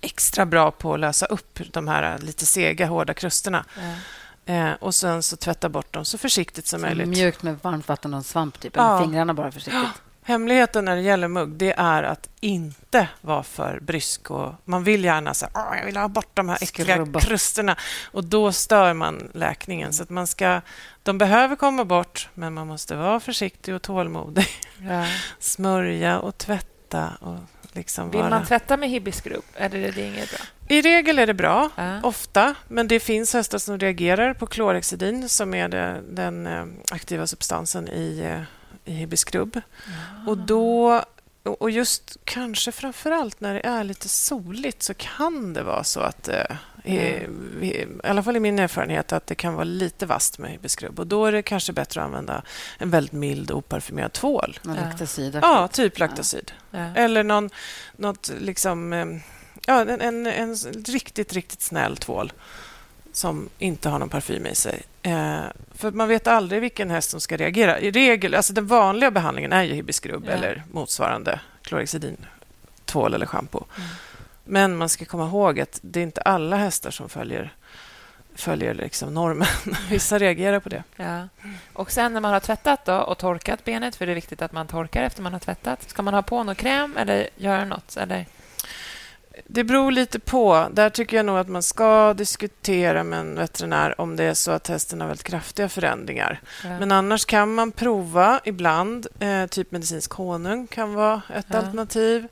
extra 0.00 0.46
bra 0.46 0.70
på 0.70 0.94
att 0.94 1.00
lösa 1.00 1.26
upp 1.26 1.60
de 1.72 1.88
här 1.88 2.18
lite 2.18 2.46
sega, 2.46 2.86
hårda 2.86 3.14
krusterna. 3.14 3.64
Ja. 3.76 4.54
Eh, 4.54 4.72
och 4.72 4.94
sen 4.94 5.22
så 5.22 5.36
tvätta 5.36 5.68
bort 5.68 5.94
dem 5.94 6.04
så 6.04 6.18
försiktigt 6.18 6.66
som 6.66 6.80
så 6.80 6.86
möjligt. 6.86 7.08
Mjukt 7.08 7.42
med 7.42 7.58
varmt 7.62 7.88
vatten 7.88 8.14
och 8.14 8.26
svamp, 8.26 8.60
typ, 8.60 8.76
ja. 8.76 9.00
fingrarna 9.00 9.34
bara 9.34 9.52
försiktigt. 9.52 10.02
Hemligheten 10.22 10.84
när 10.84 10.96
det 10.96 11.02
gäller 11.02 11.28
mugg 11.28 11.50
det 11.50 11.72
är 11.72 12.02
att 12.02 12.28
inte 12.40 13.08
vara 13.20 13.42
för 13.42 13.80
brysk. 13.80 14.30
Och 14.30 14.54
man 14.64 14.84
vill 14.84 15.04
gärna 15.04 15.34
säga 15.34 15.50
jag 15.54 15.86
vill 15.86 15.96
ha 15.96 16.08
bort 16.08 16.30
de 16.34 16.48
här 16.48 16.58
äckliga 16.62 16.94
Skrubba. 16.94 17.20
krusterna. 17.20 17.76
Och 18.12 18.24
då 18.24 18.52
stör 18.52 18.94
man 18.94 19.30
läkningen. 19.34 19.92
Så 19.92 20.02
att 20.02 20.10
man 20.10 20.26
ska, 20.26 20.60
de 21.02 21.18
behöver 21.18 21.56
komma 21.56 21.84
bort, 21.84 22.28
men 22.34 22.54
man 22.54 22.66
måste 22.66 22.96
vara 22.96 23.20
försiktig 23.20 23.74
och 23.74 23.82
tålmodig. 23.82 24.48
Ja. 24.78 25.06
Smörja 25.38 26.18
och 26.18 26.38
tvätta. 26.38 27.12
Och 27.20 27.38
liksom 27.72 28.10
vill 28.10 28.20
vara... 28.20 28.30
man 28.30 28.46
tvätta 28.46 28.76
med 28.76 28.90
hibiskrubb? 28.90 29.44
Eller 29.54 29.78
är 29.78 29.92
det 29.92 30.02
inget 30.02 30.30
bra? 30.30 30.40
I 30.68 30.82
regel 30.82 31.18
är 31.18 31.26
det 31.26 31.34
bra, 31.34 31.70
ja. 31.76 32.00
ofta. 32.02 32.54
Men 32.68 32.88
det 32.88 33.00
finns 33.00 33.34
hästar 33.34 33.58
som 33.58 33.78
reagerar 33.78 34.34
på 34.34 34.46
klorhexidin 34.46 35.28
som 35.28 35.54
är 35.54 35.68
det, 35.68 36.00
den 36.10 36.46
eh, 36.46 36.64
aktiva 36.90 37.26
substansen 37.26 37.88
i 37.88 38.20
eh, 38.24 38.42
i 38.88 38.92
hibiskrubb. 38.92 39.60
Ja. 39.86 40.30
Och 40.30 40.38
då 40.38 41.02
och 41.42 41.70
just 41.70 42.16
kanske 42.24 42.72
framför 42.72 43.10
allt 43.10 43.40
när 43.40 43.54
det 43.54 43.60
är 43.60 43.84
lite 43.84 44.08
soligt 44.08 44.82
så 44.82 44.94
kan 44.94 45.52
det 45.52 45.62
vara 45.62 45.84
så 45.84 46.00
att 46.00 46.28
eh, 46.28 46.56
i, 46.84 46.96
i, 46.96 47.86
alla 48.04 48.22
fall 48.22 48.36
i 48.36 48.40
min 48.40 48.58
erfarenhet 48.58 49.12
att 49.12 49.26
det 49.26 49.34
kan 49.34 49.54
vara 49.54 49.64
lite 49.64 50.06
vast 50.06 50.38
med 50.38 50.50
hibiskrubb. 50.50 51.00
Och 51.00 51.06
då 51.06 51.26
är 51.26 51.32
det 51.32 51.42
kanske 51.42 51.72
bättre 51.72 52.00
att 52.00 52.06
använda 52.06 52.42
en 52.78 52.90
väldigt 52.90 53.12
mild 53.12 53.50
oparfymerad 53.50 54.12
tvål. 54.12 54.58
Ja. 54.62 54.74
Laktacid? 54.74 55.38
Ja, 55.42 55.68
typ 55.68 55.98
laktacid. 55.98 56.52
Ja. 56.70 56.94
Eller 56.94 57.22
någon, 57.22 57.50
något 57.96 58.30
liksom... 58.40 58.92
Ja, 59.66 59.80
en, 59.80 60.00
en, 60.00 60.26
en 60.26 60.54
riktigt, 60.86 61.32
riktigt 61.32 61.62
snäll 61.62 61.96
tvål 61.96 62.32
som 63.12 63.48
inte 63.58 63.88
har 63.88 63.98
någon 63.98 64.08
parfym 64.08 64.46
i 64.46 64.54
sig. 64.54 64.82
Eh, 65.02 65.40
för 65.74 65.90
man 65.90 66.08
vet 66.08 66.26
aldrig 66.26 66.60
vilken 66.60 66.90
häst 66.90 67.10
som 67.10 67.20
ska 67.20 67.36
reagera. 67.36 67.80
I 67.80 67.90
regel, 67.90 68.34
alltså 68.34 68.52
den 68.52 68.66
vanliga 68.66 69.10
behandlingen 69.10 69.52
är 69.52 69.62
ju 69.62 69.74
hibiskrubb 69.74 70.24
ja. 70.26 70.32
eller 70.32 70.62
motsvarande 70.72 71.40
klorhexidin, 71.62 72.26
tvål 72.84 73.14
eller 73.14 73.26
schampo. 73.26 73.64
Mm. 73.76 73.88
Men 74.48 74.76
man 74.76 74.88
ska 74.88 75.04
komma 75.04 75.26
ihåg 75.26 75.60
att 75.60 75.78
det 75.82 76.00
är 76.00 76.04
inte 76.04 76.20
alla 76.22 76.56
hästar 76.56 76.90
som 76.90 77.08
följer 77.08 77.54
följer 78.34 78.74
liksom 78.74 79.14
normen. 79.14 79.48
Vissa 79.90 80.18
reagerar 80.18 80.60
på 80.60 80.68
det. 80.68 80.82
Ja. 80.96 81.28
Och 81.72 81.90
sen 81.92 82.12
när 82.12 82.20
man 82.20 82.32
har 82.32 82.40
tvättat 82.40 82.84
då 82.84 82.94
och 82.96 83.18
torkat 83.18 83.64
benet, 83.64 83.96
för 83.96 84.06
det 84.06 84.12
är 84.12 84.14
viktigt 84.14 84.42
att 84.42 84.52
man 84.52 84.66
torkar 84.66 85.02
efter 85.02 85.22
man 85.22 85.32
har 85.32 85.40
tvättat, 85.40 85.90
ska 85.90 86.02
man 86.02 86.14
ha 86.14 86.22
på 86.22 86.42
någon 86.42 86.54
kräm 86.54 86.96
eller 86.96 87.28
göra 87.36 87.64
något? 87.64 87.96
Eller? 87.96 88.26
Det 89.46 89.64
beror 89.64 89.90
lite 89.92 90.18
på. 90.18 90.68
Där 90.72 90.90
tycker 90.90 91.16
jag 91.16 91.26
nog 91.26 91.38
att 91.38 91.48
man 91.48 91.62
ska 91.62 92.14
diskutera 92.14 93.04
med 93.04 93.18
en 93.20 93.34
veterinär 93.34 94.00
om 94.00 94.16
det 94.16 94.24
är 94.24 94.34
så 94.34 94.50
att 94.50 94.68
hästen 94.68 95.00
har 95.00 95.08
väldigt 95.08 95.26
kraftiga 95.26 95.68
förändringar. 95.68 96.40
Ja. 96.64 96.78
Men 96.78 96.92
annars 96.92 97.24
kan 97.24 97.54
man 97.54 97.72
prova 97.72 98.40
ibland. 98.44 99.06
Eh, 99.20 99.46
typ 99.46 99.70
medicinsk 99.70 100.12
honung 100.12 100.66
kan 100.66 100.94
vara 100.94 101.22
ett 101.34 101.46
Ja. 101.50 101.58
alternativ. 101.58 102.28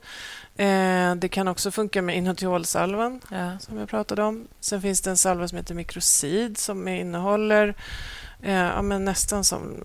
Eh, 0.57 1.15
det 1.15 1.29
kan 1.29 1.47
också 1.47 1.71
funka 1.71 2.01
med 2.01 2.17
inositolsalvan 2.17 3.21
Ja. 3.31 3.59
som 3.59 3.77
jag 3.77 3.89
pratade 3.89 4.23
om. 4.23 4.47
Sen 4.59 4.81
finns 4.81 5.01
det 5.01 5.09
en 5.09 5.17
salva 5.17 5.47
som 5.47 5.57
heter 5.57 5.75
Microcid 5.75 6.57
som 6.57 6.87
innehåller 6.87 7.73
eh, 8.41 8.53
ja, 8.53 8.81
men 8.81 9.05
nästan 9.05 9.43
som 9.43 9.75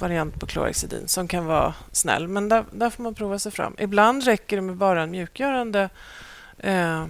variant 0.00 0.40
på 0.40 0.46
klorhexidin 0.46 1.08
som 1.08 1.28
kan 1.28 1.44
vara 1.46 1.74
snäll. 1.92 2.28
Men 2.28 2.48
där, 2.48 2.64
där 2.72 2.90
får 2.90 3.02
man 3.02 3.14
prova 3.14 3.38
sig 3.38 3.52
fram. 3.52 3.74
Ibland 3.78 4.24
räcker 4.24 4.56
det 4.56 4.62
med 4.62 4.76
bara 4.76 5.02
en 5.02 5.10
mjukgörande 5.10 5.88
eh, 6.58 7.06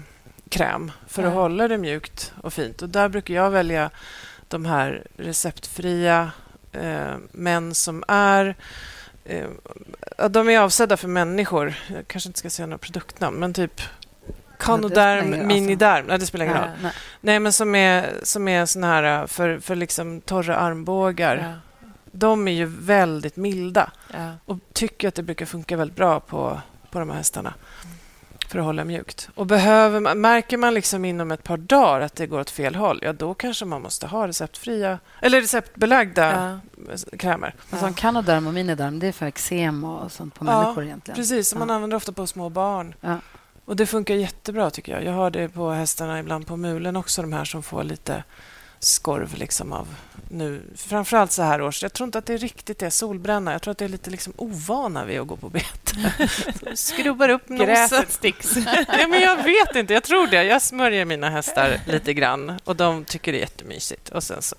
kräm 0.48 0.92
för 1.06 1.22
att 1.22 1.28
Ja. 1.34 1.40
hålla 1.40 1.68
det 1.68 1.78
mjukt 1.78 2.32
och 2.42 2.52
fint. 2.52 2.82
Och 2.82 2.88
Där 2.88 3.08
brukar 3.08 3.34
jag 3.34 3.50
välja 3.50 3.90
de 4.48 4.64
här 4.64 5.06
receptfria 5.16 6.30
eh, 6.72 7.14
men 7.32 7.74
som 7.74 8.04
är 8.08 8.56
eh, 9.24 9.48
de 10.28 10.48
är 10.48 10.58
avsedda 10.58 10.96
för 10.96 11.08
människor. 11.08 11.74
Jag 11.94 12.08
kanske 12.08 12.28
inte 12.28 12.38
ska 12.38 12.50
säga 12.50 12.66
några 12.66 12.78
produktnamn, 12.78 13.36
men 13.36 13.54
typ 13.54 13.80
Canoderm, 14.58 15.46
Miniderm. 15.46 16.06
Nej, 16.06 16.18
det 16.18 16.26
spelar 16.26 16.44
ingen 16.44 16.56
roll. 16.58 16.68
Nej. 16.82 16.92
Nej, 17.20 17.40
men 17.40 17.52
som 17.52 17.74
är, 17.74 18.10
som 18.22 18.48
är 18.48 18.66
såna 18.66 18.86
här 18.86 19.26
för, 19.26 19.58
för 19.58 19.76
liksom 19.76 20.20
torra 20.20 20.56
armbågar. 20.56 21.36
Ja. 21.36 21.86
De 22.12 22.48
är 22.48 22.52
ju 22.52 22.64
väldigt 22.66 23.36
milda 23.36 23.90
Ja. 24.12 24.32
och 24.44 24.58
tycker 24.72 25.08
att 25.08 25.14
det 25.14 25.22
brukar 25.22 25.46
funka 25.46 25.76
väldigt 25.76 25.96
bra 25.96 26.20
på, 26.20 26.60
på 26.90 26.98
de 26.98 27.10
här 27.10 27.16
hästarna 27.16 27.54
för 28.50 28.58
att 28.58 28.64
hålla 28.64 28.84
mjukt. 28.84 29.28
Och 29.34 29.46
behöver 29.46 30.00
man, 30.00 30.20
märker 30.20 30.56
man 30.56 30.74
liksom 30.74 31.04
inom 31.04 31.30
ett 31.30 31.44
par 31.44 31.56
dagar 31.56 32.00
att 32.00 32.14
det 32.16 32.26
går 32.26 32.40
åt 32.40 32.50
fel 32.50 32.74
håll, 32.74 32.98
ja 33.02 33.12
då 33.12 33.34
kanske 33.34 33.64
man 33.64 33.82
måste 33.82 34.06
ha 34.06 34.28
receptfria 34.28 34.98
eller 35.22 35.40
receptbelagda 35.40 36.60
Ja. 36.80 36.96
krämer. 37.18 37.54
En 37.70 37.78
sån 37.78 37.94
kanoderm 37.94 38.46
och 38.46 38.54
miniderm, 38.54 38.98
det 38.98 39.06
är 39.06 39.12
för 39.12 39.26
eksem 39.26 39.84
och 39.84 40.12
sånt 40.12 40.34
på 40.34 40.44
Ja, 40.46 40.62
människor 40.62 40.84
egentligen. 40.84 41.16
Precis, 41.16 41.48
som 41.48 41.58
man 41.58 41.68
Ja. 41.68 41.74
använder 41.74 41.96
ofta 41.96 42.12
på 42.12 42.26
små 42.26 42.48
barn. 42.48 42.94
Ja. 43.00 43.16
Och 43.64 43.76
Det 43.76 43.86
funkar 43.86 44.14
jättebra, 44.14 44.70
tycker 44.70 44.92
jag. 44.92 45.04
Jag 45.04 45.12
har 45.12 45.30
det 45.30 45.48
på 45.48 45.70
hästarna, 45.70 46.18
ibland 46.20 46.46
på 46.46 46.56
mulen 46.56 46.96
också, 46.96 47.22
de 47.22 47.32
här 47.32 47.44
som 47.44 47.62
får 47.62 47.84
lite 47.84 48.24
skorv 48.80 49.34
liksom 49.34 49.72
av 49.72 49.88
nu. 50.30 50.62
Framförallt 50.76 51.32
så 51.32 51.42
här 51.42 51.62
års. 51.62 51.82
Jag 51.82 51.92
tror 51.92 52.04
inte 52.06 52.18
att 52.18 52.26
det 52.26 52.36
riktigt 52.36 52.82
är 52.82 52.90
solbränna. 52.90 53.52
Jag 53.52 53.62
tror 53.62 53.72
att 53.72 53.78
det 53.78 53.84
är 53.84 53.88
lite 53.88 54.10
liksom 54.10 54.32
ovana 54.36 55.04
vid 55.04 55.20
att 55.20 55.26
gå 55.26 55.36
på 55.36 55.48
bete. 55.48 56.12
Skrubbar 56.74 57.28
upp 57.28 57.48
nosen. 57.48 57.66
Gräset 57.66 58.12
sticks. 58.12 58.56
ja, 58.88 59.08
men 59.08 59.20
jag 59.20 59.36
vet 59.36 59.76
inte. 59.76 59.94
Jag 59.94 60.04
tror 60.04 60.26
det. 60.26 60.44
Jag 60.44 60.62
smörjer 60.62 61.04
mina 61.04 61.30
hästar 61.30 61.80
lite 61.86 62.14
grann 62.14 62.60
och 62.64 62.76
de 62.76 63.04
tycker 63.04 63.32
det 63.32 63.38
är 63.38 63.40
jättemysigt. 63.40 64.08
Och 64.08 64.22
sen 64.22 64.42
så, 64.42 64.56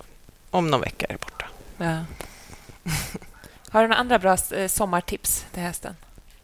om 0.50 0.70
någon 0.70 0.80
vecka 0.80 1.06
är 1.06 1.12
det 1.12 1.20
borta. 1.20 1.46
Ja. 1.78 2.04
Har 3.68 3.82
du 3.82 3.88
några 3.88 4.00
andra 4.00 4.18
bra 4.18 4.36
eh, 4.50 4.68
sommartips 4.68 5.46
till 5.52 5.62
hästen? 5.62 5.96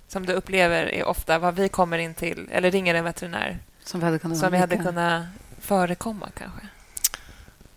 Som 0.09 0.27
du 0.27 0.33
upplever 0.33 0.87
är 0.87 1.05
ofta 1.05 1.39
vad 1.39 1.55
vi 1.55 1.69
kommer 1.69 1.99
in 1.99 2.15
till, 2.15 2.49
eller 2.53 2.71
ringer 2.71 2.95
en 2.95 3.05
veterinär, 3.05 3.59
Som 3.85 4.01
vi 4.01 4.07
hade 4.07 4.19
kunnat 4.19 4.39
som 4.39 4.53
vi 4.53 4.59
hade 4.59 4.77
kunnat 4.77 5.27
förekomma 5.61 6.29
kanske? 6.39 6.69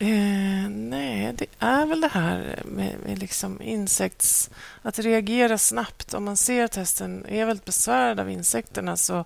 Eh, 0.02 0.70
nej, 0.70 1.34
det 1.34 1.45
är 1.60 1.86
väl 1.86 2.02
det 2.02 2.08
här 2.08 2.62
med, 2.66 2.95
med 3.06 3.20
liksom 3.20 3.62
insekts... 3.62 4.49
Att 4.82 4.99
reagera 4.99 5.58
snabbt. 5.58 6.14
Om 6.14 6.24
man 6.24 6.38
ser 6.38 6.64
att 6.64 6.76
hästen 6.76 7.26
är 7.26 7.45
väldigt 7.45 7.66
besvärad 7.66 8.20
av 8.20 8.30
insekterna 8.30 8.97
så 8.97 9.26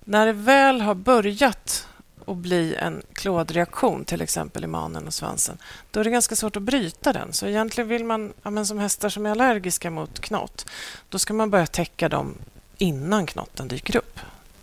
när 0.00 0.26
det 0.26 0.32
väl 0.32 0.80
har 0.80 0.94
börjat 0.94 1.88
att 2.26 2.36
bli 2.36 2.74
en 2.74 3.02
klådreaktion, 3.12 4.04
till 4.04 4.22
exempel 4.22 4.64
i 4.64 4.66
manen 4.66 5.06
och 5.06 5.14
svansen, 5.14 5.58
då 5.90 6.00
är 6.00 6.04
det 6.04 6.10
ganska 6.10 6.36
svårt 6.36 6.56
att 6.56 6.62
bryta 6.62 7.12
den. 7.12 7.32
Så 7.32 7.46
egentligen 7.46 7.88
vill 7.88 8.04
man, 8.04 8.32
ja, 8.42 8.50
men 8.50 8.66
som 8.66 8.78
hästar 8.78 9.08
som 9.08 9.26
är 9.26 9.30
allergiska 9.30 9.90
mot 9.90 10.20
knott, 10.20 10.66
då 11.08 11.18
ska 11.18 11.34
man 11.34 11.50
börja 11.50 11.66
täcka 11.66 12.08
dem 12.08 12.34
innan 12.78 13.26
knotten 13.26 13.68
dyker 13.68 13.96
upp. 13.96 14.20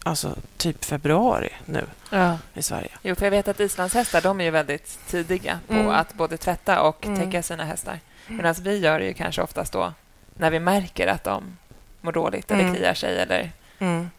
Alltså 0.10 0.36
typ 0.58 0.86
februari 0.86 1.50
nu 1.66 1.86
Ja. 2.10 2.38
i 2.54 2.62
Sverige. 2.62 2.90
Jo, 3.02 3.16
för 3.16 3.26
jag 3.26 3.32
vet 3.32 3.48
att 3.48 3.60
islandshästar 3.60 4.22
de 4.22 4.40
är 4.42 4.46
ju 4.46 4.52
väldigt 4.52 5.00
tidiga 5.08 5.60
på 5.68 5.74
Mm. 5.74 5.88
att 5.90 6.14
både 6.14 6.38
tvätta 6.38 6.82
och 6.82 7.06
Mm. 7.06 7.20
täcka 7.20 7.44
sina 7.44 7.64
hästar. 7.64 8.00
Medan 8.28 8.56
vi 8.62 8.78
gör 8.78 9.00
det 9.00 9.06
ju 9.06 9.14
kanske 9.14 9.42
oftast 9.42 9.74
då 9.74 9.94
när 10.38 10.52
vi 10.52 10.60
märker 10.60 11.08
att 11.08 11.24
de 11.24 11.44
mår 12.02 12.12
dåligt 12.12 12.52
eller 12.52 12.62
Mm. 12.64 12.76
kliar 12.76 12.94
sig. 12.94 13.20
Eller 13.20 13.52
Mm. 13.80 14.10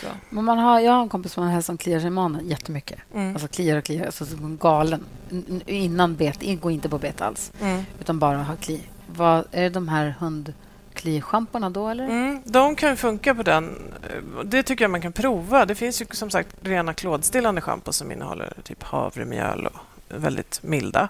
så. 0.00 0.06
Men 0.30 0.44
man 0.44 0.58
har, 0.58 0.80
jag 0.80 0.92
har 0.92 1.02
en 1.02 1.08
kompis 1.08 1.32
som 1.32 1.42
har 1.42 1.50
en 1.50 1.54
häst 1.56 1.66
som 1.66 1.78
kliar 1.78 1.98
sig 2.00 2.06
i 2.06 2.10
manen 2.10 2.48
jättemycket. 2.48 2.98
Mm. 3.14 3.32
Alltså 3.34 3.48
kliar 3.48 3.76
och 3.78 3.84
kliar, 3.84 4.06
alltså 4.06 4.26
som 4.26 4.56
galen. 4.56 5.04
Innan 5.66 6.16
bet, 6.16 6.42
in- 6.42 6.60
gå 6.60 6.70
inte 6.70 6.88
på 6.88 6.98
bet 6.98 7.20
alls, 7.20 7.52
Mm. 7.60 7.84
utan 8.00 8.18
bara 8.18 8.42
ha 8.42 8.56
kli. 8.56 8.80
Vad, 9.06 9.44
är 9.52 9.62
det 9.62 9.68
de 9.68 9.88
här 9.88 10.14
hundklischamporna 11.04 11.70
då, 11.70 11.88
eller? 11.88 12.04
Mm, 12.04 12.42
de 12.44 12.76
kan 12.76 12.96
funka 12.96 13.34
på 13.34 13.42
den. 13.42 13.92
Det 14.44 14.62
tycker 14.62 14.84
jag 14.84 14.90
man 14.90 15.02
kan 15.02 15.12
prova. 15.12 15.66
Det 15.66 15.74
finns 15.74 16.02
ju 16.02 16.06
som 16.10 16.30
sagt 16.30 16.56
rena 16.62 16.94
klådstillande 16.94 17.60
schampo 17.60 17.92
som 17.92 18.12
innehåller 18.12 18.52
typ 18.62 18.82
havremjöl 18.82 19.66
och 19.66 19.80
väldigt 20.08 20.62
milda. 20.62 21.08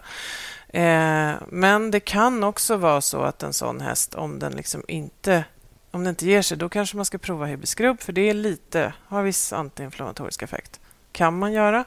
Eh, 0.68 1.32
men 1.48 1.90
det 1.90 2.00
kan 2.00 2.44
också 2.44 2.76
vara 2.76 3.00
så 3.00 3.22
att 3.22 3.42
en 3.42 3.52
sån 3.52 3.80
häst, 3.80 4.14
om 4.14 4.38
den 4.38 4.52
liksom 4.52 4.82
inte 4.88 5.44
om 5.90 6.04
den 6.04 6.10
inte 6.10 6.26
ger 6.26 6.42
sig, 6.42 6.56
då 6.56 6.68
kanske 6.68 6.96
man 6.96 7.04
ska 7.04 7.18
prova 7.18 7.46
hybiskrubb, 7.46 8.00
för 8.00 8.12
det 8.12 8.30
är 8.30 8.34
lite, 8.34 8.92
har 9.08 9.22
viss 9.22 9.52
antiinflammatorisk 9.52 10.42
effekt. 10.42 10.80
Kan 11.12 11.38
man 11.38 11.52
göra. 11.52 11.84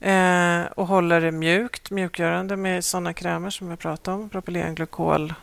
Eh, 0.00 0.66
och 0.76 0.86
hålla 0.86 1.20
det 1.20 1.32
mjukt, 1.32 1.90
mjukgörande 1.90 2.56
med 2.56 2.84
såna 2.84 3.12
krämer 3.12 3.50
som 3.50 3.70
jag 3.70 3.78
pratade 3.78 4.16
om, 4.16 4.28
propylenglykol 4.28 5.34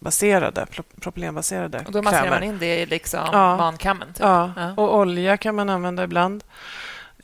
baserade, 0.00 0.66
pro- 0.66 0.82
propylenbaserade 1.00 1.82
Och 1.86 1.92
då 1.92 2.02
masserar 2.02 2.22
krämer. 2.22 2.36
man 2.36 2.42
in 2.48 2.58
det 2.58 2.80
i 2.82 2.86
liksom 2.86 3.20
Ja. 3.32 3.56
mankammen. 3.56 4.08
Typ. 4.08 4.20
Ja, 4.20 4.52
Ja. 4.56 4.74
och 4.76 4.96
olja 4.98 5.36
kan 5.36 5.54
man 5.54 5.70
använda 5.70 6.04
ibland. 6.04 6.44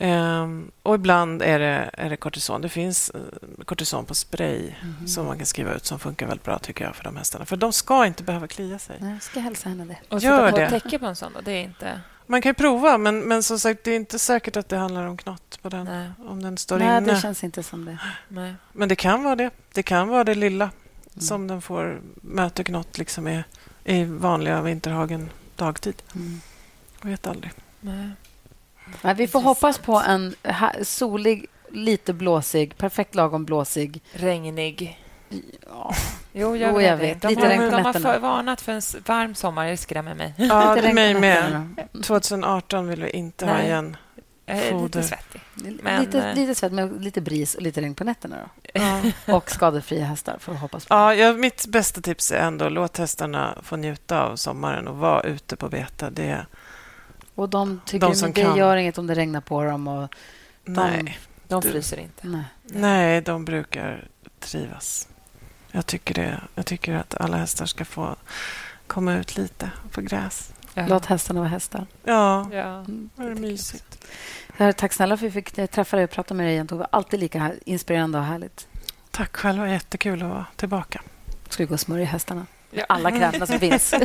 Ehm, 0.01 0.71
och 0.83 0.95
ibland 0.95 1.43
är 1.43 1.59
det, 1.59 1.91
är 1.93 2.11
det 2.11 2.17
kortison. 2.17 2.61
Det 2.61 2.69
finns 2.69 3.11
eh, 3.11 3.21
kortison 3.65 4.05
på 4.05 4.15
spray 4.15 4.73
Mhm. 4.83 5.09
som 5.09 5.27
man 5.27 5.37
kan 5.37 5.47
skriva 5.47 5.75
ut 5.75 5.85
som 5.87 5.99
funkar 5.99 6.27
väldigt 6.27 6.45
bra 6.45 6.59
tycker 6.59 6.85
jag 6.85 6.97
för 6.97 7.05
de 7.05 7.17
hästarna. 7.17 7.45
För 7.45 7.57
de 7.57 7.73
ska 7.73 8.07
inte 8.07 8.23
behöva 8.23 8.47
klia 8.49 8.79
sig. 8.79 8.97
Nej, 9.01 9.13
jag 9.13 9.23
ska 9.23 9.41
hälsa 9.41 9.69
henne 9.69 9.85
det. 9.85 9.97
Och 10.15 10.21
Gör 10.21 10.39
sätta 10.47 10.51
på 10.51 10.59
det. 10.59 10.81
täcke 10.81 10.99
på 10.99 11.07
en 11.07 11.17
sån 11.17 11.33
då, 11.33 11.41
det 11.41 11.53
är 11.53 11.63
inte... 11.63 12.01
Man 12.31 12.43
kan 12.43 12.51
ju 12.51 12.55
prova 12.55 12.99
men, 12.99 13.21
men 13.21 13.43
som 13.43 13.59
sagt 13.59 13.85
det 13.85 13.91
är 13.91 13.97
inte 13.97 14.19
säkert 14.19 14.57
att 14.57 14.69
det 14.69 14.77
handlar 14.77 15.07
om 15.07 15.17
knott 15.17 15.59
på 15.63 15.69
den. 15.69 15.85
Nej, 15.85 16.11
Om 16.29 16.43
den 16.43 16.57
står 16.59 16.79
Nej, 16.79 16.89
inne. 16.99 17.01
det 17.15 17.21
känns 17.21 17.45
inte 17.45 17.63
som 17.63 17.85
det. 17.85 17.99
nej. 18.29 18.55
Men 18.73 18.89
det 18.89 18.97
kan 18.97 19.23
vara 19.23 19.37
det. 19.37 19.51
Det 19.73 19.83
kan 19.83 20.09
vara 20.09 20.25
det 20.25 20.35
lilla 20.35 20.65
Mm. 20.65 20.77
Som 21.21 21.47
den 21.49 21.63
får 21.63 22.01
möta 22.15 22.65
knott 22.65 22.99
liksom 22.99 23.29
i, 23.29 23.43
i 23.85 24.05
vanliga 24.05 24.63
vinterhagen 24.63 25.31
dagtid. 25.57 26.03
Mm. 26.15 26.41
Jag 27.03 27.11
vet 27.11 27.27
aldrig. 27.27 27.53
nej. 27.81 28.11
Nej, 29.03 29.15
vi 29.15 29.29
får 29.29 29.41
hoppas 29.41 29.79
på 29.79 29.97
en 30.01 30.35
ha- 30.45 30.73
solig, 30.83 31.47
lite 31.71 32.13
blåsig, 32.13 32.77
perfekt 32.79 33.15
lagom 33.15 33.45
blåsig. 33.45 34.03
Regnig. 34.13 34.99
Ja, 35.71 35.95
Jo, 36.33 36.57
jag, 36.57 36.71
Jo, 36.71 36.77
vet, 36.77 36.87
jag 36.87 36.99
det. 36.99 37.03
vet. 37.07 37.23
De, 37.23 37.29
Lite 37.29 37.41
har, 37.47 37.71
de 37.71 37.83
har 37.85 37.93
för, 37.93 38.19
varnat 38.19 38.61
för 38.61 38.73
en 38.73 38.83
varm 39.07 39.35
sommar. 39.35 39.67
Det 39.67 39.77
skrämmer 39.77 40.15
mig. 40.15 40.35
Ja, 40.37 40.75
mig 40.95 41.15
med. 41.15 41.21
nätterna 41.21 41.69
då. 41.93 42.01
2018 42.03 42.89
vill 42.89 43.03
vi 43.03 43.11
inte 43.11 43.47
ha 43.47 43.53
Nej. 43.55 43.67
igen. 43.67 43.97
Är 44.49 44.71
Foder. 44.71 44.85
lite 44.85 45.03
svettig. 45.03 45.41
Men, 45.83 46.01
lite, 46.01 46.23
eh, 46.29 46.35
lite 46.35 46.55
svett 46.55 46.73
med 46.73 47.03
lite 47.05 47.21
bris 47.21 47.55
och 47.55 47.63
lite 47.63 47.81
regn 47.81 47.95
på 47.95 48.05
nätterna. 48.05 48.37
Då. 48.37 48.71
Ja. 48.75 49.03
Och 49.37 49.51
skadefria 49.51 50.05
hästar, 50.05 50.37
får 50.41 50.53
vi 50.53 50.59
hoppas 50.59 50.87
på. 50.87 50.95
Ja, 50.95 51.15
ja, 51.15 51.33
mitt 51.33 51.67
bästa 51.67 52.01
tips 52.01 52.31
är 52.33 52.37
ändå 52.39 52.69
låt 52.69 52.97
hästarna 52.99 53.59
få 53.63 53.77
njuta 53.77 54.23
av 54.23 54.37
sommaren 54.37 54.89
och 54.89 54.97
vara 54.97 55.23
ute 55.23 55.57
på 55.57 55.69
bete. 55.69 56.11
Det, 56.11 56.47
Och 57.35 57.49
de 57.49 57.81
tycker 57.87 58.01
De 58.07 58.13
att 58.13 58.19
som 58.19 58.33
det 58.33 58.43
kan. 58.43 58.57
gör 58.57 58.77
inget 58.77 58.99
om 58.99 59.07
det 59.07 59.15
regnar 59.15 59.41
på 59.41 59.63
dem. 59.65 59.89
Och 59.89 60.15
nej, 60.65 61.19
De 61.49 61.61
Du- 61.61 61.71
fryser 61.71 61.97
inte. 61.99 62.27
nej. 62.27 62.45
nej, 62.63 63.21
de 63.21 63.45
brukar 63.45 64.09
trivas. 64.41 65.09
Jag 65.73 65.87
tycker, 65.87 66.15
det, 66.15 66.41
jag 66.55 66.67
tycker 66.67 66.95
att 66.95 67.15
alla 67.15 67.37
hästar 67.37 67.67
ska 67.67 67.85
få 67.85 68.17
komma 68.87 69.15
ut 69.15 69.37
lite 69.37 69.71
på 69.93 70.01
gräs. 70.01 70.53
Ja. 70.79 70.87
Låt 70.89 71.07
hästarna 71.07 71.41
vara 71.41 71.49
hästar. 71.51 71.87
Ja. 72.05 72.49
Ja, 72.53 72.65
Mm. 72.79 73.11
det 73.17 73.23
är 73.23 73.35
mysigt. 73.35 74.05
Ja, 74.57 74.73
Tack 74.73 74.93
snälla 74.93 75.17
för 75.17 75.27
att 75.27 75.35
vi 75.37 75.43
fick 75.43 75.71
träffa 75.71 75.97
dig 75.97 76.05
och 76.05 76.11
prata 76.11 76.35
med 76.35 76.47
dig 76.47 76.53
igen. 76.53 76.67
Det 76.67 76.75
var 76.75 76.89
alltid 76.93 77.21
lika 77.21 77.39
här- 77.41 77.59
inspirerande 77.65 78.19
och 78.19 78.25
härligt. 78.25 78.67
Tack 79.11 79.37
själva, 79.37 79.69
jättekul 79.71 80.23
att 80.23 80.29
vara 80.29 80.47
tillbaka. 80.57 81.01
Ska 81.49 81.63
vi 81.63 81.67
gå 81.67 81.75
och 81.75 81.81
smörja 81.81 82.05
hästarna? 82.05 82.47
Ja. 82.71 82.85
Alla 82.89 83.11
krämerna 83.11 83.47
som 83.47 83.59
finns. 83.59 83.95